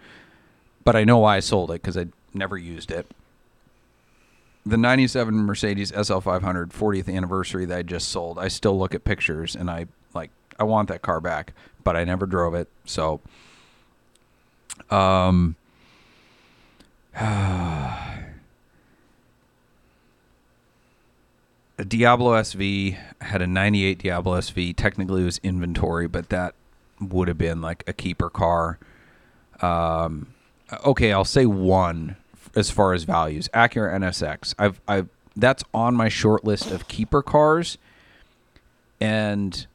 but 0.83 0.97
I 0.97 1.05
know 1.05 1.19
why 1.19 1.37
I 1.37 1.39
sold 1.39 1.71
it 1.71 1.81
because 1.81 1.95
I 1.95 2.07
never 2.35 2.57
used 2.57 2.91
it. 2.91 3.07
The 4.65 4.77
97 4.77 5.35
Mercedes 5.35 5.91
SL500 5.91 6.71
40th 6.71 7.13
anniversary 7.13 7.65
that 7.65 7.77
I 7.77 7.81
just 7.83 8.09
sold, 8.09 8.39
I 8.39 8.47
still 8.47 8.77
look 8.77 8.95
at 8.95 9.03
pictures 9.03 9.55
and 9.55 9.69
I 9.69 9.85
like 10.13 10.31
I 10.59 10.63
want 10.63 10.89
that 10.89 11.01
car 11.01 11.21
back, 11.21 11.53
but 11.83 11.95
I 11.95 12.03
never 12.03 12.25
drove 12.25 12.55
it. 12.55 12.67
So 12.85 13.21
Um, 14.89 15.55
a 17.19 17.95
Diablo 21.87 22.33
SV 22.33 22.97
had 23.21 23.41
a 23.41 23.47
98 23.47 23.99
Diablo 23.99 24.39
SV. 24.39 24.75
Technically, 24.75 25.21
it 25.21 25.25
was 25.25 25.39
inventory, 25.43 26.07
but 26.07 26.29
that 26.29 26.55
would 26.99 27.27
have 27.27 27.37
been 27.37 27.61
like 27.61 27.83
a 27.87 27.93
keeper 27.93 28.29
car. 28.29 28.77
Um, 29.61 30.33
okay, 30.85 31.11
I'll 31.11 31.25
say 31.25 31.45
one 31.45 32.15
as 32.55 32.71
far 32.71 32.93
as 32.93 33.03
values. 33.03 33.49
Acura 33.53 33.93
NSX. 33.95 34.53
I've, 34.57 34.81
I've 34.87 35.09
that's 35.35 35.63
on 35.73 35.95
my 35.95 36.07
short 36.07 36.45
list 36.45 36.71
of 36.71 36.87
keeper 36.87 37.21
cars, 37.21 37.77
and 39.01 39.67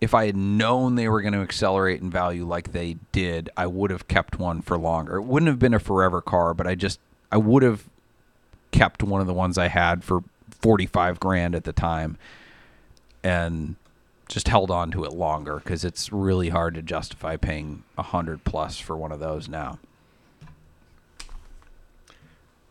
if 0.00 0.14
I 0.14 0.26
had 0.26 0.36
known 0.36 0.94
they 0.94 1.08
were 1.08 1.22
going 1.22 1.32
to 1.32 1.40
accelerate 1.40 2.00
in 2.00 2.10
value 2.10 2.46
like 2.46 2.72
they 2.72 2.96
did, 3.10 3.50
I 3.56 3.66
would 3.66 3.90
have 3.90 4.06
kept 4.06 4.38
one 4.38 4.62
for 4.62 4.78
longer. 4.78 5.16
It 5.16 5.22
wouldn't 5.22 5.48
have 5.48 5.58
been 5.58 5.74
a 5.74 5.80
forever 5.80 6.20
car, 6.20 6.54
but 6.54 6.66
I 6.66 6.74
just 6.74 7.00
I 7.32 7.36
would 7.36 7.62
have 7.62 7.84
kept 8.70 9.02
one 9.02 9.20
of 9.20 9.26
the 9.26 9.34
ones 9.34 9.58
I 9.58 9.68
had 9.68 10.04
for 10.04 10.22
45 10.60 11.18
grand 11.20 11.54
at 11.54 11.64
the 11.64 11.72
time 11.72 12.18
and 13.24 13.76
just 14.28 14.48
held 14.48 14.70
on 14.70 14.90
to 14.90 15.04
it 15.04 15.12
longer 15.12 15.56
because 15.56 15.84
it's 15.84 16.12
really 16.12 16.50
hard 16.50 16.74
to 16.74 16.82
justify 16.82 17.36
paying 17.36 17.82
a 17.96 18.02
hundred 18.02 18.44
plus 18.44 18.78
for 18.78 18.96
one 18.96 19.10
of 19.10 19.20
those 19.20 19.48
now. 19.48 19.78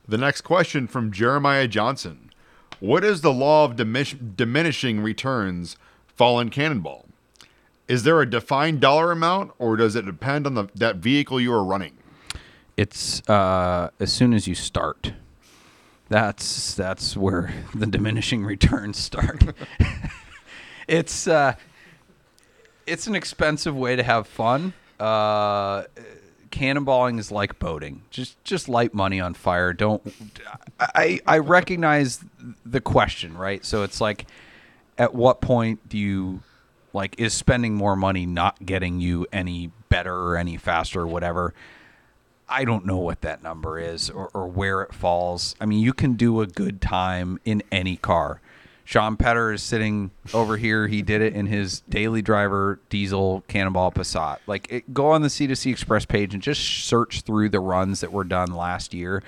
The 0.08 0.18
next 0.18 0.42
question 0.42 0.88
from 0.88 1.12
Jeremiah 1.12 1.68
Johnson. 1.68 2.32
What 2.80 3.04
is 3.04 3.22
the 3.22 3.34
law 3.34 3.66
of 3.66 3.76
diminishing 3.76 5.02
returns 5.02 5.76
fallen 6.08 6.50
cannonball? 6.50 7.06
Is 7.88 8.04
there 8.04 8.22
a 8.22 8.30
defined 8.30 8.80
dollar 8.80 9.12
amount 9.12 9.52
or 9.58 9.76
does 9.76 9.96
it 9.96 10.06
depend 10.06 10.46
on 10.46 10.54
the, 10.54 10.68
that 10.76 10.98
vehicle 10.98 11.42
you 11.42 11.52
are 11.54 11.64
running? 11.64 11.98
It's 12.78 13.28
uh, 13.28 13.90
as 14.00 14.14
soon 14.14 14.34
as 14.34 14.48
you 14.48 14.56
start. 14.56 15.14
That's 16.10 16.74
that's 16.76 17.18
where 17.18 17.54
the 17.76 17.88
diminishing 17.88 18.46
returns 18.46 18.98
start. 18.98 19.44
it's 20.88 21.28
uh, 21.28 21.56
it's 22.86 23.08
an 23.08 23.16
expensive 23.16 23.76
way 23.76 23.96
to 23.96 24.04
have 24.04 24.28
fun. 24.28 24.74
Uh, 25.00 25.84
cannonballing 26.52 27.20
is 27.20 27.32
like 27.32 27.60
boating. 27.60 28.04
Just 28.10 28.44
just 28.44 28.70
light 28.70 28.94
money 28.94 29.20
on 29.20 29.34
fire. 29.34 29.74
Don't. 29.74 30.02
I 30.80 31.20
I 31.26 31.40
recognize 31.40 32.24
the 32.66 32.82
question, 32.82 33.38
right? 33.38 33.64
So 33.66 33.84
it's 33.84 34.02
like, 34.02 34.26
at 34.98 35.14
what 35.14 35.42
point 35.42 35.88
do 35.90 35.98
you 35.98 36.42
like 36.94 37.16
is 37.20 37.34
spending 37.34 37.76
more 37.76 37.96
money 37.96 38.26
not 38.26 38.66
getting 38.66 39.00
you 39.00 39.28
any 39.32 39.72
better 39.90 40.16
or 40.16 40.38
any 40.38 40.58
faster 40.58 41.02
or 41.02 41.08
whatever? 41.08 41.54
I 42.50 42.64
don't 42.64 42.86
know 42.86 42.98
what 42.98 43.22
that 43.22 43.44
number 43.44 43.78
is 43.78 44.10
or, 44.10 44.30
or 44.34 44.48
where 44.48 44.82
it 44.82 44.94
falls. 44.94 45.56
I 45.60 45.66
mean, 45.66 45.80
you 45.80 45.94
can 45.94 46.14
do 46.14 46.40
a 46.42 46.48
good 46.48 46.82
time 46.82 47.40
in 47.44 47.62
any 47.72 47.98
car. 47.98 48.40
Sean 48.88 49.18
Petter 49.18 49.52
is 49.52 49.62
sitting 49.62 50.12
over 50.34 50.56
here. 50.56 50.88
He 50.88 51.02
did 51.02 51.22
it 51.22 51.34
in 51.34 51.46
his 51.46 51.82
daily 51.90 52.22
driver 52.22 52.80
diesel 52.88 53.44
Cannonball 53.50 53.92
Passat. 53.92 54.38
Like, 54.48 54.72
it, 54.72 54.94
go 54.94 55.08
on 55.08 55.22
the 55.22 55.28
C2C 55.28 55.70
Express 55.70 56.06
page 56.06 56.34
and 56.34 56.42
just 56.42 56.62
search 56.86 57.20
through 57.24 57.50
the 57.50 57.60
runs 57.60 58.00
that 58.00 58.14
were 58.14 58.24
done 58.24 58.54
last 58.54 58.94
year. 58.94 59.24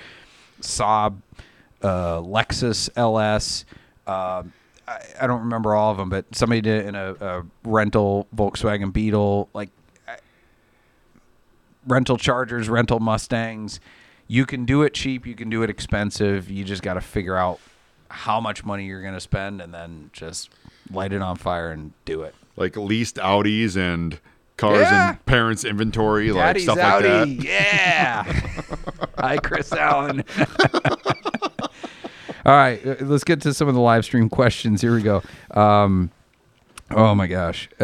Saab, 0.62 1.18
uh, 1.82 2.22
Lexus 2.22 2.90
LS. 2.96 3.66
Uh, 4.08 4.44
I, 4.88 5.00
I 5.20 5.28
don't 5.28 5.42
remember 5.42 5.76
all 5.76 5.92
of 5.92 5.98
them, 5.98 6.10
but 6.10 6.34
somebody 6.34 6.62
did 6.62 6.86
it 6.86 6.88
in 6.88 6.96
a, 6.96 7.16
a 7.20 7.46
rental 7.66 8.28
Volkswagen 8.34 8.94
Beetle. 8.94 9.50
Like, 9.54 9.72
rental 11.86 12.16
Chargers, 12.16 12.70
rental 12.70 13.02
Mustangs. 13.02 13.82
You 14.26 14.46
can 14.46 14.64
do 14.64 14.84
it 14.84 14.94
cheap, 14.94 15.28
you 15.28 15.36
can 15.36 15.50
do 15.50 15.64
it 15.64 15.70
expensive. 15.70 16.50
You 16.50 16.64
just 16.64 16.82
got 16.82 16.94
to 16.94 17.02
figure 17.02 17.36
out 17.36 17.60
how 18.10 18.40
much 18.40 18.66
money 18.66 18.86
you're 18.86 19.02
going 19.02 19.14
to 19.14 19.20
spend 19.20 19.62
and 19.62 19.74
then 19.74 20.10
just 20.14 20.50
light 20.92 21.14
it 21.14 21.22
on 21.22 21.36
fire 21.38 21.72
and 21.72 21.94
do 22.06 22.24
it. 22.24 22.34
Like 22.56 22.76
leased 22.76 23.16
Audis 23.18 23.78
and 23.78 24.20
cars 24.58 24.80
Yeah. 24.82 25.12
in 25.12 25.18
parents' 25.26 25.64
inventory, 25.64 26.32
like 26.32 26.44
Daddy's 26.44 26.64
stuff 26.64 26.80
Audi. 26.80 27.08
like 27.08 27.38
that. 27.40 27.46
Yeah. 27.46 28.24
Hi, 29.18 29.38
Chris 29.38 29.72
Allen. 29.72 30.24
All 32.46 32.56
right, 32.56 32.86
uh, 32.86 32.96
let's 33.02 33.24
get 33.26 33.42
to 33.42 33.54
some 33.54 33.68
of 33.68 33.76
the 33.76 33.82
live 33.82 34.06
stream 34.06 34.30
questions. 34.30 34.82
Here 34.82 34.94
we 34.96 35.02
go. 35.02 35.22
Um, 35.52 36.10
oh 36.92 37.14
my 37.14 37.28
gosh. 37.28 37.70
Uh, 37.80 37.84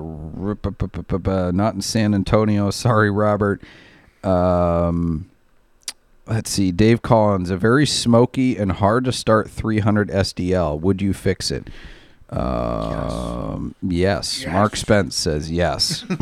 uh, 0.00 1.50
not 1.54 1.74
in 1.74 1.80
San 1.80 2.12
Antonio. 2.14 2.70
Sorry, 2.70 3.10
Robert. 3.10 3.62
Um, 4.24 5.30
let's 6.26 6.50
see. 6.50 6.72
Dave 6.72 7.02
Collins, 7.02 7.50
a 7.50 7.56
very 7.56 7.86
smoky 7.86 8.56
and 8.56 8.72
hard 8.72 9.04
to 9.04 9.12
start 9.12 9.50
300 9.50 10.08
SDL. 10.08 10.80
Would 10.80 11.02
you 11.02 11.12
fix 11.12 11.50
it? 11.50 11.68
Um, 12.30 13.74
yes. 13.82 14.44
Mark 14.46 14.76
Spence 14.76 15.16
says 15.16 15.50
yes. 15.50 16.04
I 16.10 16.18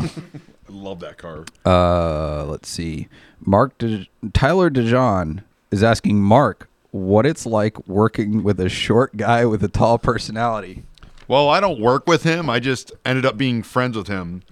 love 0.69 0.99
that 0.99 1.17
car. 1.17 1.45
Uh, 1.65 2.45
let's 2.45 2.69
see. 2.69 3.07
Mark 3.41 3.77
De- 3.77 4.07
Tyler 4.33 4.69
DeJohn 4.69 5.43
is 5.71 5.83
asking 5.83 6.21
Mark 6.21 6.69
what 6.91 7.25
it's 7.25 7.45
like 7.45 7.87
working 7.87 8.43
with 8.43 8.59
a 8.59 8.69
short 8.69 9.17
guy 9.17 9.45
with 9.45 9.63
a 9.63 9.67
tall 9.67 9.97
personality. 9.97 10.83
Well, 11.27 11.49
I 11.49 11.59
don't 11.59 11.79
work 11.79 12.07
with 12.07 12.23
him. 12.23 12.49
I 12.49 12.59
just 12.59 12.91
ended 13.03 13.25
up 13.25 13.37
being 13.37 13.63
friends 13.63 13.97
with 13.97 14.07
him. 14.07 14.43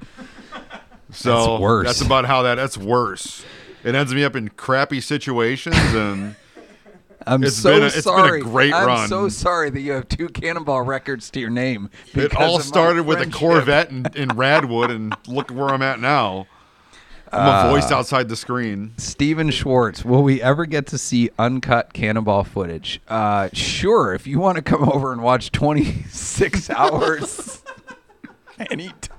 So 1.12 1.36
That's 1.36 1.62
worse. 1.62 1.86
That's 1.86 2.02
about 2.02 2.26
how 2.26 2.42
that. 2.44 2.56
That's 2.56 2.78
worse. 2.78 3.46
It 3.84 3.96
ends 3.96 4.14
me 4.14 4.24
up 4.24 4.36
in 4.36 4.50
crappy 4.50 5.02
situations, 5.02 5.76
and 5.78 6.36
I'm 7.28 7.44
It's 7.44 7.56
so 7.58 7.72
been 7.74 7.84
a- 7.84 7.86
it's 7.88 7.96
been 7.96 8.02
a 8.14 8.18
sorry. 8.18 8.42
great 8.42 8.74
I'm 8.74 8.88
run. 8.88 9.08
so 9.08 9.30
sorry 9.30 9.70
that 9.70 9.82
you 9.82 9.92
have 9.94 10.08
two 10.08 10.30
Cannonball 10.30 10.82
records 10.84 11.30
to 11.32 11.40
your 11.40 11.50
name. 11.50 11.90
it 12.14 12.36
all 12.36 12.60
started 12.60 13.04
with 13.06 13.20
a. 13.22 13.30
Corvette 13.30 13.90
in, 13.92 14.06
in 14.16 14.30
Radwood, 14.30 14.90
and 14.92 15.16
look 15.28 15.50
where 15.52 15.70
I'm 15.70 15.82
at 15.82 16.00
now. 16.00 16.48
I'm 17.32 17.40
Uh, 17.66 17.68
a 17.68 17.72
voice 17.72 17.92
outside 17.92 18.30
the 18.30 18.36
screen. 18.36 18.94
Steven 18.98 19.50
Schwartz, 19.50 20.06
will 20.06 20.22
we 20.22 20.40
ever 20.42 20.66
get 20.68 20.86
to 20.88 20.98
see 21.00 21.32
uncut 21.40 21.92
cannonball 21.92 22.44
footage? 22.44 23.02
Uh, 23.08 23.50
sure, 23.54 24.14
if 24.14 24.28
you 24.28 24.40
want 24.40 24.58
to 24.58 24.62
come 24.62 24.88
over 24.88 25.12
and 25.12 25.24
watch 25.24 25.52
26 25.52 26.70
hours 26.70 27.64
anytime. 28.70 29.13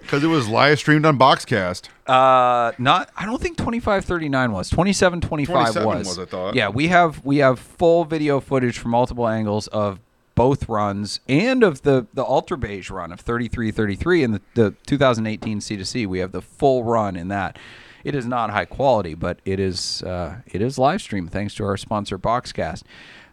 Because 0.00 0.24
it 0.24 0.28
was 0.28 0.48
live 0.48 0.78
streamed 0.78 1.06
on 1.06 1.18
Boxcast. 1.18 1.88
Uh, 2.06 2.72
not. 2.78 3.10
I 3.16 3.26
don't 3.26 3.40
think 3.40 3.56
twenty 3.56 3.80
five 3.80 4.04
thirty 4.04 4.28
nine 4.28 4.52
was 4.52 4.68
twenty 4.68 4.92
seven 4.92 5.20
twenty 5.20 5.44
five 5.44 5.72
27 5.72 5.86
was. 5.86 6.06
was, 6.06 6.18
I 6.18 6.24
thought. 6.24 6.54
Yeah, 6.54 6.68
we 6.68 6.88
have 6.88 7.24
we 7.24 7.38
have 7.38 7.58
full 7.58 8.04
video 8.04 8.40
footage 8.40 8.78
from 8.78 8.92
multiple 8.92 9.28
angles 9.28 9.66
of 9.68 10.00
both 10.34 10.68
runs 10.68 11.20
and 11.28 11.62
of 11.62 11.82
the 11.82 12.06
the 12.14 12.24
ultra 12.24 12.56
beige 12.56 12.90
run 12.90 13.12
of 13.12 13.20
33 13.20 13.70
33 13.70 14.24
and 14.24 14.34
the, 14.34 14.40
the 14.54 14.74
2018 14.86 15.60
C2C. 15.60 16.06
We 16.06 16.20
have 16.20 16.32
the 16.32 16.42
full 16.42 16.82
run 16.84 17.16
in 17.16 17.28
that. 17.28 17.58
It 18.04 18.14
is 18.14 18.26
not 18.26 18.50
high 18.50 18.64
quality, 18.64 19.14
but 19.14 19.40
it 19.44 19.60
is 19.60 20.02
uh, 20.02 20.36
it 20.46 20.62
is 20.62 20.78
live 20.78 21.02
stream 21.02 21.28
thanks 21.28 21.54
to 21.56 21.64
our 21.64 21.76
sponsor 21.76 22.18
Boxcast. 22.18 22.84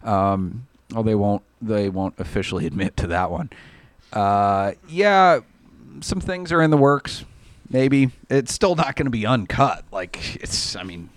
Um, 0.03 0.68
oh, 0.95 1.03
they 1.03 1.15
won't 1.15 1.43
they 1.61 1.89
won't 1.89 2.15
officially 2.20 2.65
admit 2.68 2.97
to 2.97 3.07
that 3.07 3.32
one. 3.32 3.49
Uh, 4.11 4.74
yeah, 4.88 5.39
some 6.01 6.19
things 6.19 6.51
are 6.51 6.61
in 6.61 6.71
the 6.71 6.77
works. 6.77 7.25
Maybe 7.69 8.11
it's 8.29 8.53
still 8.53 8.75
not 8.75 8.95
going 8.95 9.05
to 9.05 9.11
be 9.11 9.25
uncut. 9.25 9.83
Like 9.91 10.35
it's, 10.35 10.75
I 10.75 10.83
mean, 10.83 11.09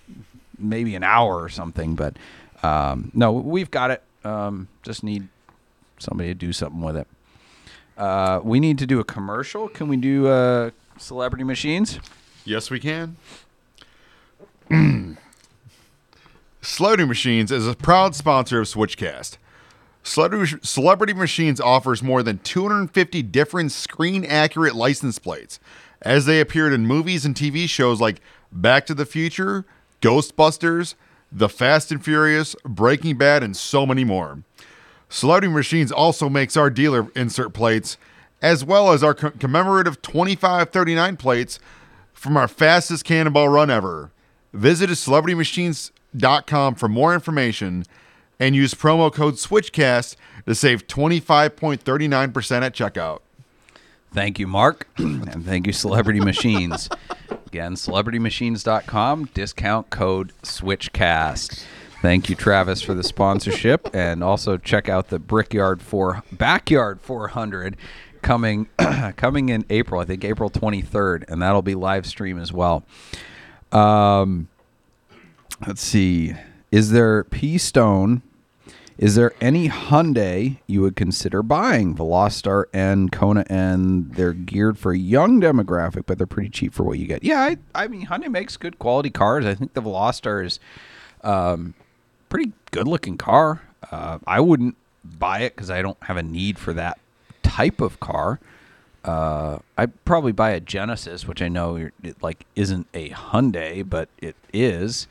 maybe 0.58 0.94
an 0.94 1.04
hour 1.04 1.40
or 1.40 1.48
something. 1.48 1.94
But 1.94 2.16
um, 2.62 3.10
no, 3.14 3.32
we've 3.32 3.70
got 3.70 3.90
it. 3.90 4.02
Um, 4.24 4.68
just 4.82 5.02
need 5.02 5.28
somebody 5.98 6.30
to 6.30 6.34
do 6.34 6.52
something 6.52 6.80
with 6.80 6.96
it. 6.96 7.06
Uh, 7.96 8.40
we 8.42 8.60
need 8.60 8.78
to 8.78 8.86
do 8.86 8.98
a 9.00 9.04
commercial. 9.04 9.68
Can 9.68 9.88
we 9.88 9.96
do 9.96 10.26
uh, 10.26 10.70
celebrity 10.98 11.44
machines? 11.44 12.00
Yes, 12.44 12.70
we 12.70 12.80
can. 12.80 13.16
Celebrity 16.62 17.06
Machines 17.06 17.50
is 17.50 17.66
a 17.66 17.74
proud 17.74 18.14
sponsor 18.14 18.60
of 18.60 18.66
Switchcast. 18.66 19.38
Celebrity, 20.02 21.12
Machines 21.12 21.60
offers 21.60 22.02
more 22.02 22.22
than 22.22 22.38
250 22.38 23.22
different 23.22 23.72
screen 23.72 24.24
accurate 24.24 24.74
license 24.74 25.18
plates, 25.18 25.60
as 26.02 26.26
they 26.26 26.40
appeared 26.40 26.72
in 26.72 26.86
movies 26.86 27.24
and 27.24 27.34
TV 27.34 27.68
shows 27.68 28.00
like 28.00 28.20
Back 28.50 28.86
to 28.86 28.94
the 28.94 29.06
Future, 29.06 29.66
Ghostbusters, 30.00 30.94
The 31.30 31.48
Fast 31.48 31.92
and 31.92 32.02
Furious, 32.02 32.56
Breaking 32.64 33.18
Bad, 33.18 33.42
and 33.42 33.56
so 33.56 33.86
many 33.86 34.04
more. 34.04 34.42
Celebrity 35.08 35.52
Machines 35.52 35.92
also 35.92 36.28
makes 36.28 36.56
our 36.56 36.70
dealer 36.70 37.08
insert 37.14 37.52
plates, 37.52 37.98
as 38.40 38.64
well 38.64 38.92
as 38.92 39.04
our 39.04 39.14
co- 39.14 39.30
commemorative 39.30 40.00
2539 40.02 41.16
plates 41.16 41.58
from 42.12 42.36
our 42.36 42.48
fastest 42.48 43.04
cannonball 43.04 43.48
run 43.48 43.70
ever. 43.70 44.10
Visit 44.52 44.90
celebritymachines.com 44.90 46.74
for 46.74 46.88
more 46.88 47.14
information 47.14 47.84
and 48.40 48.56
use 48.56 48.74
promo 48.74 49.12
code 49.12 49.34
SWITCHCAST 49.34 50.16
to 50.46 50.54
save 50.54 50.88
25.39% 50.88 52.62
at 52.62 52.74
checkout. 52.74 53.20
Thank 54.12 54.40
you, 54.40 54.48
Mark, 54.48 54.88
and 54.96 55.44
thank 55.44 55.68
you, 55.68 55.72
Celebrity 55.72 56.18
Machines. 56.18 56.88
Again, 57.46 57.74
celebritymachines.com, 57.74 59.26
discount 59.34 59.90
code 59.90 60.32
SwitchCast. 60.42 61.64
Thank 62.02 62.30
you, 62.30 62.34
Travis, 62.34 62.80
for 62.80 62.94
the 62.94 63.04
sponsorship. 63.04 63.94
And 63.94 64.24
also 64.24 64.56
check 64.56 64.88
out 64.88 65.08
the 65.08 65.18
Brickyard 65.18 65.82
4 65.82 66.24
Backyard 66.32 67.00
400 67.00 67.76
coming 68.22 68.68
coming 69.16 69.48
in 69.50 69.64
April, 69.70 70.00
I 70.00 70.04
think 70.04 70.24
April 70.24 70.50
23rd, 70.50 71.24
and 71.28 71.42
that'll 71.42 71.62
be 71.62 71.74
live 71.74 72.06
stream 72.06 72.38
as 72.38 72.52
well. 72.52 72.84
Um, 73.70 74.48
let's 75.66 75.82
see. 75.82 76.34
Is 76.72 76.90
there 76.90 77.24
P 77.24 77.58
Stone? 77.58 78.22
Is 79.00 79.14
there 79.14 79.32
any 79.40 79.70
Hyundai 79.70 80.58
you 80.66 80.82
would 80.82 80.94
consider 80.94 81.42
buying? 81.42 81.96
Veloster 81.96 82.64
and 82.74 83.10
Kona 83.10 83.46
and 83.48 84.12
they're 84.12 84.34
geared 84.34 84.78
for 84.78 84.92
a 84.92 84.98
young 84.98 85.40
demographic, 85.40 86.04
but 86.04 86.18
they're 86.18 86.26
pretty 86.26 86.50
cheap 86.50 86.74
for 86.74 86.82
what 86.82 86.98
you 86.98 87.06
get. 87.06 87.24
Yeah, 87.24 87.40
I, 87.40 87.56
I 87.74 87.88
mean 87.88 88.08
Hyundai 88.08 88.30
makes 88.30 88.58
good 88.58 88.78
quality 88.78 89.08
cars. 89.08 89.46
I 89.46 89.54
think 89.54 89.72
the 89.72 89.80
Veloster 89.80 90.44
is 90.44 90.60
um, 91.24 91.72
pretty 92.28 92.52
good 92.72 92.86
looking 92.86 93.16
car. 93.16 93.62
Uh, 93.90 94.18
I 94.26 94.40
wouldn't 94.40 94.76
buy 95.02 95.40
it 95.40 95.56
because 95.56 95.70
I 95.70 95.80
don't 95.80 95.96
have 96.02 96.18
a 96.18 96.22
need 96.22 96.58
for 96.58 96.74
that 96.74 96.98
type 97.42 97.80
of 97.80 98.00
car. 98.00 98.38
Uh, 99.02 99.60
I'd 99.78 100.04
probably 100.04 100.32
buy 100.32 100.50
a 100.50 100.60
Genesis, 100.60 101.26
which 101.26 101.40
I 101.40 101.48
know 101.48 101.76
it 101.76 102.22
like 102.22 102.44
isn't 102.54 102.86
a 102.92 103.08
Hyundai, 103.08 103.88
but 103.88 104.10
it 104.18 104.36
is. 104.52 105.08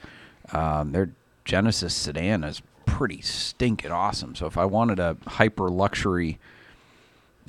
Um, 0.54 0.92
their 0.92 1.10
Genesis 1.44 1.96
sedan 1.96 2.44
is 2.44 2.62
pretty 2.90 3.22
stinking 3.22 3.92
awesome. 3.92 4.36
So 4.36 4.46
if 4.46 4.58
I 4.58 4.66
wanted 4.66 5.00
a 5.00 5.16
hyper 5.28 5.70
luxury, 5.70 6.40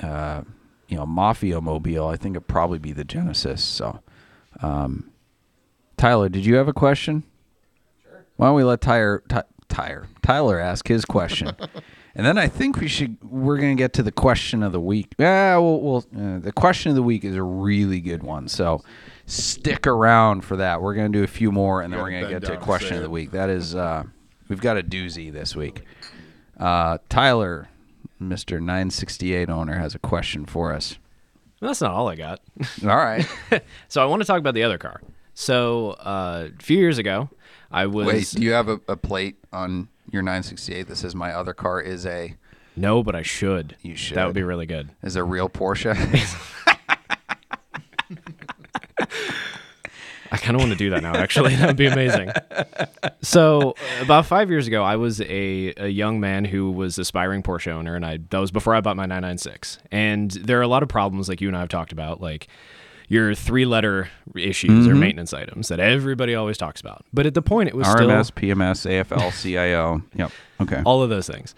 uh, 0.02 0.42
you 0.88 0.96
know, 0.96 1.06
mafia 1.06 1.60
mobile, 1.60 2.06
I 2.06 2.16
think 2.16 2.36
it'd 2.36 2.48
probably 2.48 2.78
be 2.78 2.92
the 2.92 3.04
Genesis. 3.04 3.62
So, 3.62 4.00
um, 4.62 5.10
Tyler, 5.96 6.28
did 6.28 6.44
you 6.44 6.56
have 6.56 6.68
a 6.68 6.72
question? 6.72 7.24
Sure. 8.02 8.24
Why 8.36 8.48
don't 8.48 8.56
we 8.56 8.64
let 8.64 8.80
Tyler, 8.80 9.22
Ty, 9.28 9.44
Tyler, 9.68 10.06
Tyler 10.22 10.58
ask 10.58 10.88
his 10.88 11.04
question, 11.04 11.54
and 12.14 12.26
then 12.26 12.38
I 12.38 12.48
think 12.48 12.78
we 12.78 12.88
should. 12.88 13.22
We're 13.22 13.58
gonna 13.58 13.74
get 13.74 13.92
to 13.94 14.02
the 14.02 14.12
question 14.12 14.62
of 14.62 14.72
the 14.72 14.80
week. 14.80 15.14
Yeah, 15.18 15.56
we'll. 15.58 15.80
we'll 15.80 16.06
uh, 16.16 16.38
the 16.38 16.52
question 16.52 16.90
of 16.90 16.96
the 16.96 17.02
week 17.02 17.24
is 17.24 17.36
a 17.36 17.42
really 17.42 18.00
good 18.00 18.22
one. 18.22 18.48
So 18.48 18.82
stick 19.26 19.86
around 19.86 20.44
for 20.44 20.56
that. 20.56 20.82
We're 20.82 20.94
gonna 20.94 21.10
do 21.10 21.22
a 21.22 21.28
few 21.28 21.52
more, 21.52 21.82
and 21.82 21.92
then 21.92 22.00
we're 22.00 22.10
gonna 22.10 22.28
get 22.28 22.44
to 22.44 22.56
question 22.56 22.96
of 22.96 23.02
the 23.02 23.10
week. 23.10 23.30
That 23.30 23.50
is, 23.50 23.74
uh, 23.74 24.04
we've 24.50 24.60
got 24.60 24.76
a 24.76 24.82
doozy 24.82 25.32
this 25.32 25.56
week. 25.56 25.82
Uh, 26.58 26.98
Tyler, 27.08 27.68
Sixty 28.90 29.32
Eight 29.32 29.48
owner, 29.48 29.78
has 29.78 29.94
a 29.94 29.98
question 29.98 30.44
for 30.44 30.74
us. 30.74 30.98
That's 31.62 31.80
not 31.80 31.92
all 31.92 32.08
I 32.08 32.16
got. 32.16 32.40
All 32.82 32.96
right. 32.96 33.26
so 33.88 34.02
I 34.02 34.06
want 34.06 34.20
to 34.20 34.26
talk 34.26 34.38
about 34.38 34.54
the 34.54 34.62
other 34.62 34.76
car. 34.76 35.00
So 35.32 35.92
uh, 35.92 36.48
a 36.58 36.62
few 36.62 36.76
years 36.76 36.98
ago, 36.98 37.30
I 37.70 37.86
was 37.86 38.06
Wait, 38.06 38.30
do 38.32 38.42
you 38.42 38.52
have 38.52 38.68
a, 38.68 38.80
a 38.88 38.96
plate 38.96 39.36
on 39.52 39.88
your 40.10 40.22
968 40.22 40.88
that 40.88 40.96
says 40.96 41.14
my 41.14 41.32
other 41.32 41.54
car 41.54 41.80
is 41.80 42.04
a 42.04 42.36
no, 42.76 43.02
but 43.02 43.14
I 43.14 43.22
should. 43.22 43.76
You 43.82 43.96
should. 43.96 44.16
That 44.16 44.26
would 44.26 44.34
be 44.34 44.42
really 44.42 44.66
good. 44.66 44.90
is 45.02 45.16
a 45.16 45.24
real 45.24 45.48
Porsche? 45.48 45.94
I 50.32 50.36
kind 50.36 50.54
of 50.54 50.60
want 50.60 50.72
to 50.72 50.78
do 50.78 50.90
that 50.90 51.02
now. 51.02 51.14
Actually, 51.14 51.56
that 51.56 51.66
would 51.66 51.76
be 51.76 51.86
amazing. 51.86 52.30
So 53.22 53.74
about 54.00 54.26
five 54.26 54.50
years 54.50 54.66
ago, 54.66 54.82
I 54.82 54.96
was 54.96 55.20
a, 55.20 55.74
a 55.76 55.88
young 55.88 56.20
man 56.20 56.44
who 56.44 56.70
was 56.70 56.98
aspiring 56.98 57.42
Porsche 57.42 57.72
owner, 57.72 57.96
and 57.96 58.06
I 58.06 58.18
that 58.30 58.38
was 58.38 58.50
before 58.50 58.74
I 58.74 58.80
bought 58.80 58.96
my 58.96 59.04
996. 59.04 59.78
And 59.90 60.30
there 60.30 60.58
are 60.58 60.62
a 60.62 60.68
lot 60.68 60.82
of 60.82 60.88
problems, 60.88 61.28
like 61.28 61.40
you 61.40 61.48
and 61.48 61.56
I 61.56 61.60
have 61.60 61.68
talked 61.68 61.92
about, 61.92 62.20
like 62.20 62.48
your 63.08 63.34
three 63.34 63.64
letter 63.64 64.08
issues 64.36 64.86
or 64.86 64.90
mm-hmm. 64.90 65.00
maintenance 65.00 65.34
items 65.34 65.66
that 65.66 65.80
everybody 65.80 66.36
always 66.36 66.56
talks 66.56 66.80
about. 66.80 67.04
But 67.12 67.26
at 67.26 67.34
the 67.34 67.42
point, 67.42 67.68
it 67.68 67.74
was 67.74 67.88
still 67.88 68.06
RMS, 68.06 68.30
PMS, 68.30 69.04
AFL, 69.04 69.42
CIO. 69.42 70.02
Yep. 70.14 70.30
Okay. 70.60 70.82
all 70.84 71.02
of 71.02 71.10
those 71.10 71.26
things. 71.26 71.56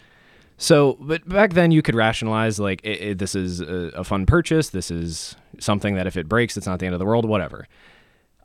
So, 0.56 0.96
but 0.98 1.28
back 1.28 1.52
then 1.52 1.70
you 1.70 1.82
could 1.82 1.94
rationalize 1.94 2.58
like 2.58 2.80
it, 2.84 3.00
it- 3.02 3.18
this 3.18 3.34
is 3.34 3.60
a, 3.60 3.90
a 3.94 4.04
fun 4.04 4.24
purchase. 4.24 4.70
This 4.70 4.90
is 4.90 5.36
something 5.58 5.94
that 5.96 6.06
if 6.06 6.16
it 6.16 6.26
breaks, 6.26 6.56
it's 6.56 6.66
not 6.66 6.78
the 6.78 6.86
end 6.86 6.94
of 6.94 6.98
the 6.98 7.04
world. 7.04 7.26
Whatever. 7.26 7.68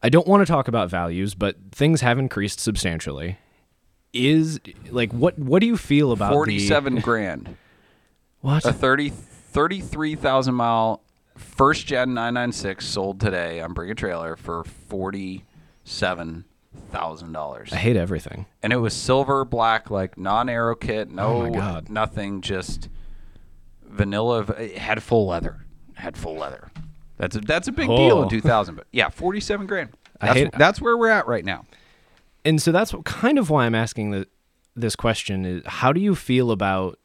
I 0.07 0.09
don't 0.09 0.25
want 0.25 0.39
to 0.39 0.45
talk 0.49 0.69
about 0.69 0.89
values, 0.89 1.35
but 1.35 1.57
things 1.73 1.99
have 1.99 2.17
increased 2.17 2.61
substantially. 2.61 3.37
Is 4.13 4.57
like 4.89 5.11
what? 5.11 5.37
What 5.37 5.59
do 5.59 5.67
you 5.67 5.75
feel 5.75 6.13
about 6.13 6.29
the- 6.29 6.35
47 6.35 7.01
grand. 7.01 7.57
what? 8.39 8.63
A 8.63 8.71
30 8.71 9.09
33,000 9.09 10.55
mile 10.55 11.01
first 11.35 11.87
gen 11.87 12.13
996 12.13 12.85
sold 12.85 13.19
today 13.19 13.59
on 13.59 13.73
Bring 13.73 13.91
a 13.91 13.95
Trailer 13.95 14.37
for 14.37 14.63
$47,000. 14.89 17.73
I 17.73 17.75
hate 17.75 17.97
everything. 17.97 18.45
and 18.63 18.71
it 18.71 18.77
was 18.77 18.93
silver 18.93 19.43
black 19.43 19.91
like 19.91 20.17
non-aero 20.17 20.75
kit 20.75 21.11
no 21.11 21.27
Oh 21.27 21.49
my 21.49 21.57
God. 21.57 21.89
nothing 21.89 22.39
just 22.41 22.87
vanilla 23.83 24.39
it 24.57 24.77
had 24.77 25.03
full 25.03 25.27
leather 25.27 25.65
It 25.89 25.99
had 25.99 26.15
full 26.17 26.37
leather 26.37 26.71
that's 27.17 27.35
a, 27.35 27.39
that's 27.41 27.67
a 27.67 27.71
big 27.71 27.89
oh. 27.89 27.97
deal 27.97 28.19
in 28.19 28.25
Oh. 28.25 28.29
2000 28.29 28.75
but 28.75 28.87
yeah 28.91 29.09
47 29.09 29.67
grand 29.67 29.89
that's, 30.19 30.33
hate- 30.33 30.51
that's 30.53 30.81
where 30.81 30.97
we're 30.97 31.09
at 31.09 31.27
right 31.27 31.45
now 31.45 31.65
and 32.45 32.61
so 32.61 32.71
that's 32.71 32.93
what, 32.93 33.03
kind 33.03 33.37
of 33.37 33.49
why 33.49 33.65
I'm 33.65 33.75
asking 33.75 34.11
the, 34.11 34.27
this 34.75 34.95
question 34.95 35.45
is 35.45 35.63
how 35.65 35.91
do 35.91 35.99
you 35.99 36.15
feel 36.15 36.51
about 36.51 36.97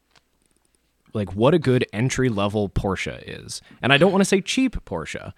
like 1.13 1.35
what 1.35 1.53
a 1.53 1.59
good 1.59 1.85
entry 1.93 2.29
level 2.29 2.69
Porsche 2.69 3.21
is? 3.25 3.61
And 3.81 3.91
I 3.93 3.97
don't 3.97 4.11
want 4.11 4.21
to 4.21 4.25
say 4.25 4.41
cheap 4.41 4.77
Porsche 4.85 5.33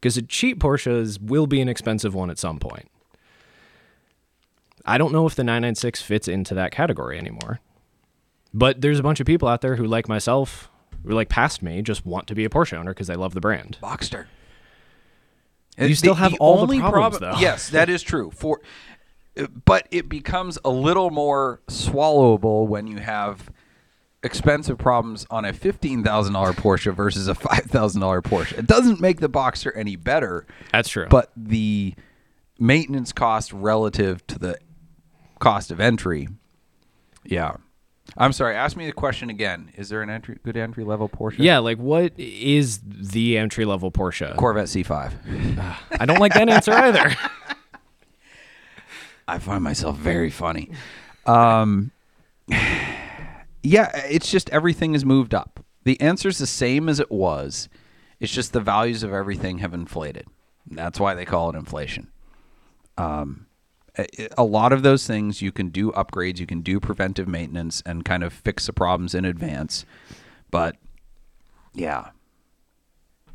because 0.00 0.16
a 0.16 0.22
cheap 0.22 0.58
Porsche 0.60 1.00
is, 1.00 1.18
will 1.20 1.46
be 1.46 1.60
an 1.60 1.68
expensive 1.68 2.14
one 2.14 2.30
at 2.30 2.38
some 2.38 2.58
point. 2.58 2.88
I 4.84 4.96
don't 4.98 5.12
know 5.12 5.26
if 5.26 5.34
the 5.34 5.42
996 5.42 6.00
fits 6.02 6.28
into 6.28 6.54
that 6.54 6.70
category 6.70 7.18
anymore. 7.18 7.60
But 8.54 8.80
there's 8.80 8.98
a 8.98 9.02
bunch 9.02 9.20
of 9.20 9.26
people 9.26 9.48
out 9.48 9.60
there 9.60 9.76
who 9.76 9.84
like 9.84 10.08
myself, 10.08 10.70
like 11.14 11.28
past 11.28 11.62
me, 11.62 11.82
just 11.82 12.04
want 12.04 12.26
to 12.28 12.34
be 12.34 12.44
a 12.44 12.48
Porsche 12.48 12.76
owner 12.76 12.92
because 12.92 13.06
they 13.06 13.14
love 13.14 13.34
the 13.34 13.40
brand. 13.40 13.78
Boxster 13.82 14.26
You 15.78 15.94
still 15.94 16.14
have 16.14 16.34
all 16.40 16.66
the 16.66 16.80
problems, 16.80 17.18
though. 17.18 17.36
yes 17.38 17.68
that 17.70 17.88
is 17.88 18.02
true 18.02 18.30
for 18.30 18.60
but 19.64 19.86
it 19.90 20.08
becomes 20.08 20.58
a 20.64 20.70
little 20.70 21.10
more 21.10 21.60
swallowable 21.68 22.66
when 22.66 22.86
you 22.86 22.96
have 22.98 23.50
expensive 24.22 24.78
problems 24.78 25.26
on 25.30 25.44
a 25.44 25.52
$15,000 25.52 26.02
Porsche 26.54 26.94
versus 26.94 27.28
a 27.28 27.34
$5,000 27.34 28.22
Porsche. 28.22 28.58
It 28.58 28.66
doesn't 28.66 28.98
make 28.98 29.20
the 29.20 29.28
Boxster 29.28 29.70
any 29.76 29.94
better. 29.94 30.46
That's 30.72 30.88
true. 30.88 31.06
but 31.10 31.30
the 31.36 31.94
maintenance 32.58 33.12
cost 33.12 33.52
relative 33.52 34.26
to 34.28 34.38
the 34.38 34.58
cost 35.38 35.70
of 35.70 35.78
entry 35.78 36.28
yeah 37.24 37.56
i'm 38.16 38.32
sorry 38.32 38.54
ask 38.54 38.76
me 38.76 38.86
the 38.86 38.92
question 38.92 39.30
again. 39.30 39.70
Is 39.76 39.88
there 39.88 40.02
an 40.02 40.10
entry 40.10 40.38
good 40.42 40.56
entry 40.56 40.84
level 40.84 41.08
porsche? 41.08 41.38
Yeah, 41.38 41.58
like 41.58 41.78
what 41.78 42.12
is 42.18 42.80
the 42.84 43.38
entry 43.38 43.64
level 43.64 43.90
Porsche? 43.90 44.36
corvette 44.36 44.66
c5 44.66 45.12
I 46.00 46.06
don't 46.06 46.20
like 46.20 46.34
that 46.34 46.48
answer 46.48 46.72
either. 46.72 47.14
i 49.28 49.38
find 49.38 49.62
myself 49.64 49.96
very 49.96 50.30
funny. 50.30 50.70
Um 51.26 51.90
yeah 53.62 53.90
it's 54.06 54.30
just 54.30 54.48
everything 54.50 54.92
has 54.92 55.04
moved 55.04 55.34
up. 55.34 55.64
The 55.84 56.00
answer's 56.00 56.38
the 56.38 56.46
same 56.46 56.88
as 56.88 57.00
it 57.00 57.10
was. 57.10 57.68
It's 58.18 58.32
just 58.32 58.52
the 58.52 58.60
values 58.60 59.02
of 59.02 59.12
everything 59.12 59.58
have 59.58 59.74
inflated. 59.74 60.26
That's 60.68 60.98
why 60.98 61.14
they 61.14 61.24
call 61.24 61.50
it 61.50 61.56
inflation. 61.56 62.08
Um, 62.98 63.45
a 64.36 64.44
lot 64.44 64.72
of 64.72 64.82
those 64.82 65.06
things 65.06 65.40
you 65.42 65.52
can 65.52 65.68
do 65.70 65.90
upgrades, 65.92 66.38
you 66.38 66.46
can 66.46 66.60
do 66.60 66.78
preventive 66.80 67.26
maintenance 67.28 67.82
and 67.86 68.04
kind 68.04 68.22
of 68.22 68.32
fix 68.32 68.66
the 68.66 68.72
problems 68.72 69.14
in 69.14 69.24
advance. 69.24 69.84
But 70.50 70.76
yeah, 71.74 72.10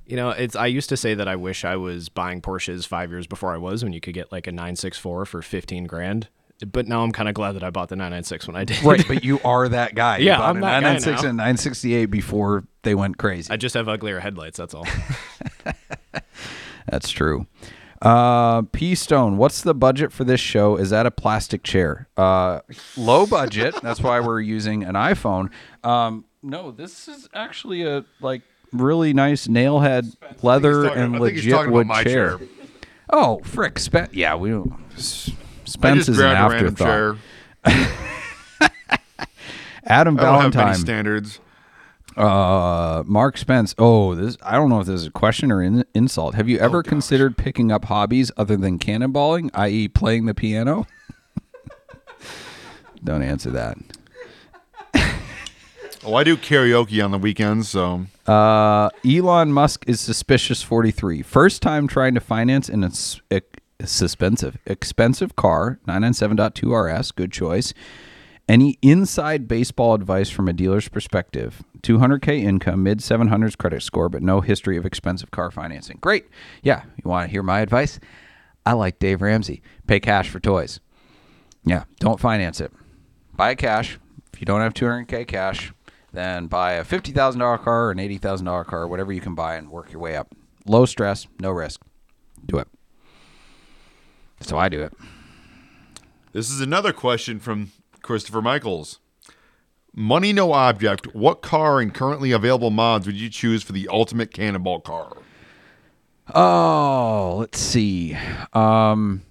You 0.06 0.16
know, 0.18 0.30
it's 0.32 0.56
I 0.56 0.66
used 0.68 0.90
to 0.90 0.98
say 0.98 1.14
that 1.14 1.28
I 1.28 1.36
wish 1.36 1.64
I 1.66 1.76
was 1.78 2.10
buying 2.10 2.42
Porsches 2.42 2.86
five 2.88 3.10
years 3.12 3.28
before 3.28 3.54
I 3.54 3.58
was 3.58 3.84
when 3.84 3.94
you 3.94 4.02
could 4.02 4.14
get 4.14 4.32
like 4.32 4.48
a 4.48 4.52
964 4.52 5.26
for 5.26 5.42
15 5.42 5.86
grand. 5.86 6.28
But 6.72 6.88
now 6.88 7.02
I'm 7.04 7.12
kind 7.12 7.28
of 7.28 7.34
glad 7.34 7.54
that 7.54 7.64
I 7.64 7.72
bought 7.72 7.90
the 7.90 7.96
996 7.96 8.46
when 8.48 8.56
I 8.56 8.66
did. 8.66 8.84
right. 8.84 9.04
But 9.08 9.24
you 9.24 9.40
are 9.44 9.68
that 9.70 9.96
guy. 9.96 10.18
You 10.18 10.28
Yeah, 10.28 10.38
bought 10.38 10.50
I'm 10.52 10.58
a 10.58 10.62
that 10.62 10.82
guy 10.84 10.94
996 10.94 11.24
now. 11.24 11.30
and 11.30 11.38
968 11.38 12.06
before 12.06 12.66
they 12.84 12.94
went 12.94 13.18
crazy. 13.18 13.52
I 13.52 13.58
just 13.58 13.74
have 13.74 13.88
uglier 13.90 14.20
headlights. 14.20 14.58
That's 14.60 14.76
all. 14.76 14.86
That's 16.88 17.10
true. 17.10 17.48
Uh, 18.02 18.64
P 18.72 18.96
Stone, 18.96 19.38
what's 19.38 19.62
the 19.62 19.76
budget 19.76 20.12
for 20.12 20.24
this 20.24 20.40
show? 20.40 20.76
Is 20.76 20.90
that 20.90 21.06
a 21.06 21.12
plastic 21.12 21.62
chair? 21.64 22.08
Uh, 22.18 22.62
low 22.98 23.28
budget. 23.28 23.76
That's 23.84 24.02
why 24.02 24.20
we're 24.20 24.42
using 24.42 24.84
an 24.84 24.96
iPhone. 24.96 25.52
Um, 25.84 26.26
no, 26.42 26.72
this 26.72 27.08
is 27.08 27.30
actually 27.34 27.84
a 27.84 28.04
like 28.20 28.42
really 28.74 29.14
nice 29.14 29.48
nailhead 29.48 30.16
leather 30.42 30.86
talking- 30.86 31.02
and 31.04 31.16
I 31.16 31.20
think 31.20 31.38
he's 31.38 31.54
legit 31.54 31.72
wood 31.72 31.88
chair. 32.04 32.38
chair. 32.38 32.48
Oh, 33.12 33.40
frick, 33.44 33.78
Spen- 33.78 34.10
Yeah, 34.14 34.36
we 34.36 34.50
don't. 34.50 34.74
Spence 34.98 36.08
is 36.10 36.18
an 36.20 36.26
afterthought. 36.36 37.18
Adam 39.84 40.18
I 40.18 40.22
don't 40.24 40.34
have 40.34 40.42
many 40.44 40.52
Valentine. 40.52 40.76
standards. 40.76 41.40
Uh, 42.18 43.04
Mark 43.06 43.38
Spence. 43.38 43.74
Oh, 43.78 44.16
this 44.16 44.38
I 44.44 44.54
don't 44.54 44.70
know 44.70 44.80
if 44.80 44.88
this 44.88 45.02
is 45.02 45.08
a 45.08 45.12
question 45.12 45.52
or 45.52 45.62
in, 45.64 45.86
insult. 45.94 46.36
Have 46.36 46.50
you 46.50 46.58
ever 46.60 46.84
considered 46.84 47.38
picking 47.38 47.72
up 47.72 47.86
hobbies 47.86 48.32
other 48.38 48.58
than 48.58 48.80
cannonballing, 48.80 49.50
i.e., 49.54 49.88
playing 49.88 50.26
the 50.26 50.34
piano? 50.34 50.88
don't 53.04 53.24
answer 53.24 53.52
that. 53.52 53.78
Oh, 56.04 56.16
I 56.16 56.24
do 56.24 56.36
karaoke 56.36 57.04
on 57.04 57.12
the 57.12 57.20
weekends, 57.20 57.70
so 57.70 58.08
Uh, 58.26 58.90
Elon 59.08 59.54
Musk 59.54 59.84
is 59.88 60.00
suspicious. 60.02 60.64
Forty 60.64 60.90
three. 60.90 61.22
First 61.22 61.62
time 61.62 61.88
trying 61.88 62.16
to 62.16 62.20
finance 62.20 62.70
an 62.70 62.84
ex- 62.84 63.22
ex- 63.30 64.02
expensive 64.02 64.58
expensive 64.66 65.36
car. 65.36 65.80
997.2 65.88 66.98
RS. 67.00 67.12
Good 67.12 67.32
choice. 67.32 67.74
Any 68.50 68.80
inside 68.82 69.48
baseball 69.48 69.94
advice 69.94 70.30
from 70.32 70.48
a 70.48 70.54
dealer's 70.54 70.90
perspective? 70.90 71.62
200k 71.82 72.42
income, 72.42 72.84
mid 72.84 73.00
700s 73.00 73.58
credit 73.58 73.82
score, 73.84 74.10
but 74.10 74.22
no 74.22 74.42
history 74.42 74.78
of 74.78 74.86
expensive 74.86 75.32
car 75.32 75.52
financing. 75.52 75.98
Great. 76.02 76.28
Yeah, 76.62 76.84
you 77.04 77.10
want 77.10 77.28
to 77.28 77.32
hear 77.32 77.44
my 77.44 77.62
advice? 77.62 78.00
I 78.66 78.74
like 78.74 79.00
Dave 79.00 79.22
Ramsey. 79.22 79.62
Pay 79.88 80.00
cash 80.00 80.30
for 80.30 80.40
toys. 80.40 80.80
Yeah, 81.64 81.84
don't 82.00 82.20
finance 82.20 82.62
it. 82.62 82.72
Buy 83.36 83.56
cash. 83.56 84.00
If 84.34 84.40
you 84.40 84.46
don't 84.46 84.62
have 84.62 84.74
200k 84.74 85.28
cash, 85.28 85.74
then 86.14 86.48
buy 86.48 86.74
a 86.74 86.84
$50,000 86.84 87.64
car 87.64 87.86
or 87.86 87.92
an 87.92 87.98
$80,000 87.98 88.66
car, 88.66 88.88
whatever 88.88 89.12
you 89.12 89.22
can 89.22 89.36
buy, 89.36 89.56
and 89.56 89.70
work 89.70 89.92
your 89.92 90.02
way 90.02 90.16
up. 90.16 90.34
Low 90.66 90.86
stress, 90.86 91.28
no 91.40 91.52
risk. 91.52 91.82
Do 92.46 92.58
it. 92.58 92.68
So 94.42 94.58
I 94.58 94.70
do 94.70 94.82
it. 94.82 94.94
This 96.34 96.50
is 96.50 96.62
another 96.62 96.94
question 96.94 97.40
from 97.40 97.72
Christopher 98.02 98.42
Michaels. 98.42 99.00
Money 99.94 100.32
no 100.32 100.54
object. 100.54 101.14
What 101.14 101.42
car 101.42 101.80
and 101.82 101.94
currently 101.94 102.32
available 102.32 102.70
mods 102.70 103.06
would 103.06 103.18
you 103.18 103.30
choose 103.30 103.62
for 103.62 103.74
the 103.74 103.88
ultimate 103.90 104.32
cannonball 104.32 104.80
car? 104.80 105.18
Oh, 106.34 107.38
let's 107.40 107.60
see. 107.60 108.18
Um, 108.54 109.24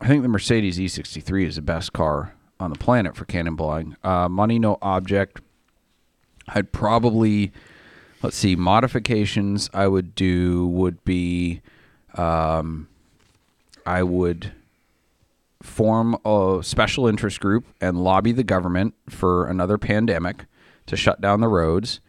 I 0.00 0.06
think 0.06 0.22
the 0.22 0.28
Mercedes 0.28 0.78
E63 0.78 1.46
is 1.46 1.56
the 1.56 1.62
best 1.62 1.92
car 1.92 2.34
on 2.58 2.70
the 2.70 2.78
planet 2.78 3.16
for 3.16 3.26
cannonballing. 3.26 3.96
Uh, 4.02 4.28
money, 4.30 4.58
no 4.58 4.78
object. 4.80 5.42
I'd 6.48 6.72
probably, 6.72 7.52
let's 8.22 8.36
see, 8.36 8.56
modifications 8.56 9.68
I 9.74 9.88
would 9.88 10.14
do 10.14 10.66
would 10.68 11.04
be, 11.04 11.60
um, 12.14 12.88
I 13.84 14.02
would 14.02 14.52
form 15.64 16.16
a 16.24 16.60
special 16.62 17.06
interest 17.06 17.40
group 17.40 17.64
and 17.80 18.04
lobby 18.04 18.32
the 18.32 18.44
government 18.44 18.94
for 19.08 19.46
another 19.46 19.78
pandemic 19.78 20.44
to 20.86 20.96
shut 20.96 21.20
down 21.20 21.40
the 21.40 21.48
roads. 21.48 22.00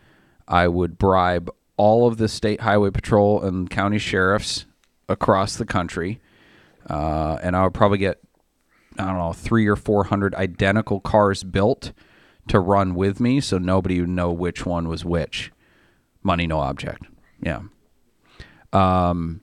I 0.47 0.67
would 0.67 0.97
bribe 0.97 1.49
all 1.77 2.05
of 2.05 2.17
the 2.17 2.27
state 2.27 2.61
highway 2.61 2.91
patrol 2.91 3.41
and 3.41 3.69
county 3.69 3.97
sheriffs 3.97 4.65
across 5.07 5.55
the 5.55 5.65
country, 5.65 6.19
uh, 6.89 7.37
and 7.41 7.55
I 7.55 7.63
would 7.63 7.73
probably 7.73 7.97
get 7.97 8.19
I 8.99 9.05
don't 9.05 9.17
know 9.17 9.33
three 9.33 9.67
or 9.67 9.75
four 9.75 10.03
hundred 10.05 10.35
identical 10.35 10.99
cars 10.99 11.43
built 11.43 11.93
to 12.49 12.59
run 12.59 12.93
with 12.93 13.19
me, 13.19 13.39
so 13.39 13.57
nobody 13.57 14.01
would 14.01 14.09
know 14.09 14.31
which 14.31 14.65
one 14.65 14.87
was 14.87 15.03
which. 15.05 15.51
Money, 16.23 16.45
no 16.45 16.59
object. 16.59 17.03
Yeah. 17.41 17.61
Um. 18.73 19.41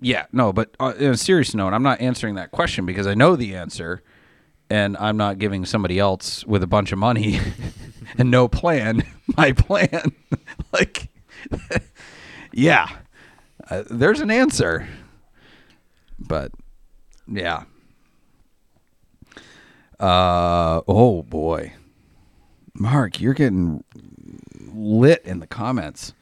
Yeah, 0.00 0.26
no, 0.32 0.52
but 0.52 0.74
uh, 0.78 0.92
in 0.98 1.10
a 1.12 1.16
serious 1.16 1.54
note, 1.54 1.72
I'm 1.72 1.82
not 1.82 2.00
answering 2.00 2.34
that 2.34 2.50
question 2.50 2.84
because 2.84 3.06
I 3.06 3.14
know 3.14 3.34
the 3.34 3.54
answer, 3.56 4.02
and 4.68 4.96
I'm 4.98 5.16
not 5.16 5.38
giving 5.38 5.64
somebody 5.64 5.98
else 5.98 6.44
with 6.46 6.62
a 6.62 6.66
bunch 6.66 6.92
of 6.92 6.98
money 6.98 7.40
and 8.18 8.30
no 8.30 8.46
plan 8.48 9.02
my 9.36 9.52
plan. 9.52 10.12
like, 10.72 11.08
yeah, 12.52 12.88
uh, 13.70 13.84
there's 13.90 14.20
an 14.20 14.30
answer, 14.30 14.86
but 16.18 16.52
yeah. 17.26 17.64
Uh 19.98 20.82
oh 20.86 21.22
boy, 21.22 21.72
Mark, 22.74 23.18
you're 23.18 23.32
getting 23.32 23.82
lit 24.74 25.22
in 25.24 25.38
the 25.40 25.46
comments. 25.46 26.12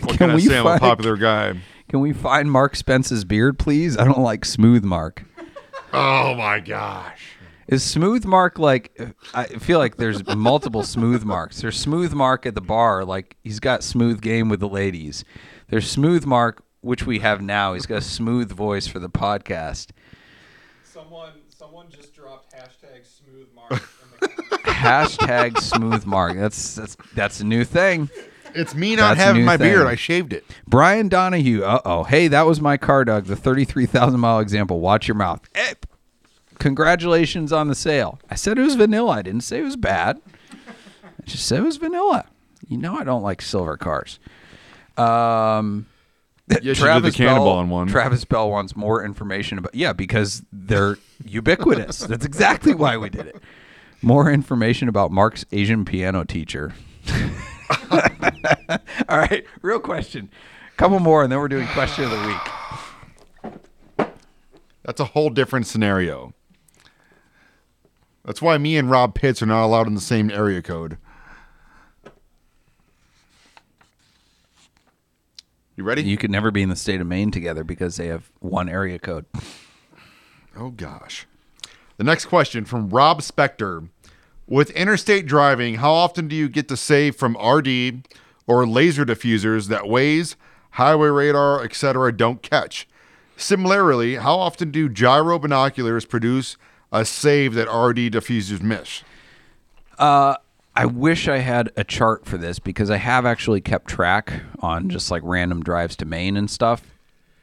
What 0.00 0.08
Can 0.10 0.16
can 0.18 0.30
I 0.32 0.34
we 0.34 0.42
say? 0.42 0.58
I'm 0.58 0.66
a 0.66 0.70
find- 0.70 0.80
popular 0.80 1.16
guy. 1.16 1.54
Can 1.88 2.00
we 2.00 2.12
find 2.12 2.50
Mark 2.50 2.76
Spence's 2.76 3.24
beard, 3.24 3.58
please? 3.58 3.96
I 3.96 4.04
don't 4.04 4.20
like 4.20 4.44
smooth 4.44 4.84
Mark. 4.84 5.24
Oh 5.92 6.34
my 6.34 6.60
gosh. 6.60 7.36
Is 7.66 7.82
smooth 7.82 8.24
Mark 8.24 8.58
like? 8.58 8.98
I 9.34 9.44
feel 9.44 9.78
like 9.78 9.96
there's 9.96 10.26
multiple 10.26 10.82
smooth 10.82 11.24
Marks. 11.24 11.60
There's 11.60 11.78
smooth 11.78 12.12
Mark 12.12 12.46
at 12.46 12.54
the 12.54 12.60
bar, 12.60 13.04
like 13.04 13.36
he's 13.42 13.60
got 13.60 13.82
smooth 13.82 14.20
game 14.20 14.48
with 14.48 14.60
the 14.60 14.68
ladies. 14.68 15.24
There's 15.68 15.90
smooth 15.90 16.24
Mark, 16.24 16.62
which 16.80 17.06
we 17.06 17.18
have 17.20 17.40
now. 17.42 17.74
He's 17.74 17.86
got 17.86 17.98
a 17.98 18.02
smooth 18.02 18.50
voice 18.50 18.86
for 18.86 18.98
the 18.98 19.10
podcast. 19.10 19.90
Someone, 20.82 21.32
someone 21.48 21.86
just 21.90 22.14
dropped 22.14 22.54
hashtag 22.54 23.06
smooth 23.06 23.48
mark 23.54 23.70
in 23.72 23.78
the. 24.20 24.28
Hashtag 24.78 25.58
smooth 25.58 26.06
Mark. 26.06 26.36
That's 26.36 26.74
that's 26.74 26.96
that's 27.14 27.40
a 27.40 27.44
new 27.44 27.64
thing. 27.64 28.08
It's 28.54 28.74
me 28.74 28.96
not 28.96 29.16
That's 29.16 29.20
a 29.20 29.24
having 29.24 29.42
new 29.42 29.46
my 29.46 29.56
beard. 29.56 29.86
I 29.86 29.94
shaved 29.94 30.32
it. 30.32 30.44
Brian 30.66 31.08
Donahue. 31.08 31.62
Uh 31.62 31.80
oh. 31.84 32.04
Hey, 32.04 32.28
that 32.28 32.46
was 32.46 32.60
my 32.60 32.76
car, 32.76 33.04
Doug. 33.04 33.24
The 33.26 33.36
thirty-three 33.36 33.86
thousand 33.86 34.20
mile 34.20 34.40
example. 34.40 34.80
Watch 34.80 35.08
your 35.08 35.14
mouth. 35.14 35.40
Eh, 35.54 35.74
congratulations 36.58 37.52
on 37.52 37.68
the 37.68 37.74
sale. 37.74 38.18
I 38.30 38.34
said 38.34 38.58
it 38.58 38.62
was 38.62 38.74
vanilla. 38.74 39.12
I 39.12 39.22
didn't 39.22 39.42
say 39.42 39.60
it 39.60 39.64
was 39.64 39.76
bad. 39.76 40.20
I 41.04 41.24
just 41.24 41.46
said 41.46 41.60
it 41.60 41.64
was 41.64 41.76
vanilla. 41.76 42.26
You 42.66 42.78
know 42.78 42.96
I 42.96 43.04
don't 43.04 43.22
like 43.22 43.42
silver 43.42 43.76
cars. 43.76 44.18
Um. 44.96 45.86
you 46.48 46.74
did 46.74 46.76
the 46.76 47.12
cannonball 47.12 47.60
in 47.60 47.68
one. 47.70 47.86
Travis 47.88 48.24
Bell 48.24 48.50
wants 48.50 48.74
more 48.74 49.04
information 49.04 49.58
about 49.58 49.74
yeah 49.74 49.92
because 49.92 50.42
they're 50.52 50.96
ubiquitous. 51.24 51.98
That's 52.00 52.24
exactly 52.24 52.74
why 52.74 52.96
we 52.96 53.10
did 53.10 53.26
it. 53.26 53.36
More 54.00 54.30
information 54.30 54.88
about 54.88 55.10
Mark's 55.10 55.44
Asian 55.50 55.84
piano 55.84 56.24
teacher. 56.24 56.74
All 59.08 59.18
right, 59.18 59.44
real 59.62 59.80
question. 59.80 60.30
Couple 60.76 61.00
more, 61.00 61.22
and 61.22 61.32
then 61.32 61.38
we're 61.38 61.48
doing 61.48 61.66
question 61.68 62.04
of 62.04 62.10
the 62.10 62.26
week. 62.26 64.08
That's 64.84 65.00
a 65.00 65.06
whole 65.06 65.30
different 65.30 65.66
scenario. 65.66 66.34
That's 68.24 68.42
why 68.42 68.58
me 68.58 68.76
and 68.76 68.90
Rob 68.90 69.14
Pitts 69.14 69.42
are 69.42 69.46
not 69.46 69.64
allowed 69.64 69.86
in 69.86 69.94
the 69.94 70.00
same 70.00 70.30
area 70.30 70.60
code. 70.62 70.98
You 75.76 75.84
ready? 75.84 76.02
You 76.02 76.16
could 76.16 76.30
never 76.30 76.50
be 76.50 76.62
in 76.62 76.68
the 76.68 76.76
state 76.76 77.00
of 77.00 77.06
Maine 77.06 77.30
together 77.30 77.64
because 77.64 77.96
they 77.96 78.08
have 78.08 78.30
one 78.40 78.68
area 78.68 78.98
code. 78.98 79.26
Oh 80.56 80.70
gosh. 80.70 81.26
The 81.96 82.04
next 82.04 82.26
question 82.26 82.64
from 82.64 82.90
Rob 82.90 83.20
Spector. 83.20 83.88
With 84.46 84.70
interstate 84.70 85.26
driving, 85.26 85.76
how 85.76 85.92
often 85.92 86.26
do 86.26 86.34
you 86.34 86.48
get 86.48 86.68
to 86.68 86.76
save 86.76 87.16
from 87.16 87.36
RD 87.36 88.08
or 88.48 88.66
laser 88.66 89.04
diffusers 89.04 89.68
that 89.68 89.82
Waze, 89.82 90.34
highway 90.70 91.08
radar, 91.08 91.62
etc. 91.62 92.12
don't 92.12 92.42
catch? 92.42 92.88
Similarly, 93.36 94.16
how 94.16 94.36
often 94.36 94.72
do 94.72 94.88
gyro 94.88 95.38
binoculars 95.38 96.04
produce 96.04 96.56
a 96.90 97.04
save 97.04 97.54
that 97.54 97.72
RD 97.72 98.12
diffusers 98.12 98.60
miss? 98.60 99.04
Uh, 99.96 100.34
I 100.74 100.86
wish 100.86 101.28
I 101.28 101.38
had 101.38 101.70
a 101.76 101.84
chart 101.84 102.26
for 102.26 102.38
this 102.38 102.58
because 102.58 102.90
I 102.90 102.96
have 102.96 103.26
actually 103.26 103.60
kept 103.60 103.88
track 103.88 104.42
on 104.60 104.88
just 104.88 105.10
like 105.10 105.22
random 105.24 105.62
drives 105.62 105.94
to 105.96 106.04
Maine 106.04 106.36
and 106.36 106.50
stuff. 106.50 106.97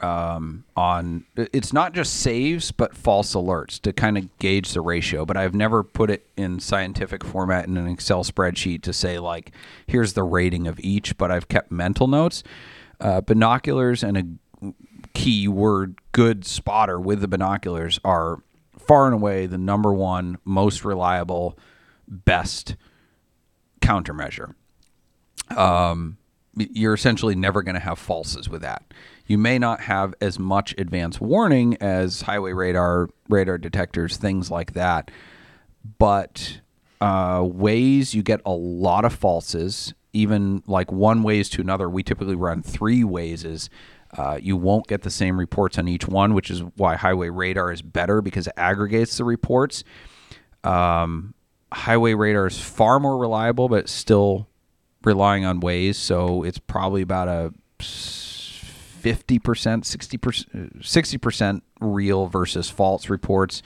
Um, 0.06 0.66
on 0.76 1.26
it's 1.36 1.74
not 1.74 1.94
just 1.94 2.14
saves 2.20 2.72
but 2.72 2.96
false 2.96 3.34
alerts 3.34 3.80
to 3.82 3.92
kind 3.92 4.20
of 4.20 4.38
gauge 4.38 4.74
the 4.74 4.82
ratio. 4.82 5.26
But 5.26 5.36
I've 5.36 5.56
never 5.56 5.84
put 5.84 6.12
it 6.12 6.28
in 6.38 6.60
scientific 6.60 7.24
format 7.24 7.66
in 7.66 7.76
an 7.76 7.88
Excel 7.88 8.24
spreadsheet 8.24 8.84
to 8.84 8.94
say 8.94 9.18
like 9.18 9.52
here's 9.88 10.14
the 10.14 10.24
rating 10.24 10.68
of 10.68 10.80
each. 10.80 11.18
But 11.18 11.32
I've 11.32 11.48
kept 11.48 11.72
mental 11.72 12.08
notes. 12.08 12.44
Uh, 13.00 13.22
binoculars 13.22 14.04
and 14.04 14.18
a 14.18 14.74
key 15.14 15.48
word 15.48 15.98
good 16.12 16.46
spotter 16.46 17.00
with 17.00 17.22
the 17.22 17.28
binoculars 17.28 18.00
are 18.04 18.44
far 18.78 19.06
and 19.06 19.16
away 19.16 19.48
the 19.48 19.58
number 19.58 19.92
one 19.92 20.38
most 20.46 20.86
reliable 20.86 21.58
best 22.08 22.76
countermeasure. 23.82 24.54
Um, 25.56 26.18
you're 26.56 26.94
essentially 26.94 27.36
never 27.36 27.64
going 27.64 27.76
to 27.76 27.82
have 27.82 28.00
falses 28.00 28.48
with 28.48 28.62
that. 28.62 28.84
You 29.28 29.38
may 29.38 29.58
not 29.58 29.82
have 29.82 30.14
as 30.22 30.38
much 30.38 30.76
advance 30.78 31.20
warning 31.20 31.78
as 31.82 32.22
highway 32.22 32.54
radar, 32.54 33.10
radar 33.28 33.58
detectors, 33.58 34.18
things 34.18 34.52
like 34.52 34.74
that. 34.74 35.10
But 35.98 36.62
uh, 37.02 37.40
Waze 37.40 38.14
you 38.14 38.24
get 38.24 38.42
a 38.46 38.52
lot 38.52 39.06
of 39.06 39.20
falses. 39.20 39.94
Even 40.14 40.64
like 40.68 40.92
one 40.92 41.24
Waze 41.24 41.50
to 41.52 41.62
another, 41.62 41.90
we 41.90 42.04
typically 42.04 42.36
run 42.36 42.62
three 42.62 43.02
Waze. 43.02 43.70
Uh, 44.18 44.40
you 44.42 44.56
won't 44.56 44.88
get 44.88 45.02
the 45.02 45.10
same 45.10 45.38
reports 45.38 45.78
on 45.78 45.88
each 45.88 46.08
one, 46.08 46.34
which 46.34 46.50
is 46.50 46.62
why 46.78 46.96
highway 46.96 47.30
radar 47.30 47.72
is 47.72 47.82
better 47.82 48.22
because 48.22 48.48
it 48.48 48.54
aggregates 48.56 49.18
the 49.18 49.26
reports. 49.26 49.84
Um, 50.64 51.34
highway 51.74 52.14
radar 52.14 52.48
is 52.48 52.60
far 52.60 53.00
more 53.00 53.18
reliable, 53.18 53.68
but 53.68 53.90
still 53.90 54.48
relying 55.04 55.44
on 55.46 55.60
Waze. 55.60 55.96
So 55.96 56.44
it's 56.44 56.60
probably 56.60 57.02
about 57.02 57.28
a 57.28 57.54
fifty 59.06 59.38
percent, 59.38 59.86
sixty 59.86 60.18
percent, 60.18 60.84
sixty 60.84 61.20
percent 61.20 61.64
real 61.80 62.26
versus 62.26 62.72
false 62.72 63.08
reports. 63.08 63.62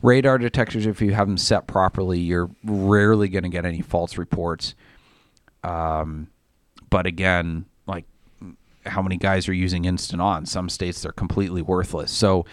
Radar 0.00 0.38
detectors, 0.38 0.86
if 0.86 1.02
you 1.02 1.12
have 1.12 1.26
them 1.26 1.36
set 1.36 1.66
properly, 1.66 2.20
you're 2.20 2.48
rarely 2.62 3.28
going 3.28 3.42
to 3.42 3.48
get 3.48 3.64
any 3.64 3.80
false 3.80 4.16
reports. 4.16 4.76
Um, 5.64 6.28
but 6.88 7.04
again, 7.04 7.64
like 7.88 8.04
how 8.86 9.02
many 9.02 9.16
guys 9.16 9.48
are 9.48 9.52
using 9.52 9.86
instant 9.86 10.22
on? 10.22 10.46
Some 10.46 10.68
states 10.68 11.02
they're 11.02 11.10
completely 11.10 11.62
worthless. 11.62 12.12
So 12.12 12.46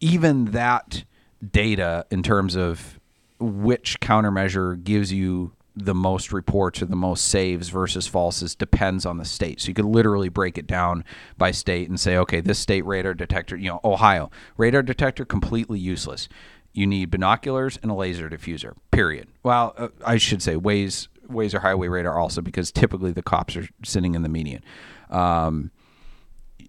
even 0.00 0.52
that 0.52 1.04
data 1.50 2.04
in 2.10 2.22
terms 2.22 2.56
of 2.56 3.00
which 3.40 4.00
countermeasure 4.00 4.84
gives 4.84 5.14
you 5.14 5.52
the 5.84 5.94
most 5.94 6.32
reports 6.32 6.82
or 6.82 6.86
the 6.86 6.96
most 6.96 7.26
saves 7.26 7.68
versus 7.68 8.08
falses 8.08 8.56
depends 8.56 9.06
on 9.06 9.18
the 9.18 9.24
state. 9.24 9.60
So 9.60 9.68
you 9.68 9.74
could 9.74 9.84
literally 9.84 10.28
break 10.28 10.58
it 10.58 10.66
down 10.66 11.04
by 11.36 11.50
state 11.50 11.88
and 11.88 11.98
say, 11.98 12.16
okay, 12.16 12.40
this 12.40 12.58
state 12.58 12.84
radar 12.84 13.14
detector, 13.14 13.56
you 13.56 13.68
know, 13.68 13.80
Ohio, 13.84 14.30
radar 14.56 14.82
detector 14.82 15.24
completely 15.24 15.78
useless. 15.78 16.28
You 16.72 16.86
need 16.86 17.10
binoculars 17.10 17.78
and 17.82 17.90
a 17.90 17.94
laser 17.94 18.28
diffuser. 18.28 18.74
Period. 18.90 19.28
Well, 19.42 19.74
uh, 19.76 19.88
I 20.04 20.16
should 20.16 20.42
say 20.42 20.56
Waze, 20.56 21.08
Waze 21.28 21.54
or 21.54 21.60
highway 21.60 21.88
radar 21.88 22.18
also 22.18 22.40
because 22.40 22.70
typically 22.70 23.12
the 23.12 23.22
cops 23.22 23.56
are 23.56 23.68
sitting 23.84 24.14
in 24.14 24.22
the 24.22 24.28
median. 24.28 24.62
Um, 25.10 25.70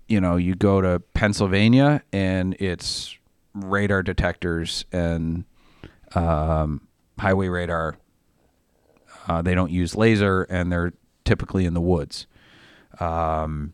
you 0.07 0.19
know, 0.19 0.37
you 0.37 0.55
go 0.55 0.81
to 0.81 0.99
Pennsylvania 1.13 2.03
and 2.11 2.55
it's 2.59 3.15
radar 3.53 4.03
detectors 4.03 4.85
and 4.91 5.45
um, 6.15 6.81
highway 7.17 7.47
radar. 7.47 7.97
Uh, 9.29 9.43
they 9.43 9.53
don't 9.53 9.71
use 9.71 9.95
laser 9.95 10.41
and 10.43 10.71
they're 10.71 10.91
typically 11.23 11.65
in 11.65 11.75
the 11.75 11.81
woods. 11.81 12.25
Um, 12.99 13.73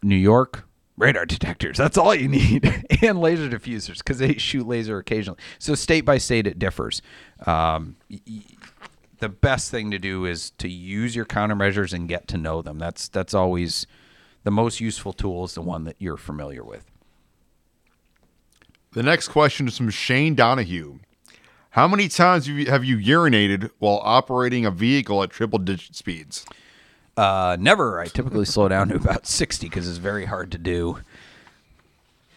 New 0.00 0.16
York, 0.16 0.64
radar 0.96 1.26
detectors. 1.26 1.76
That's 1.76 1.98
all 1.98 2.14
you 2.14 2.28
need, 2.28 2.64
and 3.02 3.20
laser 3.20 3.48
diffusers 3.48 3.98
because 3.98 4.18
they 4.18 4.34
shoot 4.34 4.66
laser 4.66 4.96
occasionally. 4.98 5.40
So 5.58 5.74
state 5.74 6.02
by 6.02 6.18
state, 6.18 6.46
it 6.46 6.58
differs. 6.58 7.02
Um, 7.46 7.96
y- 8.08 8.20
the 9.18 9.28
best 9.28 9.72
thing 9.72 9.90
to 9.90 9.98
do 9.98 10.24
is 10.24 10.52
to 10.52 10.68
use 10.68 11.16
your 11.16 11.24
countermeasures 11.24 11.92
and 11.92 12.08
get 12.08 12.28
to 12.28 12.38
know 12.38 12.62
them. 12.62 12.78
That's 12.78 13.08
that's 13.08 13.34
always 13.34 13.88
the 14.44 14.52
most 14.52 14.80
useful 14.80 15.12
tool 15.12 15.44
is 15.44 15.54
the 15.54 15.62
one 15.62 15.82
that 15.82 15.96
you're 15.98 16.16
familiar 16.16 16.62
with. 16.62 16.84
The 18.92 19.02
next 19.02 19.28
question 19.28 19.66
is 19.66 19.76
from 19.76 19.90
Shane 19.90 20.36
Donahue. 20.36 21.00
How 21.70 21.86
many 21.86 22.08
times 22.08 22.46
have 22.46 22.56
you, 22.56 22.66
have 22.66 22.84
you 22.84 22.96
urinated 22.96 23.70
while 23.78 24.00
operating 24.02 24.64
a 24.64 24.70
vehicle 24.70 25.22
at 25.22 25.30
triple 25.30 25.58
digit 25.58 25.94
speeds? 25.94 26.46
Uh, 27.16 27.56
never. 27.60 28.00
I 28.00 28.06
typically 28.06 28.44
slow 28.44 28.68
down 28.68 28.88
to 28.88 28.96
about 28.96 29.26
60 29.26 29.68
because 29.68 29.88
it's 29.88 29.98
very 29.98 30.24
hard 30.24 30.52
to 30.52 30.58
do 30.58 30.98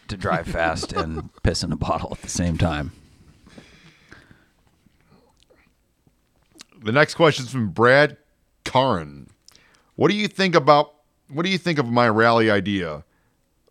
to 0.07 0.17
drive 0.17 0.47
fast 0.47 0.91
and 0.91 1.29
piss 1.43 1.63
in 1.63 1.71
a 1.71 1.75
bottle 1.77 2.09
at 2.11 2.21
the 2.21 2.29
same 2.29 2.57
time. 2.57 2.91
The 6.83 6.91
next 6.91 7.15
question 7.15 7.45
is 7.45 7.51
from 7.51 7.69
Brad 7.69 8.17
Caron. 8.63 9.29
What 9.95 10.09
do 10.09 10.17
you 10.17 10.27
think 10.27 10.55
about 10.55 10.93
what 11.29 11.45
do 11.45 11.51
you 11.51 11.57
think 11.57 11.79
of 11.79 11.87
my 11.87 12.09
rally 12.09 12.49
idea? 12.49 13.05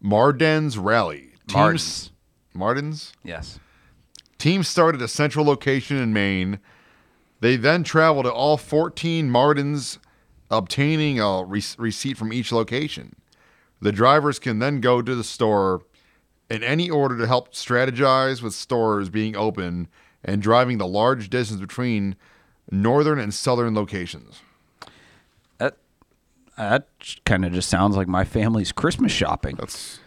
Marden's 0.01 0.79
Rally. 0.79 1.33
Martin's. 1.53 2.11
Martin's? 2.55 3.13
Yes. 3.23 3.59
Teams 4.41 4.67
start 4.67 4.95
at 4.95 5.03
a 5.03 5.07
central 5.09 5.45
location 5.45 5.99
in 5.99 6.13
Maine. 6.15 6.59
They 7.41 7.57
then 7.57 7.85
travel 7.85 8.23
to 8.23 8.33
all 8.33 8.57
14 8.57 9.31
Mardens, 9.31 9.99
obtaining 10.51 11.21
a 11.21 11.45
re- 11.45 11.63
receipt 11.79 12.17
from 12.17 12.33
each 12.33 12.51
location. 12.51 13.15
The 13.83 13.93
drivers 13.93 14.39
can 14.39 14.59
then 14.59 14.81
go 14.81 15.03
to 15.03 15.15
the 15.15 15.23
store 15.25 15.83
in 16.51 16.63
any 16.63 16.89
order 16.91 17.17
to 17.19 17.27
help 17.27 17.53
strategize 17.53 18.43
with 18.43 18.55
stores 18.55 19.11
being 19.11 19.37
open 19.37 19.89
and 20.25 20.43
driving 20.43 20.79
the 20.79 20.87
large 20.87 21.31
distance 21.31 21.61
between 21.61 22.17
northern 22.71 23.19
and 23.19 23.33
southern 23.33 23.75
locations. 23.75 24.41
That 25.59 25.77
that 26.57 26.89
kind 27.25 27.45
of 27.45 27.53
just 27.53 27.69
sounds 27.69 27.95
like 27.97 28.09
my 28.09 28.25
family's 28.25 28.73
Christmas 28.73 29.13
shopping. 29.13 29.57
That's 29.59 30.01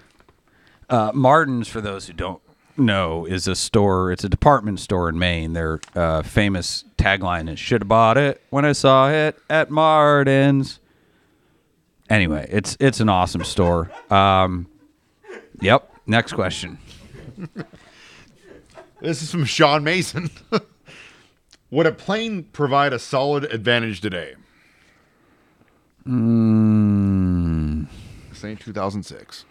Uh, 0.89 1.11
Martin's, 1.13 1.67
for 1.67 1.81
those 1.81 2.07
who 2.07 2.13
don't 2.13 2.42
know, 2.78 3.26
is 3.26 3.47
a 3.47 3.55
store. 3.55 4.11
It's 4.11 4.24
a 4.24 4.30
department 4.30 4.80
store 4.80 5.09
in 5.09 5.17
Maine. 5.19 5.53
Their 5.53 5.80
uh, 5.95 6.21
famous 6.24 6.84
tagline 6.97 7.51
is 7.51 7.59
"Should 7.59 7.82
have 7.84 7.88
bought 7.88 8.17
it 8.17 8.41
when 8.49 8.65
I 8.65 8.71
saw 8.71 9.09
it 9.09 9.38
at 9.49 9.69
Marden's." 9.69 10.80
Anyway, 12.09 12.47
it's 12.51 12.76
it's 12.80 12.99
an 12.99 13.09
awesome 13.09 13.43
store. 13.43 13.89
Um, 14.09 14.67
yep. 15.61 15.89
Next 16.05 16.34
question. 16.34 16.78
This 19.01 19.21
is 19.21 19.32
from 19.32 19.45
Sean 19.45 19.84
Mason. 19.84 20.30
Would 21.71 21.88
a 21.88 21.91
plane 21.91 22.43
provide 22.43 22.93
a 22.93 22.99
solid 22.99 23.45
advantage 23.45 23.99
today? 24.01 24.36
Mm, 26.07 27.88
This 28.30 28.43
ain't 28.43 28.59
2006. 28.59 29.45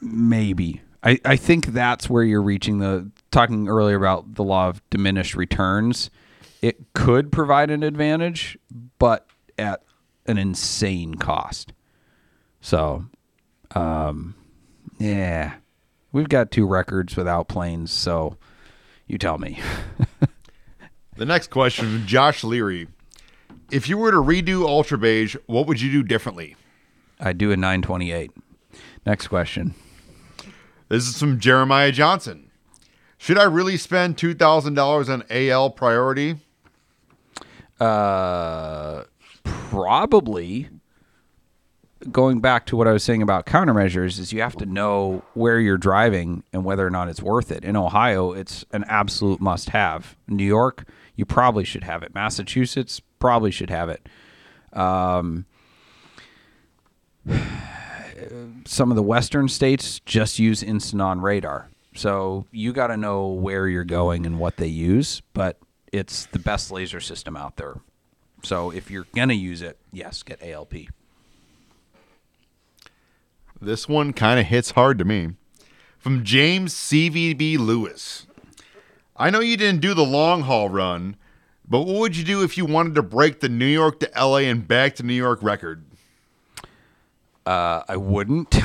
Maybe. 0.00 0.82
I, 1.02 1.20
I 1.24 1.36
think 1.36 1.66
that's 1.66 2.10
where 2.10 2.22
you're 2.22 2.42
reaching 2.42 2.78
the 2.78 3.10
talking 3.30 3.68
earlier 3.68 3.96
about 3.96 4.34
the 4.34 4.42
law 4.42 4.68
of 4.68 4.82
diminished 4.90 5.34
returns. 5.34 6.10
It 6.60 6.92
could 6.92 7.30
provide 7.30 7.70
an 7.70 7.82
advantage, 7.82 8.58
but 8.98 9.26
at 9.58 9.82
an 10.26 10.38
insane 10.38 11.14
cost. 11.14 11.72
So, 12.60 13.04
um, 13.74 14.34
yeah, 14.98 15.54
we've 16.10 16.28
got 16.28 16.50
two 16.50 16.66
records 16.66 17.16
without 17.16 17.48
planes. 17.48 17.92
So, 17.92 18.36
you 19.06 19.18
tell 19.18 19.38
me. 19.38 19.60
The 21.18 21.26
next 21.26 21.50
question 21.50 21.86
from 21.86 22.06
Josh 22.06 22.44
Leary. 22.44 22.86
If 23.72 23.88
you 23.88 23.98
were 23.98 24.12
to 24.12 24.18
redo 24.18 24.64
Ultra 24.68 24.98
Beige, 24.98 25.34
what 25.46 25.66
would 25.66 25.80
you 25.80 25.90
do 25.90 26.04
differently? 26.04 26.54
I'd 27.18 27.38
do 27.38 27.50
a 27.50 27.56
928. 27.56 28.30
Next 29.04 29.26
question. 29.26 29.74
This 30.88 31.06
is 31.06 31.18
from 31.18 31.38
Jeremiah 31.38 31.92
Johnson. 31.92 32.50
Should 33.18 33.36
I 33.36 33.44
really 33.44 33.76
spend 33.76 34.16
$2,000 34.16 35.08
on 35.12 35.24
AL 35.28 35.70
priority? 35.70 36.36
Uh, 37.78 39.04
probably 39.44 40.68
going 42.10 42.40
back 42.40 42.64
to 42.66 42.76
what 42.76 42.86
I 42.86 42.92
was 42.92 43.02
saying 43.02 43.22
about 43.22 43.44
countermeasures 43.44 44.18
is 44.18 44.32
you 44.32 44.40
have 44.40 44.56
to 44.56 44.66
know 44.66 45.22
where 45.34 45.60
you're 45.60 45.78
driving 45.78 46.44
and 46.52 46.64
whether 46.64 46.86
or 46.86 46.90
not 46.90 47.08
it's 47.08 47.20
worth 47.20 47.50
it. 47.50 47.64
In 47.64 47.76
Ohio, 47.76 48.32
it's 48.32 48.64
an 48.72 48.84
absolute 48.84 49.40
must 49.40 49.70
have. 49.70 50.16
New 50.26 50.44
York, 50.44 50.84
you 51.16 51.24
probably 51.24 51.64
should 51.64 51.84
have 51.84 52.02
it. 52.02 52.14
Massachusetts 52.14 53.00
probably 53.18 53.50
should 53.50 53.70
have 53.70 53.88
it. 53.88 54.08
Um, 54.72 55.44
some 58.64 58.90
of 58.90 58.96
the 58.96 59.02
western 59.02 59.48
states 59.48 60.00
just 60.00 60.38
use 60.38 60.62
instant 60.62 61.02
on 61.02 61.20
radar. 61.20 61.68
So 61.94 62.46
you 62.52 62.72
got 62.72 62.88
to 62.88 62.96
know 62.96 63.26
where 63.26 63.66
you're 63.66 63.84
going 63.84 64.24
and 64.24 64.38
what 64.38 64.56
they 64.56 64.68
use, 64.68 65.22
but 65.34 65.58
it's 65.92 66.26
the 66.26 66.38
best 66.38 66.70
laser 66.70 67.00
system 67.00 67.36
out 67.36 67.56
there. 67.56 67.80
So 68.42 68.70
if 68.70 68.90
you're 68.90 69.06
going 69.14 69.30
to 69.30 69.34
use 69.34 69.62
it, 69.62 69.78
yes, 69.92 70.22
get 70.22 70.42
ALP. 70.42 70.74
This 73.60 73.88
one 73.88 74.12
kind 74.12 74.38
of 74.38 74.46
hits 74.46 74.72
hard 74.72 74.98
to 74.98 75.04
me. 75.04 75.30
From 75.98 76.24
James 76.24 76.72
CVB 76.74 77.58
Lewis. 77.58 78.26
I 79.16 79.30
know 79.30 79.40
you 79.40 79.56
didn't 79.56 79.80
do 79.80 79.94
the 79.94 80.04
long 80.04 80.42
haul 80.42 80.68
run, 80.68 81.16
but 81.68 81.80
what 81.80 81.96
would 81.96 82.16
you 82.16 82.24
do 82.24 82.44
if 82.44 82.56
you 82.56 82.64
wanted 82.64 82.94
to 82.94 83.02
break 83.02 83.40
the 83.40 83.48
New 83.48 83.66
York 83.66 83.98
to 84.00 84.10
LA 84.16 84.38
and 84.38 84.68
back 84.68 84.94
to 84.96 85.02
New 85.02 85.14
York 85.14 85.42
record? 85.42 85.84
Uh, 87.48 87.82
I 87.88 87.96
wouldn't. 87.96 88.54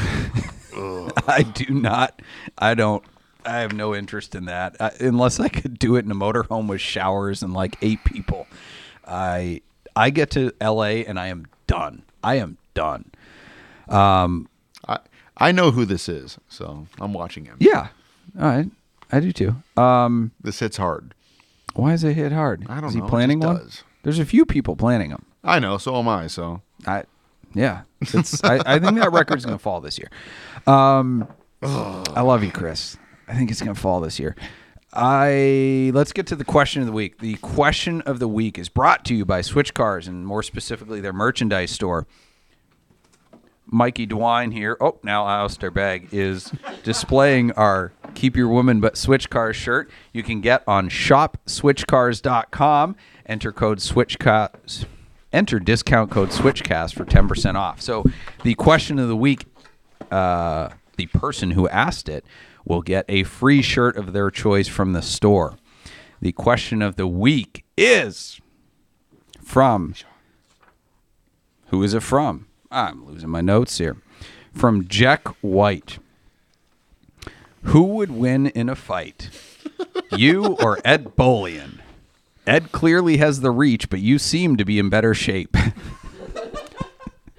I 1.27 1.43
do 1.43 1.73
not. 1.73 2.21
I 2.57 2.73
don't. 2.73 3.03
I 3.45 3.59
have 3.59 3.73
no 3.73 3.93
interest 3.95 4.35
in 4.35 4.45
that 4.45 4.75
uh, 4.79 4.89
unless 4.99 5.39
I 5.39 5.47
could 5.49 5.77
do 5.79 5.95
it 5.95 6.05
in 6.05 6.11
a 6.11 6.15
motorhome 6.15 6.67
with 6.67 6.81
showers 6.81 7.43
and 7.43 7.53
like 7.53 7.77
eight 7.81 8.03
people. 8.03 8.47
I 9.07 9.61
I 9.95 10.09
get 10.09 10.31
to 10.31 10.51
L.A. 10.59 11.05
and 11.05 11.19
I 11.19 11.27
am 11.27 11.45
done. 11.67 12.03
I 12.23 12.35
am 12.35 12.57
done. 12.73 13.11
Um, 13.89 14.49
I, 14.87 14.99
I 15.37 15.51
know 15.51 15.71
who 15.71 15.85
this 15.85 16.07
is, 16.09 16.37
so 16.49 16.87
I'm 16.99 17.13
watching 17.13 17.45
him. 17.45 17.57
Yeah. 17.59 17.87
All 18.39 18.45
right. 18.47 18.69
I 19.11 19.19
do 19.19 19.31
too. 19.31 19.55
Um, 19.81 20.31
This 20.41 20.59
hits 20.59 20.77
hard. 20.77 21.13
why 21.75 21.93
is 21.93 22.03
it 22.03 22.15
hit 22.15 22.31
hard? 22.31 22.65
I 22.69 22.81
don't 22.81 22.89
is 22.89 22.95
know, 22.95 23.03
he 23.03 23.09
planning 23.09 23.39
one? 23.39 23.57
does. 23.57 23.83
There's 24.03 24.19
a 24.19 24.25
few 24.25 24.45
people 24.45 24.75
planning 24.75 25.09
them. 25.11 25.25
I 25.43 25.59
know, 25.59 25.77
so 25.77 25.97
am 25.97 26.07
I, 26.07 26.27
so. 26.27 26.61
I, 26.87 27.03
yeah, 27.53 27.81
it's. 28.01 28.43
I, 28.43 28.59
I 28.65 28.79
think 28.79 28.97
that 28.99 29.11
record's 29.11 29.45
gonna 29.45 29.59
fall 29.59 29.81
this 29.81 29.97
year. 29.97 30.09
Um, 30.67 31.27
I 31.61 32.21
love 32.21 32.43
you, 32.43 32.51
Chris. 32.51 32.97
I 33.27 33.35
think 33.35 33.51
it's 33.51 33.61
gonna 33.61 33.75
fall 33.75 33.99
this 34.01 34.19
year. 34.19 34.35
I 34.91 35.91
let's 35.93 36.11
get 36.13 36.27
to 36.27 36.35
the 36.35 36.45
question 36.45 36.81
of 36.81 36.87
the 36.87 36.93
week. 36.93 37.19
The 37.19 37.35
question 37.35 38.01
of 38.01 38.19
the 38.19 38.27
week 38.27 38.59
is 38.59 38.69
brought 38.69 39.05
to 39.05 39.15
you 39.15 39.25
by 39.25 39.41
Switch 39.41 39.73
Cars 39.73 40.07
and 40.07 40.27
more 40.27 40.43
specifically 40.43 41.01
their 41.01 41.13
merchandise 41.13 41.71
store. 41.71 42.05
Mikey 43.65 44.05
DeWine 44.05 44.53
here. 44.53 44.77
Oh, 44.79 44.99
now 45.03 45.27
Alistair 45.27 45.71
Bag 45.71 46.09
is 46.11 46.51
displaying 46.83 47.51
our 47.53 47.91
Keep 48.13 48.35
Your 48.35 48.49
Woman 48.49 48.79
But 48.79 48.95
Switch 48.97 49.31
Cars 49.31 49.55
shirt. 49.55 49.89
You 50.11 50.21
can 50.21 50.41
get 50.41 50.61
on 50.67 50.89
shopswitchcars.com. 50.89 52.95
Enter 53.25 53.51
code 53.51 53.79
SWITCHCAST. 53.79 54.85
Enter 55.33 55.59
discount 55.59 56.11
code 56.11 56.31
SWITCHCAST 56.31 56.93
for 56.93 57.05
10% 57.05 57.55
off. 57.55 57.81
So 57.81 58.05
the 58.43 58.53
question 58.53 58.99
of 58.99 59.07
the 59.07 59.15
week, 59.15 59.45
uh, 60.11 60.69
the 60.95 61.07
person 61.07 61.51
who 61.51 61.67
asked 61.69 62.07
it 62.07 62.23
will 62.65 62.81
get 62.81 63.03
a 63.09 63.23
free 63.23 63.61
shirt 63.61 63.97
of 63.97 64.13
their 64.13 64.29
choice 64.29 64.67
from 64.67 64.93
the 64.93 65.01
store. 65.01 65.57
The 66.21 66.31
question 66.31 66.81
of 66.81 66.95
the 66.95 67.07
week 67.07 67.65
is 67.75 68.39
from 69.43 69.95
who 71.67 71.81
is 71.81 71.95
it 71.95 72.03
from? 72.03 72.45
I'm 72.69 73.03
losing 73.05 73.29
my 73.29 73.41
notes 73.41 73.79
here. 73.79 73.97
From 74.53 74.87
Jack 74.87 75.27
White. 75.41 75.97
Who 77.63 77.83
would 77.83 78.11
win 78.11 78.47
in 78.47 78.69
a 78.69 78.75
fight? 78.75 79.29
You 80.15 80.55
or 80.59 80.79
Ed 80.85 81.15
Bolian? 81.15 81.79
Ed 82.45 82.71
clearly 82.71 83.17
has 83.17 83.41
the 83.41 83.51
reach, 83.51 83.89
but 83.89 83.99
you 83.99 84.19
seem 84.19 84.57
to 84.57 84.65
be 84.65 84.79
in 84.79 84.89
better 84.89 85.13
shape. 85.13 85.55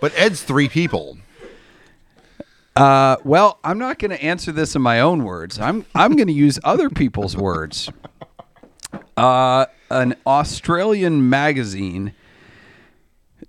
But 0.04 0.12
Ed's 0.18 0.42
three 0.42 0.68
people. 0.68 1.16
Uh, 2.76 3.16
well, 3.24 3.58
I'm 3.64 3.78
not 3.78 3.98
going 3.98 4.10
to 4.10 4.22
answer 4.22 4.52
this 4.52 4.76
in 4.76 4.82
my 4.82 5.00
own 5.00 5.24
words. 5.24 5.58
I'm 5.58 5.86
I'm 5.94 6.14
going 6.14 6.26
to 6.26 6.34
use 6.34 6.58
other 6.62 6.90
people's 6.90 7.34
words. 7.38 7.88
Uh, 9.16 9.64
an 9.88 10.16
Australian 10.26 11.30
magazine 11.30 12.12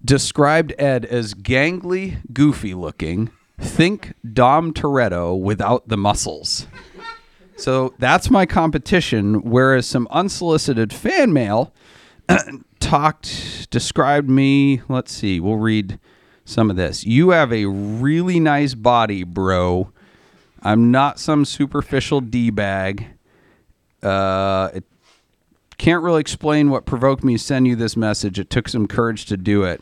described 0.05 0.73
Ed 0.77 1.03
as 1.03 1.33
gangly, 1.33 2.19
goofy 2.31 2.73
looking. 2.73 3.31
Think 3.59 4.13
Dom 4.33 4.73
Toretto 4.73 5.37
without 5.37 5.89
the 5.89 5.97
muscles. 5.97 6.67
So 7.57 7.93
that's 7.99 8.29
my 8.29 8.45
competition. 8.45 9.41
Whereas 9.41 9.87
some 9.87 10.07
unsolicited 10.11 10.91
fan 10.91 11.33
mail 11.33 11.73
talked, 12.79 13.69
described 13.71 14.29
me. 14.29 14.81
Let's 14.89 15.11
see, 15.11 15.39
we'll 15.39 15.57
read 15.57 15.99
some 16.43 16.69
of 16.69 16.75
this. 16.75 17.05
You 17.05 17.31
have 17.31 17.51
a 17.51 17.65
really 17.65 18.39
nice 18.39 18.75
body, 18.75 19.23
bro. 19.23 19.91
I'm 20.61 20.91
not 20.91 21.19
some 21.19 21.45
superficial 21.45 22.21
d 22.21 22.49
bag. 22.49 23.07
Uh, 24.01 24.69
it 24.73 24.83
can't 25.77 26.03
really 26.03 26.21
explain 26.21 26.69
what 26.69 26.85
provoked 26.85 27.23
me 27.23 27.33
to 27.33 27.39
send 27.39 27.67
you 27.67 27.75
this 27.75 27.97
message. 27.97 28.39
It 28.39 28.49
took 28.49 28.69
some 28.69 28.87
courage 28.87 29.25
to 29.25 29.37
do 29.37 29.63
it. 29.63 29.81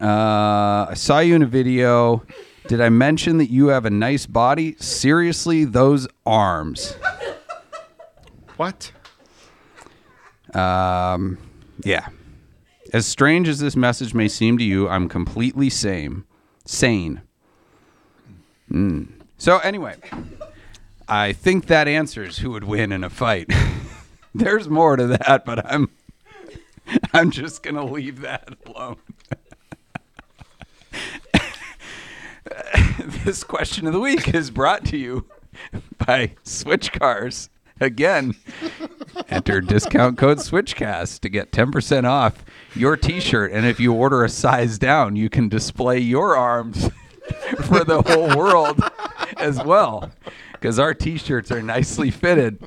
Uh, 0.00 0.86
I 0.88 0.94
saw 0.94 1.18
you 1.18 1.34
in 1.34 1.42
a 1.42 1.46
video. 1.46 2.24
Did 2.68 2.80
I 2.80 2.88
mention 2.88 3.38
that 3.38 3.50
you 3.50 3.68
have 3.68 3.84
a 3.84 3.90
nice 3.90 4.26
body? 4.26 4.76
Seriously, 4.78 5.64
those 5.64 6.06
arms. 6.24 6.96
What? 8.56 8.92
Um, 10.54 11.38
yeah. 11.84 12.08
As 12.92 13.06
strange 13.06 13.48
as 13.48 13.60
this 13.60 13.76
message 13.76 14.14
may 14.14 14.28
seem 14.28 14.58
to 14.58 14.64
you, 14.64 14.88
I'm 14.88 15.08
completely 15.08 15.70
sane. 15.70 16.24
Sane. 16.66 17.22
Mm. 18.70 19.08
So 19.38 19.58
anyway, 19.58 19.96
I 21.08 21.32
think 21.32 21.66
that 21.66 21.88
answers 21.88 22.38
who 22.38 22.50
would 22.50 22.64
win 22.64 22.92
in 22.92 23.02
a 23.02 23.10
fight. 23.10 23.50
There's 24.34 24.68
more 24.68 24.96
to 24.96 25.06
that, 25.08 25.44
but 25.44 25.64
I'm 25.66 25.88
I'm 27.12 27.30
just 27.30 27.62
gonna 27.62 27.84
leave 27.84 28.20
that 28.20 28.48
alone. 28.66 28.96
this 33.24 33.44
question 33.44 33.86
of 33.86 33.92
the 33.92 34.00
week 34.00 34.34
is 34.34 34.50
brought 34.50 34.84
to 34.86 34.96
you 34.96 35.26
by 36.06 36.32
Switch 36.44 36.92
Cars. 36.92 37.50
Again, 37.80 38.34
enter 39.30 39.62
discount 39.62 40.18
code 40.18 40.38
SWITCHCAST 40.38 41.20
to 41.20 41.28
get 41.30 41.50
10% 41.50 42.04
off 42.04 42.44
your 42.74 42.96
t 42.96 43.20
shirt. 43.20 43.52
And 43.52 43.64
if 43.64 43.80
you 43.80 43.94
order 43.94 44.22
a 44.22 44.28
size 44.28 44.78
down, 44.78 45.16
you 45.16 45.30
can 45.30 45.48
display 45.48 45.98
your 45.98 46.36
arms 46.36 46.90
for 47.62 47.82
the 47.84 48.02
whole 48.02 48.36
world 48.36 48.80
as 49.38 49.62
well. 49.64 50.10
Because 50.52 50.78
our 50.78 50.92
t 50.92 51.16
shirts 51.16 51.50
are 51.50 51.62
nicely 51.62 52.10
fitted. 52.10 52.62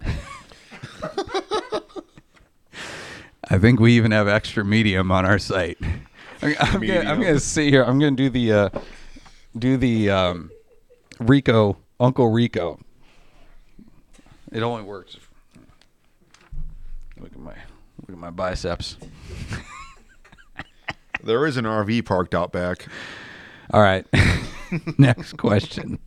I 3.50 3.58
think 3.58 3.80
we 3.80 3.92
even 3.94 4.12
have 4.12 4.28
extra 4.28 4.64
medium 4.64 5.10
on 5.10 5.26
our 5.26 5.38
site. 5.40 5.78
I'm, 6.44 6.80
gonna, 6.86 7.00
I'm 7.00 7.20
gonna 7.20 7.40
see 7.40 7.70
here. 7.70 7.82
I'm 7.82 7.98
gonna 7.98 8.16
do 8.16 8.30
the 8.30 8.52
uh, 8.52 8.68
do 9.58 9.76
the 9.76 10.10
um, 10.10 10.50
Rico 11.18 11.78
Uncle 11.98 12.28
Rico. 12.28 12.78
It 14.52 14.62
only 14.62 14.82
works. 14.82 15.16
Look 17.18 17.32
at 17.32 17.38
my 17.38 17.54
look 18.00 18.10
at 18.10 18.18
my 18.18 18.30
biceps. 18.30 18.96
There 21.24 21.46
is 21.46 21.56
an 21.56 21.64
RV 21.64 22.04
parked 22.04 22.34
out 22.34 22.52
back. 22.52 22.86
All 23.72 23.80
right. 23.80 24.06
Next 24.98 25.38
question. 25.38 25.98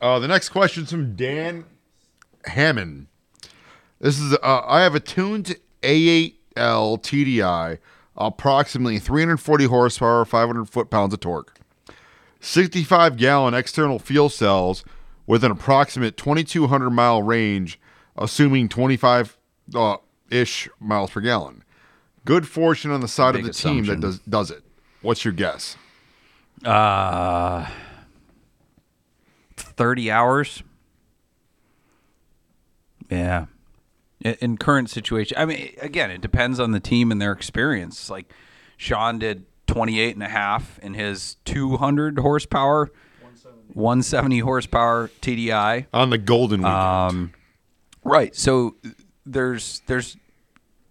Uh, 0.00 0.18
the 0.18 0.28
next 0.28 0.50
question's 0.50 0.90
from 0.90 1.16
Dan 1.16 1.64
Hammond. 2.44 3.06
This 4.00 4.18
is 4.18 4.34
uh, 4.34 4.62
I 4.64 4.82
have 4.82 4.94
a 4.94 5.00
tuned 5.00 5.56
A8L 5.82 6.34
TDI, 7.02 7.78
approximately 8.18 8.98
340 8.98 9.64
horsepower, 9.66 10.24
500 10.24 10.68
foot 10.68 10.90
pounds 10.90 11.14
of 11.14 11.20
torque, 11.20 11.58
65 12.40 13.16
gallon 13.16 13.54
external 13.54 13.98
fuel 13.98 14.28
cells 14.28 14.84
with 15.26 15.44
an 15.44 15.50
approximate 15.50 16.16
2200 16.16 16.90
mile 16.90 17.22
range, 17.22 17.80
assuming 18.16 18.68
25 18.68 19.38
uh, 19.74 19.96
ish 20.30 20.68
miles 20.80 21.10
per 21.10 21.20
gallon. 21.20 21.62
Good 22.24 22.46
fortune 22.46 22.90
on 22.90 23.00
the 23.00 23.08
side 23.08 23.36
of 23.36 23.42
Big 23.42 23.52
the 23.52 23.52
team 23.52 23.84
that 23.84 24.00
does 24.00 24.18
does 24.20 24.50
it. 24.50 24.62
What's 25.00 25.24
your 25.24 25.32
guess? 25.32 25.76
Uh, 26.64 27.66
30 29.56 30.10
hours. 30.10 30.62
Yeah. 33.08 33.46
In, 34.28 34.36
in 34.40 34.56
current 34.58 34.90
situation, 34.90 35.36
I 35.38 35.44
mean, 35.44 35.74
again, 35.80 36.10
it 36.10 36.20
depends 36.20 36.60
on 36.60 36.72
the 36.72 36.80
team 36.80 37.10
and 37.10 37.20
their 37.20 37.32
experience. 37.32 38.10
Like 38.10 38.32
Sean 38.76 39.18
did 39.18 39.44
28 39.66 40.14
and 40.14 40.22
a 40.22 40.28
half 40.28 40.78
in 40.80 40.94
his 40.94 41.36
200 41.44 42.18
horsepower, 42.18 42.90
170 43.74 44.40
horsepower 44.40 45.08
TDI. 45.20 45.86
On 45.92 46.10
the 46.10 46.18
golden 46.18 46.60
weekend. 46.60 46.74
Um, 46.74 47.32
right. 48.02 48.34
So 48.34 48.76
there's 49.24 49.82
there's 49.86 50.16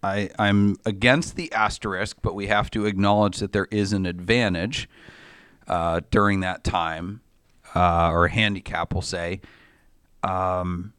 I 0.04 0.30
I'm 0.38 0.78
against 0.86 1.36
the 1.36 1.52
asterisk, 1.52 2.18
but 2.22 2.36
we 2.36 2.48
have 2.48 2.70
to 2.72 2.86
acknowledge 2.86 3.38
that 3.40 3.52
there 3.52 3.68
is 3.72 3.94
an 3.94 4.06
advantage 4.06 4.88
uh, 5.68 6.02
during 6.12 6.42
that 6.42 6.64
time, 6.64 7.22
uh, 7.76 8.10
or 8.12 8.26
a 8.26 8.32
handicap, 8.32 8.94
we'll 8.94 9.02
say. 9.02 9.42
Um, 10.24 10.94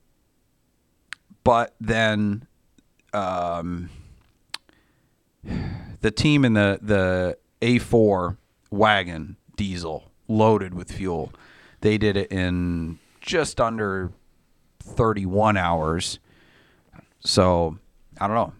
but 1.49 1.75
then 1.81 2.47
um, 3.15 3.89
the 6.03 6.11
team 6.11 6.45
in 6.45 6.53
the 6.53 6.79
the 6.83 7.39
A4 7.63 8.37
wagon 8.71 9.39
diesel 9.57 10.13
loaded 10.29 10.75
with 10.75 10.93
fuel, 10.93 11.33
they 11.81 11.97
did 11.97 12.19
it 12.19 12.31
in 12.31 12.99
just 13.23 13.63
under 13.63 14.13
31 14.81 15.57
hours. 15.57 16.19
So 17.21 17.79
I 18.21 18.27
don't 18.27 18.37
know. 18.37 18.53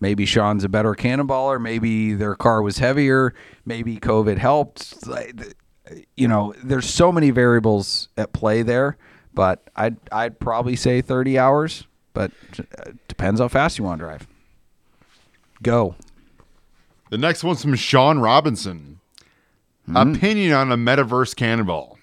Maybe 0.00 0.24
Sean's 0.24 0.64
a 0.64 0.68
better 0.70 0.94
cannonballer. 0.94 1.60
Maybe 1.60 2.14
their 2.14 2.36
car 2.36 2.62
was 2.62 2.78
heavier. 2.78 3.34
Maybe 3.66 3.98
COVID 3.98 4.38
helped. 4.38 4.94
You 6.16 6.28
know, 6.28 6.54
there's 6.64 6.88
so 6.88 7.12
many 7.12 7.28
variables 7.32 8.08
at 8.16 8.32
play 8.32 8.62
there. 8.62 8.96
But 9.34 9.68
I'd 9.76 9.98
I'd 10.10 10.40
probably 10.40 10.74
say 10.74 11.02
30 11.02 11.38
hours. 11.38 11.84
But 12.14 12.32
uh, 12.58 12.90
depends 13.06 13.40
how 13.40 13.48
fast 13.48 13.78
you 13.78 13.84
want 13.84 14.00
to 14.00 14.04
drive. 14.04 14.26
Go. 15.62 15.94
The 17.10 17.18
next 17.18 17.42
one's 17.44 17.62
from 17.62 17.74
Sean 17.74 18.18
Robinson. 18.18 19.00
Opinion 19.94 20.52
on 20.52 20.70
a 20.72 20.76
metaverse 20.76 21.34
cannonball. 21.36 21.98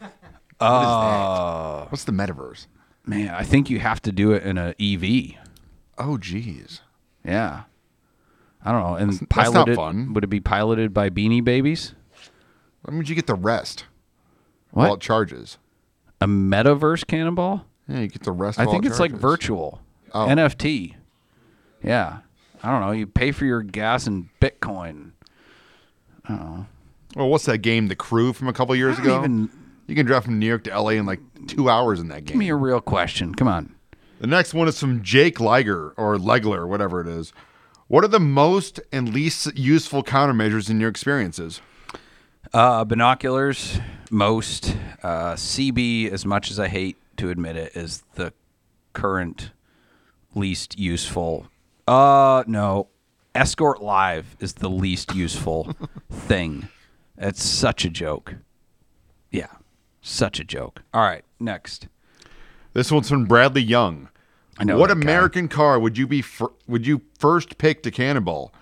Uh, 0.60 1.86
What's 1.88 2.04
the 2.04 2.12
metaverse? 2.12 2.66
man, 3.04 3.30
I 3.34 3.42
think 3.42 3.68
you 3.68 3.80
have 3.80 4.00
to 4.02 4.12
do 4.12 4.30
it 4.30 4.44
in 4.44 4.58
a 4.58 4.74
EV. 4.80 5.34
Oh, 5.98 6.18
geez. 6.18 6.82
Yeah. 7.24 7.64
I 8.64 8.70
don't 8.70 8.80
know. 8.82 8.94
And 8.94 9.10
that's 9.10 9.20
not 9.22 9.28
piloted 9.30 9.74
fun. 9.74 10.12
would 10.14 10.22
it 10.22 10.28
be 10.28 10.38
piloted 10.38 10.94
by 10.94 11.10
Beanie 11.10 11.42
Babies? 11.42 11.94
That 12.84 12.94
would 12.94 13.08
you 13.08 13.16
get 13.16 13.26
the 13.26 13.34
rest 13.34 13.86
What? 14.70 14.84
while 14.84 14.94
it 14.94 15.00
charges. 15.00 15.58
A 16.20 16.26
metaverse 16.28 17.04
cannonball? 17.08 17.66
Yeah, 17.88 18.00
you 18.00 18.08
get 18.08 18.22
the 18.22 18.32
rest. 18.32 18.58
I 18.58 18.64
think 18.66 18.84
it's 18.86 19.00
like 19.00 19.10
charges. 19.10 19.22
virtual 19.22 19.80
Oh. 20.14 20.26
NFT. 20.26 20.94
Yeah, 21.82 22.18
I 22.62 22.70
don't 22.70 22.80
know. 22.80 22.92
You 22.92 23.06
pay 23.06 23.32
for 23.32 23.44
your 23.44 23.62
gas 23.62 24.06
in 24.06 24.28
Bitcoin. 24.40 25.12
Oh, 26.28 26.66
well, 27.16 27.28
what's 27.28 27.46
that 27.46 27.58
game? 27.58 27.88
The 27.88 27.96
Crew 27.96 28.32
from 28.32 28.48
a 28.48 28.52
couple 28.52 28.74
years 28.76 28.98
ago. 28.98 29.18
even- 29.18 29.50
You 29.88 29.96
can 29.96 30.06
drive 30.06 30.24
from 30.24 30.38
New 30.38 30.46
York 30.46 30.64
to 30.64 30.70
LA 30.70 30.90
in 30.90 31.06
like 31.06 31.20
two 31.48 31.68
hours 31.68 31.98
in 32.00 32.08
that 32.08 32.24
game. 32.24 32.34
Give 32.34 32.36
me 32.36 32.48
a 32.50 32.54
real 32.56 32.80
question. 32.80 33.34
Come 33.34 33.48
on. 33.48 33.74
The 34.20 34.28
next 34.28 34.54
one 34.54 34.68
is 34.68 34.78
from 34.78 35.02
Jake 35.02 35.40
Liger 35.40 35.92
or 35.96 36.16
Legler, 36.16 36.68
whatever 36.68 37.00
it 37.00 37.08
is. 37.08 37.32
What 37.88 38.04
are 38.04 38.08
the 38.08 38.20
most 38.20 38.80
and 38.92 39.12
least 39.12 39.54
useful 39.58 40.04
countermeasures 40.04 40.70
in 40.70 40.78
your 40.80 40.88
experiences? 40.88 41.60
Uh, 42.54 42.84
binoculars, 42.84 43.80
most. 44.10 44.76
Uh, 45.02 45.34
CB, 45.34 46.08
as 46.10 46.24
much 46.24 46.50
as 46.50 46.60
I 46.60 46.68
hate 46.68 46.96
to 47.16 47.30
admit 47.30 47.56
it, 47.56 47.76
is 47.76 48.02
the 48.14 48.32
current 48.92 49.52
least 50.34 50.78
useful. 50.78 51.46
Uh, 51.86 52.44
no. 52.46 52.88
Escort 53.34 53.82
Live 53.82 54.36
is 54.40 54.54
the 54.54 54.68
least 54.68 55.14
useful 55.14 55.74
thing. 56.10 56.68
It's 57.16 57.42
such 57.42 57.84
a 57.84 57.90
joke. 57.90 58.34
Yeah, 59.30 59.46
such 60.02 60.38
a 60.38 60.44
joke. 60.44 60.82
All 60.92 61.02
right, 61.02 61.24
next. 61.40 61.88
This 62.74 62.90
one's 62.92 63.08
from 63.08 63.24
Bradley 63.24 63.62
Young. 63.62 64.08
I 64.58 64.64
know 64.64 64.76
What 64.78 64.88
that 64.88 64.96
guy. 64.96 65.02
American 65.02 65.48
car 65.48 65.78
would 65.80 65.96
you 65.96 66.06
be 66.06 66.20
fir- 66.20 66.52
would 66.66 66.86
you 66.86 67.00
first 67.18 67.56
pick 67.56 67.82
to 67.84 67.90
cannonball? 67.90 68.52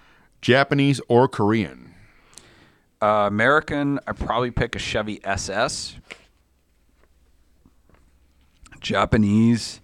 Japanese 0.41 1.01
or 1.09 1.27
Korean? 1.27 1.93
Uh, 3.03 3.27
American, 3.27 3.99
I 4.07 4.13
probably 4.13 4.51
pick 4.53 4.77
a 4.77 4.79
Chevy 4.79 5.21
SS. 5.25 5.97
Japanese, 8.81 9.81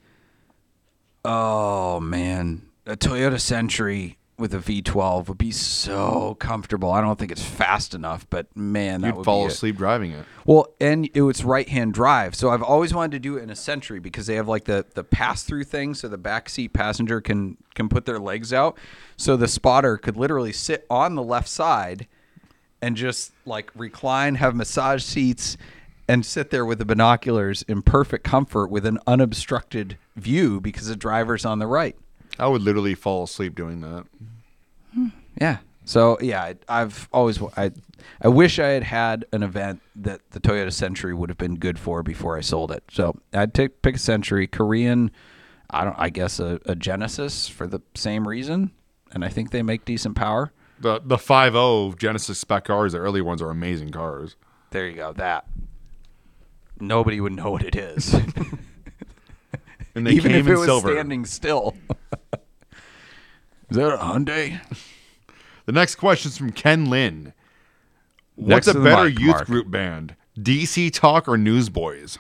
oh 1.25 2.01
man, 2.01 2.63
a 2.87 2.97
Toyota 2.97 3.41
Century 3.41 4.19
with 4.39 4.53
a 4.53 4.59
V12 4.59 5.29
would 5.29 5.39
be 5.39 5.51
so 5.51 6.37
comfortable. 6.39 6.91
I 6.91 7.01
don't 7.01 7.19
think 7.19 7.33
it's 7.33 7.43
fast 7.43 7.95
enough, 7.95 8.27
but 8.29 8.55
man, 8.55 9.01
that 9.01 9.09
You'd 9.09 9.17
would 9.17 9.25
fall 9.25 9.45
be 9.45 9.47
it. 9.47 9.53
asleep 9.53 9.77
driving 9.77 10.11
it. 10.13 10.27
Well, 10.45 10.75
and 10.79 11.09
it 11.15 11.23
was 11.23 11.43
right 11.43 11.67
hand 11.69 11.95
drive. 11.95 12.35
So 12.35 12.51
I've 12.51 12.63
always 12.63 12.93
wanted 12.93 13.13
to 13.13 13.19
do 13.19 13.39
it 13.39 13.43
in 13.43 13.51
a 13.51 13.57
Century 13.57 13.99
because 13.99 14.27
they 14.27 14.35
have 14.35 14.47
like 14.47 14.65
the 14.65 14.85
the 14.95 15.05
pass 15.05 15.43
through 15.43 15.65
thing, 15.65 15.95
so 15.95 16.09
the 16.09 16.19
backseat 16.19 16.73
passenger 16.75 17.21
can 17.21 17.57
can 17.75 17.89
put 17.89 18.05
their 18.05 18.19
legs 18.19 18.53
out. 18.53 18.79
So 19.17 19.37
the 19.37 19.49
spotter 19.49 19.97
could 19.97 20.17
literally 20.17 20.53
sit 20.53 20.87
on 20.91 21.15
the 21.15 21.23
left 21.23 21.49
side 21.49 22.07
and 22.83 22.95
just 22.95 23.33
like 23.47 23.71
recline, 23.75 24.35
have 24.35 24.55
massage 24.55 25.03
seats, 25.03 25.57
and 26.09 26.25
sit 26.25 26.51
there 26.51 26.65
with 26.65 26.79
the 26.79 26.85
binoculars 26.85 27.63
in 27.63 27.83
perfect 27.83 28.25
comfort 28.25 28.71
with 28.71 28.87
an 28.87 28.99
unobstructed 29.07 29.99
view 30.17 30.61
because 30.61 30.87
the 30.87 30.97
driver's 30.97 31.45
on 31.45 31.59
the 31.59 31.67
right. 31.67 31.97
I 32.39 32.49
would 32.49 32.63
literally 32.63 32.95
fall 32.95 33.25
asleep 33.25 33.55
doing 33.55 33.81
that. 33.81 34.05
Yeah. 35.41 35.59
So 35.85 36.19
yeah, 36.21 36.43
I, 36.43 36.57
I've 36.69 37.09
always 37.13 37.41
I 37.57 37.71
I 38.21 38.29
wish 38.29 38.59
I 38.59 38.69
had 38.69 38.83
had 38.83 39.25
an 39.33 39.43
event 39.43 39.81
that 39.95 40.21
the 40.31 40.41
Toyota 40.41 40.73
Century 40.73 41.15
would 41.15 41.31
have 41.31 41.39
been 41.39 41.57
good 41.57 41.79
for 41.79 42.03
before 42.03 42.37
I 42.37 42.41
sold 42.41 42.73
it. 42.73 42.83
So 42.91 43.19
I'd 43.33 43.55
take 43.55 43.83
pick 43.83 43.95
a 43.95 43.99
Century, 43.99 44.47
Korean. 44.47 45.11
I 45.71 45.85
don't. 45.85 45.97
I 45.99 46.11
guess 46.11 46.41
a, 46.41 46.61
a 46.67 46.75
Genesis 46.75 47.49
for 47.49 47.67
the 47.67 47.81
same 47.95 48.27
reason, 48.27 48.73
and 49.13 49.25
I 49.25 49.29
think 49.29 49.51
they 49.51 49.63
make 49.63 49.85
decent 49.85 50.17
power. 50.17 50.53
The 50.81 51.01
the 51.03 51.17
5.0 51.17 51.97
Genesis 51.99 52.39
spec 52.39 52.65
cars, 52.65 52.93
the 52.93 52.99
early 52.99 53.21
ones 53.21 53.41
are 53.41 53.51
amazing 53.51 53.91
cars. 53.91 54.37
There 54.71 54.89
you 54.89 54.97
go. 54.97 55.13
That 55.13 55.47
nobody 56.81 57.21
would 57.21 57.33
know 57.33 57.51
what 57.51 57.63
it 57.63 57.77
is, 57.77 58.15
And 59.95 60.07
they 60.07 60.13
even 60.13 60.33
came 60.33 60.41
if 60.41 60.47
it 60.47 60.53
in 60.53 60.59
was 60.59 60.67
silver. 60.67 60.89
standing 60.93 61.25
still. 61.25 61.75
is 63.71 63.77
that 63.77 63.95
a 63.95 63.97
Hyundai? 63.97 64.61
The 65.65 65.73
next 65.73 65.95
question 65.95 66.29
is 66.31 66.37
from 66.37 66.53
Ken 66.53 66.85
Lin. 66.91 67.33
Next 68.37 68.67
What's 68.67 68.69
a 68.69 68.73
the 68.75 68.85
better 68.85 69.09
mic, 69.09 69.19
youth 69.19 69.31
Mark. 69.31 69.47
group 69.47 69.71
band? 69.71 70.15
DC 70.39 70.93
Talk 70.93 71.27
or 71.27 71.39
Newsboys? 71.39 72.19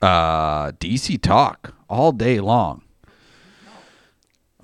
Uh, 0.00 0.72
DC 0.72 1.20
Talk 1.20 1.74
all 1.88 2.12
day 2.12 2.40
long. 2.40 2.82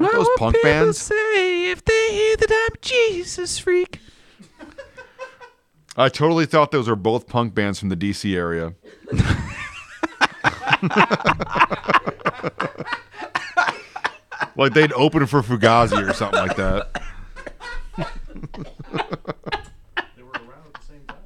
Aren't 0.01 0.13
those 0.13 0.29
punk 0.39 0.57
bands? 0.63 0.99
say 0.99 1.71
if 1.71 1.85
they 1.85 2.09
hear 2.13 2.37
that 2.37 2.69
I'm 2.71 2.77
Jesus 2.81 3.59
freak. 3.59 4.01
I 5.99 6.09
totally 6.09 6.47
thought 6.47 6.71
those 6.71 6.89
were 6.89 6.95
both 6.95 7.27
punk 7.27 7.55
bands 7.55 7.81
from 7.81 7.89
the 7.89 7.97
DC 7.97 8.37
area. 8.37 8.75
like 14.57 14.75
they'd 14.75 14.93
open 14.93 15.27
for 15.27 15.43
Fugazi 15.43 16.09
or 16.09 16.13
something 16.13 16.39
like 16.39 16.55
that. 16.57 17.03
They 17.97 18.05
were 20.23 20.31
around 20.31 20.67
at 20.67 20.75
the 20.75 20.87
same 20.87 21.05
time. 21.09 21.17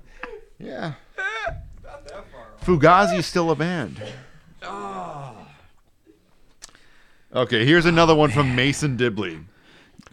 Yeah. 0.59 0.95
Fugazi's 2.64 3.27
still 3.27 3.51
a 3.51 3.55
band. 3.55 4.01
Okay, 7.35 7.66
here's 7.66 7.85
another 7.85 8.14
one 8.14 8.31
from 8.31 8.57
Mason 8.57 8.97
Dibley. 8.97 9.41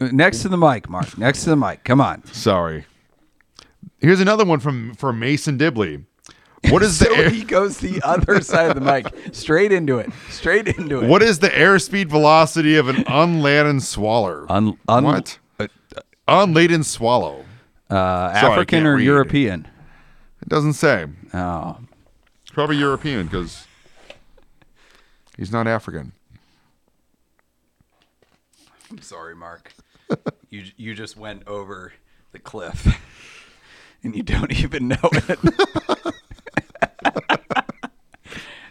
Next 0.00 0.42
to 0.42 0.50
the 0.50 0.58
mic, 0.58 0.90
Mark. 0.90 1.16
Next 1.16 1.44
to 1.44 1.50
the 1.50 1.56
mic. 1.56 1.84
Come 1.84 2.02
on. 2.02 2.22
Sorry. 2.26 2.84
Here's 4.00 4.20
another 4.20 4.44
one 4.44 4.60
from 4.60 4.94
from 4.94 5.18
Mason 5.18 5.56
Dibley. 5.56 6.04
What 6.68 6.82
is 6.82 6.98
the 7.00 7.06
So 7.06 7.14
air, 7.14 7.30
he 7.30 7.44
goes 7.44 7.78
the 7.78 8.00
other 8.02 8.40
side 8.42 8.70
of 8.70 8.74
the 8.74 8.80
mic, 8.80 9.06
straight 9.34 9.72
into 9.72 9.98
it, 9.98 10.10
straight 10.28 10.68
into 10.68 11.00
it. 11.02 11.08
what 11.08 11.22
is 11.22 11.38
the 11.38 11.48
airspeed 11.48 12.08
velocity 12.08 12.76
of 12.76 12.88
an 12.88 13.04
unladen 13.06 13.80
swallow? 13.80 14.46
Un, 14.48 14.78
un, 14.88 15.04
what? 15.04 15.38
Uh, 15.58 15.66
Unladen 16.28 16.84
swallow. 16.84 17.44
uh, 17.90 17.94
I 17.94 18.38
African 18.38 18.86
or 18.86 18.96
read. 18.96 19.04
European? 19.04 19.66
It 20.42 20.48
doesn't 20.48 20.74
say. 20.74 21.06
Oh, 21.34 21.78
probably 22.52 22.76
European 22.76 23.26
because 23.26 23.66
he's 25.36 25.50
not 25.52 25.66
African. 25.66 26.12
I'm 28.90 29.00
sorry, 29.02 29.34
Mark. 29.34 29.72
you 30.50 30.64
you 30.76 30.94
just 30.94 31.16
went 31.16 31.46
over 31.46 31.92
the 32.32 32.38
cliff, 32.38 32.86
and 34.02 34.14
you 34.16 34.22
don't 34.22 34.52
even 34.60 34.88
know 34.88 34.96
it. 35.02 35.38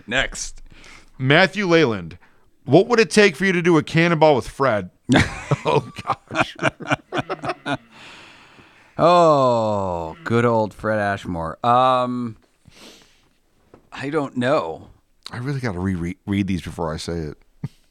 Next. 0.07 0.61
Matthew 1.17 1.65
Leyland. 1.67 2.17
What 2.65 2.87
would 2.87 2.99
it 2.99 3.09
take 3.09 3.35
for 3.35 3.45
you 3.45 3.51
to 3.53 3.61
do 3.61 3.77
a 3.77 3.83
cannonball 3.83 4.35
with 4.35 4.47
Fred? 4.47 4.89
oh 5.65 5.91
gosh. 6.03 6.55
Oh, 8.97 10.17
good 10.23 10.45
old 10.45 10.73
Fred 10.73 10.99
Ashmore. 10.99 11.57
Um, 11.65 12.37
I 13.91 14.09
don't 14.09 14.35
know. 14.37 14.89
I 15.31 15.37
really 15.37 15.59
got 15.61 15.71
to 15.73 15.79
re- 15.79 16.17
read 16.25 16.47
these 16.47 16.61
before 16.61 16.93
I 16.93 16.97
say 16.97 17.13
it. 17.19 17.37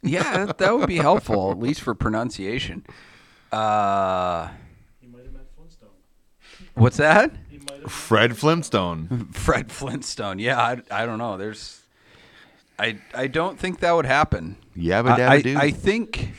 Yeah, 0.02 0.46
that, 0.46 0.58
that 0.58 0.76
would 0.78 0.86
be 0.88 0.96
helpful, 0.98 1.50
at 1.50 1.58
least 1.58 1.80
for 1.80 1.94
pronunciation. 1.94 2.84
Uh, 3.50 4.48
He 5.00 5.06
might 5.08 5.24
have 5.24 5.32
met 5.32 5.46
Flintstone. 5.56 5.88
What's 6.78 6.96
that? 6.98 7.32
He 7.50 7.58
might 7.58 7.82
have. 7.82 7.92
Fred 7.92 8.36
Flintstone. 8.36 9.28
Fred 9.32 9.70
Flintstone. 9.70 10.38
Yeah, 10.38 10.60
I, 10.60 10.80
I 10.90 11.06
don't 11.06 11.18
know. 11.18 11.36
There's, 11.36 11.80
I 12.78 12.98
I 13.14 13.26
don't 13.26 13.58
think 13.58 13.80
that 13.80 13.92
would 13.92 14.06
happen. 14.06 14.56
Yabba 14.76 15.10
I, 15.10 15.42
dabba 15.42 15.56
I. 15.56 15.60
I 15.64 15.70
think, 15.70 16.32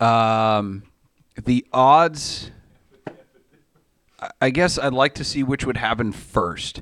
um, 0.00 0.82
the 1.44 1.66
odds. 1.72 2.50
I 4.40 4.50
guess 4.50 4.78
I'd 4.78 4.94
like 4.94 5.14
to 5.16 5.24
see 5.24 5.42
which 5.42 5.66
would 5.66 5.76
happen 5.76 6.10
first. 6.12 6.80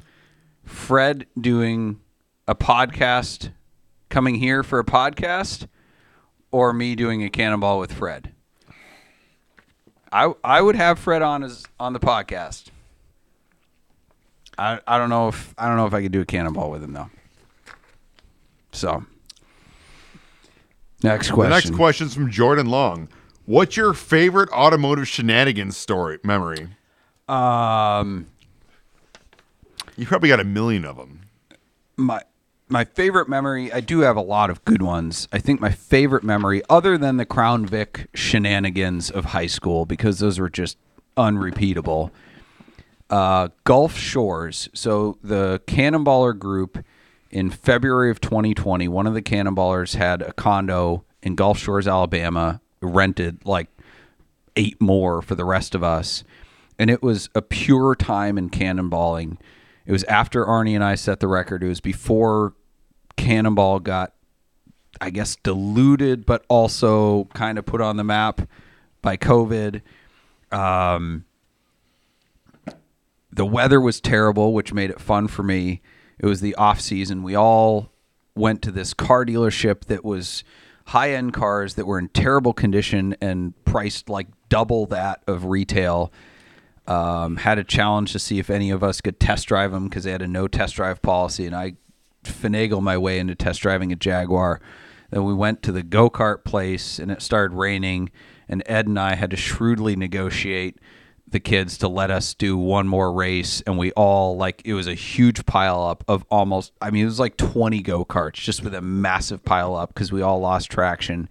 Fred 0.65 1.27
doing 1.41 2.01
a 2.47 2.55
podcast, 2.55 3.51
coming 4.09 4.37
here 4.37 4.63
for 4.63 4.79
a 4.79 4.85
podcast, 4.85 5.67
or 6.53 6.73
me 6.73 6.95
doing 6.95 7.25
a 7.25 7.31
cannonball 7.31 7.81
with 7.81 7.93
Fred. 7.93 8.32
I 10.13 10.33
I 10.45 10.61
would 10.61 10.77
have 10.77 10.99
Fred 10.99 11.23
on 11.23 11.43
as 11.43 11.65
on 11.81 11.93
the 11.93 12.01
podcast. 12.01 12.67
I 14.59 14.79
I 14.87 14.99
don't 14.99 15.09
know 15.09 15.29
if 15.29 15.55
I 15.59 15.67
don't 15.69 15.77
know 15.77 15.87
if 15.87 15.95
I 15.95 16.03
could 16.03 16.13
do 16.13 16.21
a 16.21 16.27
cannonball 16.27 16.71
with 16.71 16.83
him 16.83 16.93
though. 16.93 17.11
So 18.73 19.05
next 21.03 21.29
The 21.29 21.35
question. 21.35 21.51
next 21.51 21.75
question's 21.75 22.15
from 22.15 22.31
Jordan 22.31 22.67
Long. 22.67 23.09
What's 23.47 23.77
your 23.77 23.93
favorite 23.93 24.51
automotive 24.51 25.09
shenanigans 25.09 25.77
story 25.77 26.19
memory? 26.23 26.69
Um, 27.29 28.27
You 29.97 30.07
probably 30.07 30.29
got 30.29 30.41
a 30.41 30.45
million 30.45 30.85
of 30.85 30.97
them. 30.97 31.23
my 31.97 32.23
my 32.73 32.85
favorite 32.85 33.29
memory. 33.29 33.71
I 33.71 33.81
do 33.81 34.01
have 34.01 34.17
a 34.17 34.23
lot 34.23 34.51
of 34.51 34.65
good 34.65 34.83
ones. 34.83 35.29
I 35.31 35.39
think 35.39 35.61
my 35.61 35.71
favorite 35.71 36.25
memory, 36.25 36.63
other 36.69 36.97
than 36.97 37.19
the 37.19 37.27
Crown 37.27 37.67
Vic 37.67 38.09
shenanigans 38.15 39.11
of 39.11 39.27
high 39.27 39.47
school, 39.47 39.85
because 39.85 40.19
those 40.19 40.41
were 40.41 40.49
just 40.49 40.79
unrepeatable. 41.17 42.11
Uh, 43.11 43.49
Gulf 43.65 43.97
Shores. 43.97 44.71
So 44.73 45.19
the 45.23 45.61
Cannonballer 45.67 46.37
group 46.37 46.83
in 47.31 47.51
February 47.51 48.11
of 48.11 48.21
2020, 48.21 48.89
one 48.89 49.07
of 49.07 49.15
the 49.15 49.23
Cannonballers 49.23 49.97
had 49.97 50.23
a 50.23 50.33
condo 50.33 51.05
in 51.23 51.35
Gulf 51.35 51.59
Shores, 51.59 51.87
Alabama, 51.87 52.61
rented 52.81 53.45
like 53.45 53.69
eight 54.57 54.81
more 54.81 55.21
for 55.21 55.35
the 55.35 55.45
rest 55.45 55.75
of 55.75 55.85
us. 55.85 56.25
And 56.79 56.91
it 56.91 57.03
was 57.03 57.29
a 57.35 57.43
pure 57.43 57.95
time 57.95 58.39
in 58.39 58.49
cannonballing. 58.49 59.37
It 59.85 59.93
was 59.93 60.05
after 60.05 60.45
Arne 60.45 60.69
and 60.69 60.83
I 60.83 60.95
set 60.95 61.21
the 61.21 61.29
record. 61.29 61.63
It 61.63 61.69
was 61.69 61.81
before 61.81 62.55
Cannonball 63.17 63.81
got, 63.81 64.13
I 65.01 65.11
guess, 65.11 65.37
diluted, 65.37 66.27
but 66.27 66.45
also 66.49 67.25
kind 67.35 67.59
of 67.59 67.67
put 67.67 67.81
on 67.81 67.97
the 67.97 68.05
map 68.05 68.43
by 69.01 69.17
COVID. 69.17 69.83
Um, 70.51 71.25
the 73.33 73.47
weather 73.47 73.81
was 73.81 74.01
terrible, 74.01 74.53
which 74.53 74.73
made 74.73 74.91
it 74.91 75.01
fun 75.01 75.29
for 75.29 75.43
me. 75.43 75.81
It 76.19 76.27
was 76.27 76.41
the 76.41 76.55
off 76.57 76.81
season. 76.81 77.23
We 77.23 77.35
all 77.35 77.91
went 78.35 78.63
to 78.63 78.71
this 78.71 78.95
car 78.95 79.25
dealership 79.25 79.87
that 79.87 80.05
was 80.05 80.45
high 80.87 81.13
end 81.13 81.33
cars 81.33 81.75
that 81.75 81.87
were 81.87 81.99
in 81.99 82.09
terrible 82.09 82.53
condition 82.53 83.17
and 83.21 83.55
priced 83.65 84.09
like 84.09 84.29
double 84.49 84.87
that 84.87 85.23
of 85.27 85.47
retail. 85.47 86.13
Um, 86.87 87.37
had 87.37 87.59
a 87.59 87.65
challenge 87.65 88.13
to 88.13 88.19
see 88.19 88.39
if 88.39 88.51
any 88.51 88.71
of 88.71 88.83
us 88.83 89.01
could 89.01 89.21
test 89.21 89.47
drive 89.47 89.71
them 89.71 89.89
because 89.89 90.05
they 90.05 90.11
had 90.11 90.23
a 90.23 90.27
no 90.27 90.49
test 90.49 90.75
drive 90.75 91.01
policy, 91.01 91.47
and 91.47 91.55
I 91.55 91.75
finagled 92.25 92.83
my 92.83 92.97
way 92.97 93.19
into 93.19 93.35
test 93.35 93.61
driving 93.61 93.93
a 93.93 93.97
Jaguar. 93.97 94.61
Then 95.11 95.25
we 95.25 95.35
went 95.35 95.63
to 95.63 95.73
the 95.73 95.83
go 95.83 96.09
kart 96.09 96.45
place, 96.45 96.99
and 96.99 97.11
it 97.11 97.23
started 97.23 97.55
raining, 97.55 98.11
and 98.49 98.63
Ed 98.67 98.87
and 98.87 98.99
I 98.99 99.15
had 99.15 99.31
to 99.31 99.37
shrewdly 99.37 99.97
negotiate 99.97 100.79
the 101.29 101.41
kids 101.41 101.79
to 101.79 101.89
let 101.89 102.11
us 102.11 102.35
do 102.35 102.59
one 102.59 102.87
more 102.87 103.11
race 103.11 103.63
and 103.63 103.79
we 103.79 103.91
all 103.93 104.37
like 104.37 104.61
it 104.67 104.75
was 104.75 104.87
a 104.87 104.93
huge 104.93 105.47
pile 105.47 105.83
up 105.83 106.05
of 106.07 106.27
almost 106.31 106.73
I 106.83 106.91
mean 106.91 107.05
it 107.05 107.07
was 107.07 107.19
like 107.19 107.39
20 107.39 107.81
go-karts 107.81 108.35
just 108.35 108.63
with 108.63 108.75
a 108.75 108.83
massive 108.83 109.43
pile 109.43 109.75
up 109.75 109.95
because 109.95 110.13
we 110.13 110.21
all 110.21 110.41
lost 110.41 110.71
traction. 110.71 111.31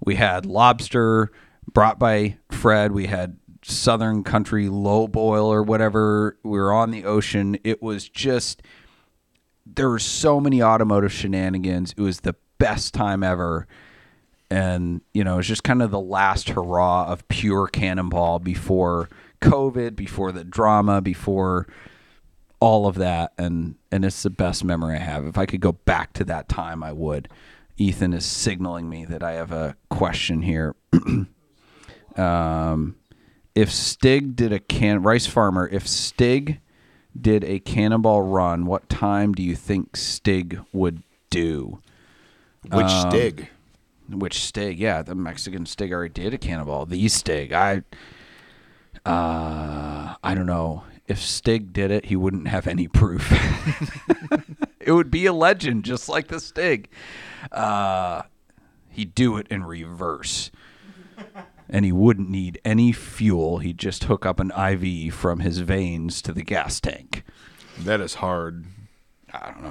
We 0.00 0.14
had 0.14 0.46
lobster 0.46 1.30
brought 1.70 1.98
by 1.98 2.38
Fred, 2.50 2.92
we 2.92 3.06
had 3.06 3.36
Southern 3.62 4.24
Country 4.24 4.68
low 4.68 5.06
boil 5.06 5.46
or 5.46 5.62
whatever. 5.62 6.38
We 6.42 6.58
were 6.58 6.72
on 6.72 6.90
the 6.90 7.04
ocean. 7.04 7.58
It 7.64 7.82
was 7.82 8.08
just 8.08 8.62
there 9.74 9.88
were 9.88 9.98
so 9.98 10.40
many 10.40 10.62
automotive 10.62 11.12
shenanigans. 11.12 11.94
It 11.96 12.00
was 12.00 12.20
the 12.20 12.34
best 12.58 12.94
time 12.94 13.22
ever. 13.22 13.66
And 14.50 15.02
you 15.12 15.24
know 15.24 15.34
it 15.34 15.38
was 15.38 15.48
just 15.48 15.62
kind 15.62 15.82
of 15.82 15.90
the 15.90 16.00
last 16.00 16.50
hurrah 16.50 17.06
of 17.06 17.26
pure 17.28 17.66
cannonball 17.66 18.38
before 18.38 19.10
covid 19.42 19.94
before 19.94 20.32
the 20.32 20.42
drama 20.42 21.02
before 21.02 21.66
all 22.58 22.86
of 22.86 22.94
that. 22.96 23.32
And 23.36 23.76
and 23.92 24.04
it's 24.04 24.22
the 24.22 24.30
best 24.30 24.64
memory 24.64 24.96
i 24.96 25.00
have. 25.00 25.26
If 25.26 25.36
i 25.36 25.44
could 25.44 25.60
go 25.60 25.72
back 25.72 26.14
to 26.14 26.24
that 26.24 26.48
time 26.48 26.82
i 26.82 26.92
would. 26.92 27.28
Ethan 27.76 28.12
is 28.12 28.24
signaling 28.24 28.88
me 28.88 29.04
that 29.04 29.22
i 29.22 29.32
have 29.32 29.52
a 29.52 29.76
question 29.90 30.42
here. 30.42 30.74
Um 32.16 32.96
if 33.54 33.72
stig 33.72 34.34
did 34.34 34.52
a 34.52 34.58
can 34.58 35.02
rice 35.02 35.26
farmer 35.26 35.68
if 35.68 35.86
stig 35.86 36.60
did 37.20 37.44
a 37.44 37.58
cannonball 37.58 38.22
run 38.22 38.66
what 38.66 38.88
time 38.88 39.32
do 39.32 39.42
you 39.42 39.54
think 39.54 39.96
stig 39.96 40.60
would 40.72 41.02
do 41.30 41.80
Which 42.70 42.90
Stig? 42.90 43.48
which 44.08 44.40
Stig? 44.40 44.78
Yeah, 44.78 45.02
the 45.02 45.14
Mexican 45.14 45.66
Stig 45.66 45.92
already 45.92 46.12
did 46.14 46.34
a 46.34 46.38
cannonball. 46.38 46.86
The 46.86 47.08
Stig, 47.08 47.52
I, 47.52 47.82
uh, 49.04 50.14
I 50.22 50.34
don't 50.34 50.46
know 50.46 50.84
if 51.06 51.20
Stig 51.20 51.72
did 51.72 51.90
it. 51.90 52.06
He 52.06 52.16
wouldn't 52.16 52.48
have 52.48 52.66
any 52.66 52.88
proof. 52.88 53.30
it 54.80 54.92
would 54.92 55.10
be 55.10 55.26
a 55.26 55.32
legend, 55.32 55.84
just 55.84 56.08
like 56.08 56.28
the 56.28 56.40
Stig. 56.40 56.88
Uh, 57.52 58.22
he'd 58.90 59.14
do 59.14 59.36
it 59.36 59.46
in 59.48 59.64
reverse, 59.64 60.50
and 61.68 61.84
he 61.84 61.92
wouldn't 61.92 62.30
need 62.30 62.60
any 62.64 62.92
fuel. 62.92 63.58
He'd 63.58 63.78
just 63.78 64.04
hook 64.04 64.24
up 64.24 64.40
an 64.40 64.50
IV 64.50 65.14
from 65.14 65.40
his 65.40 65.58
veins 65.58 66.22
to 66.22 66.32
the 66.32 66.42
gas 66.42 66.80
tank. 66.80 67.24
That 67.80 68.00
is 68.00 68.14
hard. 68.14 68.64
I 69.32 69.52
don't 69.52 69.62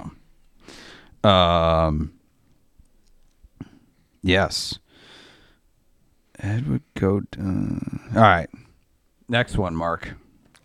know. 1.23 1.29
Um. 1.29 2.13
Yes. 4.21 4.79
Ed 6.39 6.67
would 6.67 6.83
go. 6.95 7.21
Down. 7.21 8.11
All 8.15 8.21
right. 8.21 8.49
Next 9.27 9.57
one, 9.57 9.75
Mark. 9.75 10.13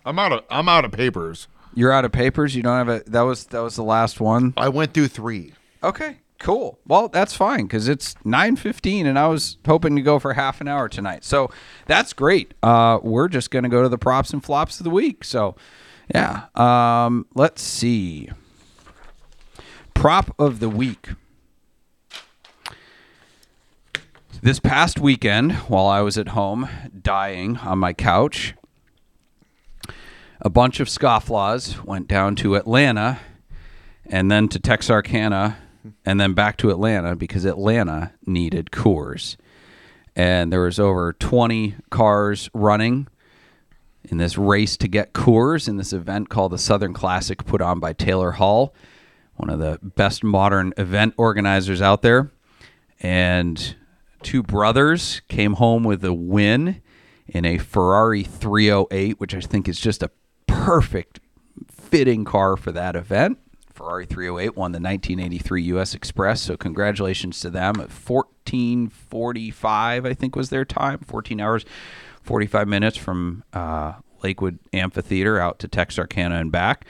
I'm 0.05 0.19
out 0.19 0.33
of 0.33 0.45
I'm 0.51 0.69
out 0.69 0.85
of 0.85 0.93
papers. 0.93 1.49
You're 1.75 1.93
out 1.93 2.05
of 2.05 2.13
papers. 2.13 2.55
You 2.55 2.63
don't 2.63 2.77
have 2.77 2.89
a. 2.89 3.03
That 3.11 3.23
was 3.23 3.47
that 3.47 3.61
was 3.61 3.77
the 3.77 3.85
last 3.85 4.21
one. 4.21 4.53
I 4.57 4.69
went 4.69 4.93
through 4.93 5.09
three. 5.09 5.55
Okay. 5.83 6.19
Cool. 6.43 6.81
Well, 6.89 7.07
that's 7.07 7.35
fine 7.37 7.67
because 7.67 7.87
it's 7.87 8.17
nine 8.25 8.57
fifteen, 8.57 9.07
and 9.07 9.17
I 9.17 9.29
was 9.29 9.59
hoping 9.65 9.95
to 9.95 10.03
go 10.03 10.19
for 10.19 10.33
half 10.33 10.61
an 10.61 10.67
hour 10.67 10.89
tonight. 10.89 11.23
So 11.23 11.53
that's 11.87 12.13
great. 12.13 12.53
Uh, 12.65 12.99
we're 13.01 13.29
just 13.29 13.53
gonna 13.53 13.69
go 13.69 13.81
to 13.85 13.89
the 13.89 13.97
props 13.97 14.33
and 14.33 14.45
flops 14.45 14.81
of 14.81 14.85
the 14.85 14.91
week. 14.91 15.23
So, 15.23 15.55
yeah. 16.13 16.47
Um, 16.57 17.27
let's 17.37 17.63
see. 17.63 18.29
Prop 19.95 20.35
of 20.37 20.59
the 20.59 20.69
week. 20.69 21.11
This 24.43 24.59
past 24.59 24.99
weekend, 24.99 25.53
while 25.69 25.87
I 25.87 26.01
was 26.01 26.19
at 26.19 26.29
home 26.29 26.69
dying 27.01 27.59
on 27.59 27.79
my 27.79 27.93
couch, 27.93 28.55
a 30.41 30.51
bunch 30.51 30.81
of 30.81 30.89
scofflaws 30.89 31.85
went 31.85 32.09
down 32.09 32.35
to 32.35 32.57
Atlanta 32.57 33.21
and 34.05 34.29
then 34.29 34.49
to 34.49 34.59
Texarkana 34.59 35.59
and 36.05 36.21
then 36.21 36.35
back 36.35 36.57
to 36.59 36.71
Atlanta 36.71 37.17
because 37.17 37.45
Atlanta 37.45 38.13
needed 38.27 38.71
Coors. 38.71 39.37
And 40.15 40.53
there 40.53 40.63
was 40.63 40.79
over 40.79 41.13
20 41.15 41.75
cars 41.91 42.51
running 42.53 43.09
in 44.05 44.19
this 44.19 44.37
race 44.37 44.77
to 44.79 44.89
get 44.89 45.13
Coors 45.13 45.69
in 45.69 45.77
this 45.77 45.93
event 45.93 46.29
called 46.29 46.53
the 46.53 46.59
Southern 46.59 46.93
Classic 46.93 47.45
put 47.45 47.63
on 47.63 47.81
by 47.81 47.93
Taylor 47.93 48.33
Hall, 48.33 48.75
one 49.37 49.49
of 49.49 49.59
the 49.59 49.79
best 49.83 50.23
modern 50.23 50.73
event 50.77 51.15
organizers 51.17 51.81
out 51.81 52.03
there. 52.03 52.31
And 53.01 53.77
two 54.23 54.43
brothers 54.43 55.23
came 55.29 55.55
home 55.55 55.85
with 55.85 56.05
a 56.05 56.13
win 56.13 56.83
in 57.27 57.45
a 57.45 57.59
Ferrari 57.59 58.23
308, 58.23 59.19
which 59.19 59.35
I 59.35 59.41
think 59.41 59.69
is 59.69 59.81
just 59.81 60.03
a 60.03 60.11
perfect 60.47 61.21
fitting 61.71 62.25
car 62.25 62.57
for 62.57 62.73
that 62.73 62.97
event. 62.97 63.39
Ferrari 63.83 64.07
308 64.07 64.57
won 64.57 64.71
the 64.71 64.79
1983 64.79 65.63
U.S. 65.63 65.93
Express, 65.93 66.41
so 66.41 66.57
congratulations 66.57 67.41
to 67.41 67.51
them 67.51 67.81
at 67.81 67.89
14:45, 67.89 70.07
I 70.07 70.15
think 70.15 70.37
was 70.37 70.51
their 70.51 70.65
time, 70.65 71.01
14 71.01 71.41
hours, 71.41 71.65
45 72.23 72.69
minutes 72.69 72.97
from 72.97 73.43
uh, 73.53 73.95
Lakewood 74.23 74.61
Amphitheater 74.73 75.41
out 75.41 75.59
to 75.59 75.67
Texarkana 75.67 76.37
and 76.37 76.53
back 76.53 76.87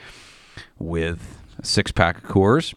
with 0.78 1.38
a 1.58 1.64
six 1.64 1.92
pack 1.92 2.18
of 2.18 2.24
Coors. 2.24 2.74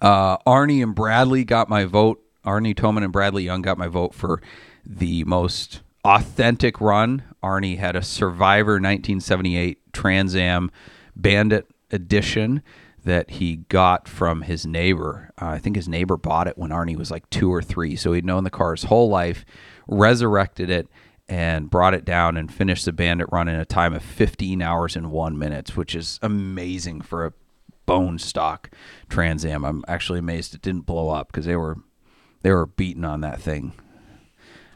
Uh, 0.00 0.38
Arne 0.44 0.82
and 0.82 0.92
Bradley 0.92 1.44
got 1.44 1.68
my 1.68 1.84
vote. 1.84 2.20
Arne 2.44 2.74
Toman 2.74 3.04
and 3.04 3.12
Bradley 3.12 3.44
Young 3.44 3.62
got 3.62 3.78
my 3.78 3.86
vote 3.86 4.14
for 4.14 4.42
the 4.84 5.22
most 5.22 5.82
authentic 6.04 6.80
run. 6.80 7.22
Arne 7.40 7.76
had 7.76 7.94
a 7.94 8.02
Survivor 8.02 8.72
1978 8.72 9.92
Trans 9.92 10.34
Am 10.34 10.72
Bandit 11.14 11.68
edition 11.92 12.64
that 13.04 13.30
he 13.30 13.56
got 13.56 14.08
from 14.08 14.42
his 14.42 14.66
neighbor. 14.66 15.30
Uh, 15.40 15.46
I 15.46 15.58
think 15.58 15.76
his 15.76 15.88
neighbor 15.88 16.16
bought 16.16 16.46
it 16.46 16.58
when 16.58 16.72
Arne 16.72 16.96
was 16.96 17.10
like 17.10 17.28
two 17.30 17.52
or 17.52 17.62
three. 17.62 17.96
So 17.96 18.12
he'd 18.12 18.24
known 18.24 18.44
the 18.44 18.50
car 18.50 18.72
his 18.72 18.84
whole 18.84 19.08
life, 19.08 19.44
resurrected 19.86 20.70
it, 20.70 20.88
and 21.28 21.70
brought 21.70 21.94
it 21.94 22.04
down 22.04 22.36
and 22.36 22.52
finished 22.52 22.84
the 22.84 22.92
Bandit 22.92 23.28
run 23.32 23.48
in 23.48 23.58
a 23.58 23.64
time 23.64 23.94
of 23.94 24.02
15 24.02 24.60
hours 24.60 24.96
and 24.96 25.10
one 25.10 25.38
minutes, 25.38 25.76
which 25.76 25.94
is 25.94 26.18
amazing 26.22 27.00
for 27.00 27.24
a 27.24 27.32
bone 27.86 28.18
stock 28.18 28.70
Trans 29.08 29.44
Am. 29.44 29.64
I'm 29.64 29.84
actually 29.88 30.18
amazed 30.18 30.54
it 30.54 30.62
didn't 30.62 30.86
blow 30.86 31.10
up 31.10 31.28
because 31.28 31.46
they 31.46 31.56
were 31.56 31.78
they 32.42 32.50
were 32.50 32.66
beaten 32.66 33.04
on 33.04 33.20
that 33.20 33.40
thing. 33.40 33.72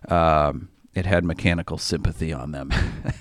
Um, 0.09 0.69
it 0.95 1.05
had 1.05 1.25
mechanical 1.25 1.79
sympathy 1.79 2.33
on 2.33 2.53
them. 2.53 2.73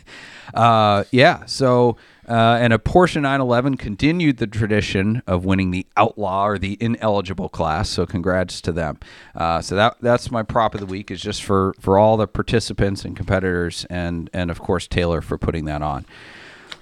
uh, 0.54 1.04
yeah. 1.12 1.46
So, 1.46 1.98
uh, 2.28 2.58
and 2.60 2.74
a 2.74 2.78
Porsche 2.78 3.16
911 3.16 3.78
continued 3.78 4.38
the 4.38 4.48
tradition 4.48 5.22
of 5.28 5.46
winning 5.46 5.72
the 5.72 5.86
outlaw 5.96 6.48
or 6.48 6.58
the 6.58 6.78
ineligible 6.80 7.50
class. 7.50 7.90
So, 7.90 8.06
congrats 8.06 8.62
to 8.62 8.72
them. 8.72 9.00
Uh, 9.36 9.62
so 9.62 9.76
that 9.76 9.98
that's 10.02 10.32
my 10.32 10.44
prop 10.44 10.74
of 10.74 10.80
the 10.80 10.86
week 10.86 11.12
is 11.12 11.22
just 11.22 11.44
for 11.44 11.74
for 11.80 11.98
all 11.98 12.18
the 12.18 12.28
participants 12.28 13.06
and 13.06 13.16
competitors, 13.16 13.86
and 13.90 14.30
and 14.34 14.50
of 14.50 14.60
course 14.60 14.88
Taylor 14.88 15.22
for 15.22 15.38
putting 15.38 15.66
that 15.66 15.82
on. 15.82 16.06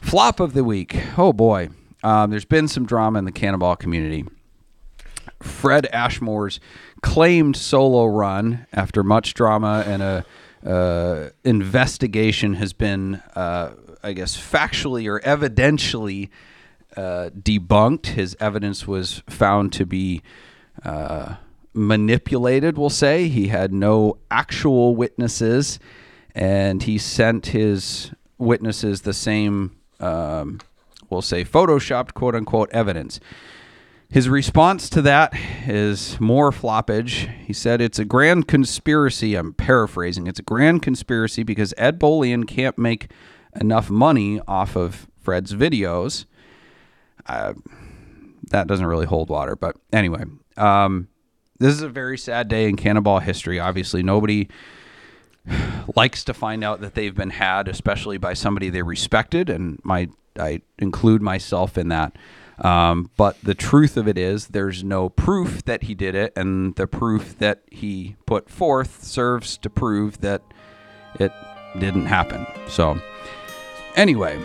Flop 0.01 0.39
of 0.39 0.53
the 0.53 0.63
week. 0.63 1.01
Oh 1.17 1.33
boy, 1.33 1.69
um, 2.03 2.29
there's 2.29 2.45
been 2.45 2.67
some 2.67 2.85
drama 2.85 3.19
in 3.19 3.25
the 3.25 3.31
cannonball 3.31 3.75
community. 3.75 4.25
Fred 5.41 5.87
Ashmore's 5.91 6.59
claimed 7.01 7.57
solo 7.57 8.05
run 8.05 8.65
after 8.71 9.03
much 9.03 9.33
drama 9.33 9.83
and 9.85 10.01
a 10.01 10.25
uh, 10.65 11.29
investigation 11.43 12.53
has 12.53 12.73
been, 12.73 13.15
uh, 13.35 13.71
I 14.03 14.13
guess, 14.13 14.37
factually 14.37 15.07
or 15.07 15.19
evidentially 15.21 16.29
uh, 16.97 17.29
debunked. 17.29 18.07
His 18.07 18.35
evidence 18.39 18.85
was 18.85 19.23
found 19.29 19.71
to 19.73 19.85
be 19.85 20.21
uh, 20.83 21.35
manipulated, 21.73 22.77
we'll 22.77 22.89
say. 22.89 23.27
He 23.29 23.47
had 23.47 23.73
no 23.73 24.17
actual 24.29 24.95
witnesses, 24.95 25.79
and 26.35 26.83
he 26.83 26.97
sent 26.97 27.47
his 27.47 28.11
witnesses 28.37 29.01
the 29.01 29.13
same, 29.13 29.75
um, 29.99 30.59
we'll 31.09 31.21
say, 31.21 31.43
photoshopped 31.43 32.13
quote 32.13 32.35
unquote 32.35 32.69
evidence. 32.71 33.19
His 34.09 34.29
response 34.29 34.91
to 34.91 35.01
that 35.01 35.33
is 35.65 36.19
more 36.19 36.51
floppage. 36.51 37.33
He 37.45 37.53
said 37.53 37.81
it's 37.81 37.97
a 37.97 38.05
grand 38.05 38.47
conspiracy. 38.47 39.33
I'm 39.33 39.53
paraphrasing. 39.53 40.27
It's 40.27 40.37
a 40.37 40.43
grand 40.43 40.83
conspiracy 40.83 41.41
because 41.41 41.73
Ed 41.77 41.99
Bolian 41.99 42.47
can't 42.47 42.77
make 42.77 43.09
enough 43.59 43.89
money 43.89 44.39
off 44.47 44.75
of 44.75 45.07
Fred's 45.19 45.53
videos. 45.53 46.25
Uh, 47.25 47.53
that 48.51 48.67
doesn't 48.67 48.85
really 48.85 49.05
hold 49.05 49.29
water, 49.29 49.55
but 49.55 49.77
anyway, 49.91 50.23
um, 50.57 51.07
this 51.59 51.73
is 51.73 51.81
a 51.81 51.89
very 51.89 52.17
sad 52.17 52.47
day 52.47 52.67
in 52.67 52.75
cannonball 52.75 53.19
history. 53.19 53.59
Obviously, 53.59 54.03
nobody 54.03 54.49
likes 55.95 56.23
to 56.25 56.33
find 56.33 56.63
out 56.63 56.81
that 56.81 56.95
they've 56.95 57.15
been 57.15 57.29
had, 57.29 57.67
especially 57.67 58.17
by 58.17 58.33
somebody 58.33 58.69
they 58.69 58.81
respected, 58.81 59.49
and 59.49 59.79
my 59.83 60.09
I 60.37 60.61
include 60.79 61.21
myself 61.21 61.77
in 61.77 61.89
that. 61.89 62.17
Um, 62.59 63.09
but 63.17 63.39
the 63.41 63.55
truth 63.55 63.97
of 63.97 64.07
it 64.07 64.17
is, 64.17 64.47
there's 64.47 64.83
no 64.83 65.09
proof 65.09 65.63
that 65.65 65.83
he 65.83 65.95
did 65.95 66.15
it, 66.15 66.33
and 66.35 66.75
the 66.75 66.87
proof 66.87 67.37
that 67.39 67.61
he 67.71 68.15
put 68.25 68.49
forth 68.49 69.03
serves 69.03 69.57
to 69.59 69.69
prove 69.69 70.21
that 70.21 70.41
it 71.19 71.31
didn't 71.79 72.05
happen. 72.05 72.45
So, 72.67 72.99
anyway, 73.95 74.39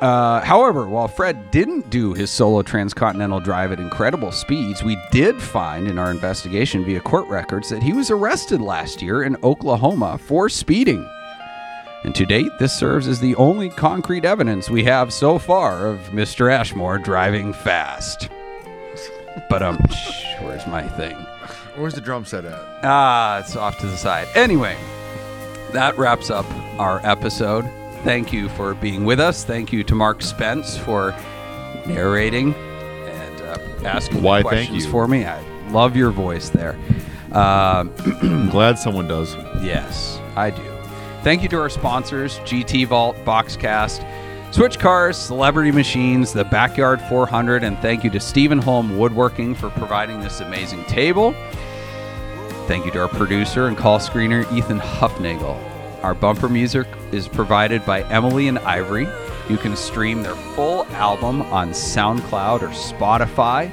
uh, 0.00 0.40
however, 0.42 0.86
while 0.86 1.08
Fred 1.08 1.50
didn't 1.50 1.88
do 1.88 2.12
his 2.12 2.30
solo 2.30 2.62
transcontinental 2.62 3.40
drive 3.40 3.72
at 3.72 3.80
incredible 3.80 4.30
speeds, 4.30 4.82
we 4.82 4.98
did 5.10 5.40
find 5.40 5.88
in 5.88 5.98
our 5.98 6.10
investigation 6.10 6.84
via 6.84 7.00
court 7.00 7.26
records 7.28 7.70
that 7.70 7.82
he 7.82 7.92
was 7.92 8.10
arrested 8.10 8.60
last 8.60 9.00
year 9.00 9.22
in 9.22 9.36
Oklahoma 9.42 10.18
for 10.18 10.48
speeding. 10.48 11.08
And 12.04 12.14
to 12.14 12.26
date, 12.26 12.52
this 12.58 12.72
serves 12.78 13.08
as 13.08 13.20
the 13.20 13.34
only 13.36 13.70
concrete 13.70 14.24
evidence 14.24 14.68
we 14.68 14.84
have 14.84 15.12
so 15.12 15.38
far 15.38 15.86
of 15.86 15.98
Mr. 16.10 16.52
Ashmore 16.52 16.98
driving 16.98 17.52
fast. 17.52 18.28
But 19.48 19.62
um, 19.62 19.78
where's 20.40 20.66
my 20.66 20.86
thing? 20.86 21.16
Where's 21.76 21.94
the 21.94 22.00
drum 22.00 22.24
set 22.24 22.44
at? 22.44 22.60
Ah, 22.84 23.38
it's 23.40 23.56
off 23.56 23.78
to 23.78 23.86
the 23.86 23.96
side. 23.96 24.28
Anyway, 24.34 24.76
that 25.72 25.96
wraps 25.98 26.30
up 26.30 26.46
our 26.78 27.04
episode. 27.04 27.64
Thank 28.04 28.32
you 28.32 28.48
for 28.50 28.74
being 28.74 29.04
with 29.04 29.20
us. 29.20 29.44
Thank 29.44 29.72
you 29.72 29.82
to 29.84 29.94
Mark 29.94 30.22
Spence 30.22 30.76
for 30.76 31.14
narrating 31.86 32.54
and 32.54 33.40
uh, 33.42 33.58
asking 33.84 34.22
Why, 34.22 34.42
questions 34.42 34.84
you. 34.84 34.90
for 34.90 35.08
me. 35.08 35.24
I 35.24 35.40
love 35.70 35.96
your 35.96 36.10
voice 36.10 36.50
there. 36.50 36.78
Um, 37.32 37.92
I'm 38.22 38.48
glad 38.48 38.78
someone 38.78 39.08
does. 39.08 39.34
Yes, 39.60 40.20
I 40.36 40.50
do. 40.50 40.62
Thank 41.22 41.42
you 41.42 41.48
to 41.50 41.60
our 41.60 41.68
sponsors 41.68 42.38
GT 42.40 42.86
Vault, 42.86 43.16
Boxcast, 43.24 44.06
Switch 44.54 44.78
Cars, 44.78 45.16
Celebrity 45.16 45.72
Machines, 45.72 46.32
the 46.32 46.44
Backyard 46.44 47.00
400, 47.02 47.64
and 47.64 47.76
thank 47.80 48.04
you 48.04 48.10
to 48.10 48.20
Stephen 48.20 48.58
Holm 48.58 48.96
Woodworking 48.96 49.54
for 49.54 49.70
providing 49.70 50.20
this 50.20 50.40
amazing 50.40 50.84
table. 50.84 51.34
Thank 52.66 52.84
you 52.86 52.92
to 52.92 53.00
our 53.02 53.08
producer 53.08 53.66
and 53.66 53.76
call 53.76 53.98
screener, 53.98 54.50
Ethan 54.52 54.78
Huffnagel. 54.78 55.65
Our 56.06 56.14
bumper 56.14 56.48
music 56.48 56.86
is 57.10 57.26
provided 57.26 57.84
by 57.84 58.04
Emily 58.04 58.46
and 58.46 58.60
Ivory. 58.60 59.08
You 59.48 59.56
can 59.56 59.74
stream 59.74 60.22
their 60.22 60.36
full 60.54 60.84
album 60.92 61.42
on 61.42 61.70
SoundCloud 61.70 62.62
or 62.62 62.68
Spotify. 62.68 63.72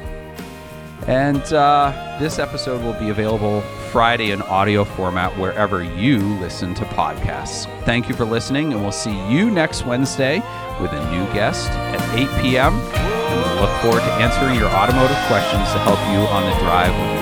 And 1.05 1.43
uh, 1.53 2.17
this 2.19 2.39
episode 2.39 2.81
will 2.81 2.99
be 2.99 3.09
available 3.09 3.61
Friday 3.91 4.31
in 4.31 4.41
audio 4.41 4.83
format 4.83 5.37
wherever 5.37 5.83
you 5.83 6.17
listen 6.39 6.73
to 6.73 6.85
podcasts. 6.85 7.67
Thank 7.83 8.09
you 8.09 8.15
for 8.15 8.25
listening, 8.25 8.73
and 8.73 8.81
we'll 8.81 8.91
see 8.91 9.15
you 9.29 9.51
next 9.51 9.85
Wednesday 9.85 10.39
with 10.81 10.91
a 10.91 11.11
new 11.11 11.31
guest 11.33 11.69
at 11.69 12.17
8 12.17 12.41
p.m. 12.41 12.73
And 12.73 13.53
we 13.53 13.61
look 13.61 13.79
forward 13.83 13.99
to 13.99 14.13
answering 14.13 14.57
your 14.57 14.69
automotive 14.69 15.17
questions 15.27 15.71
to 15.73 15.77
help 15.85 15.99
you 16.09 16.27
on 16.33 16.49
the 16.49 16.59
drive. 16.61 17.12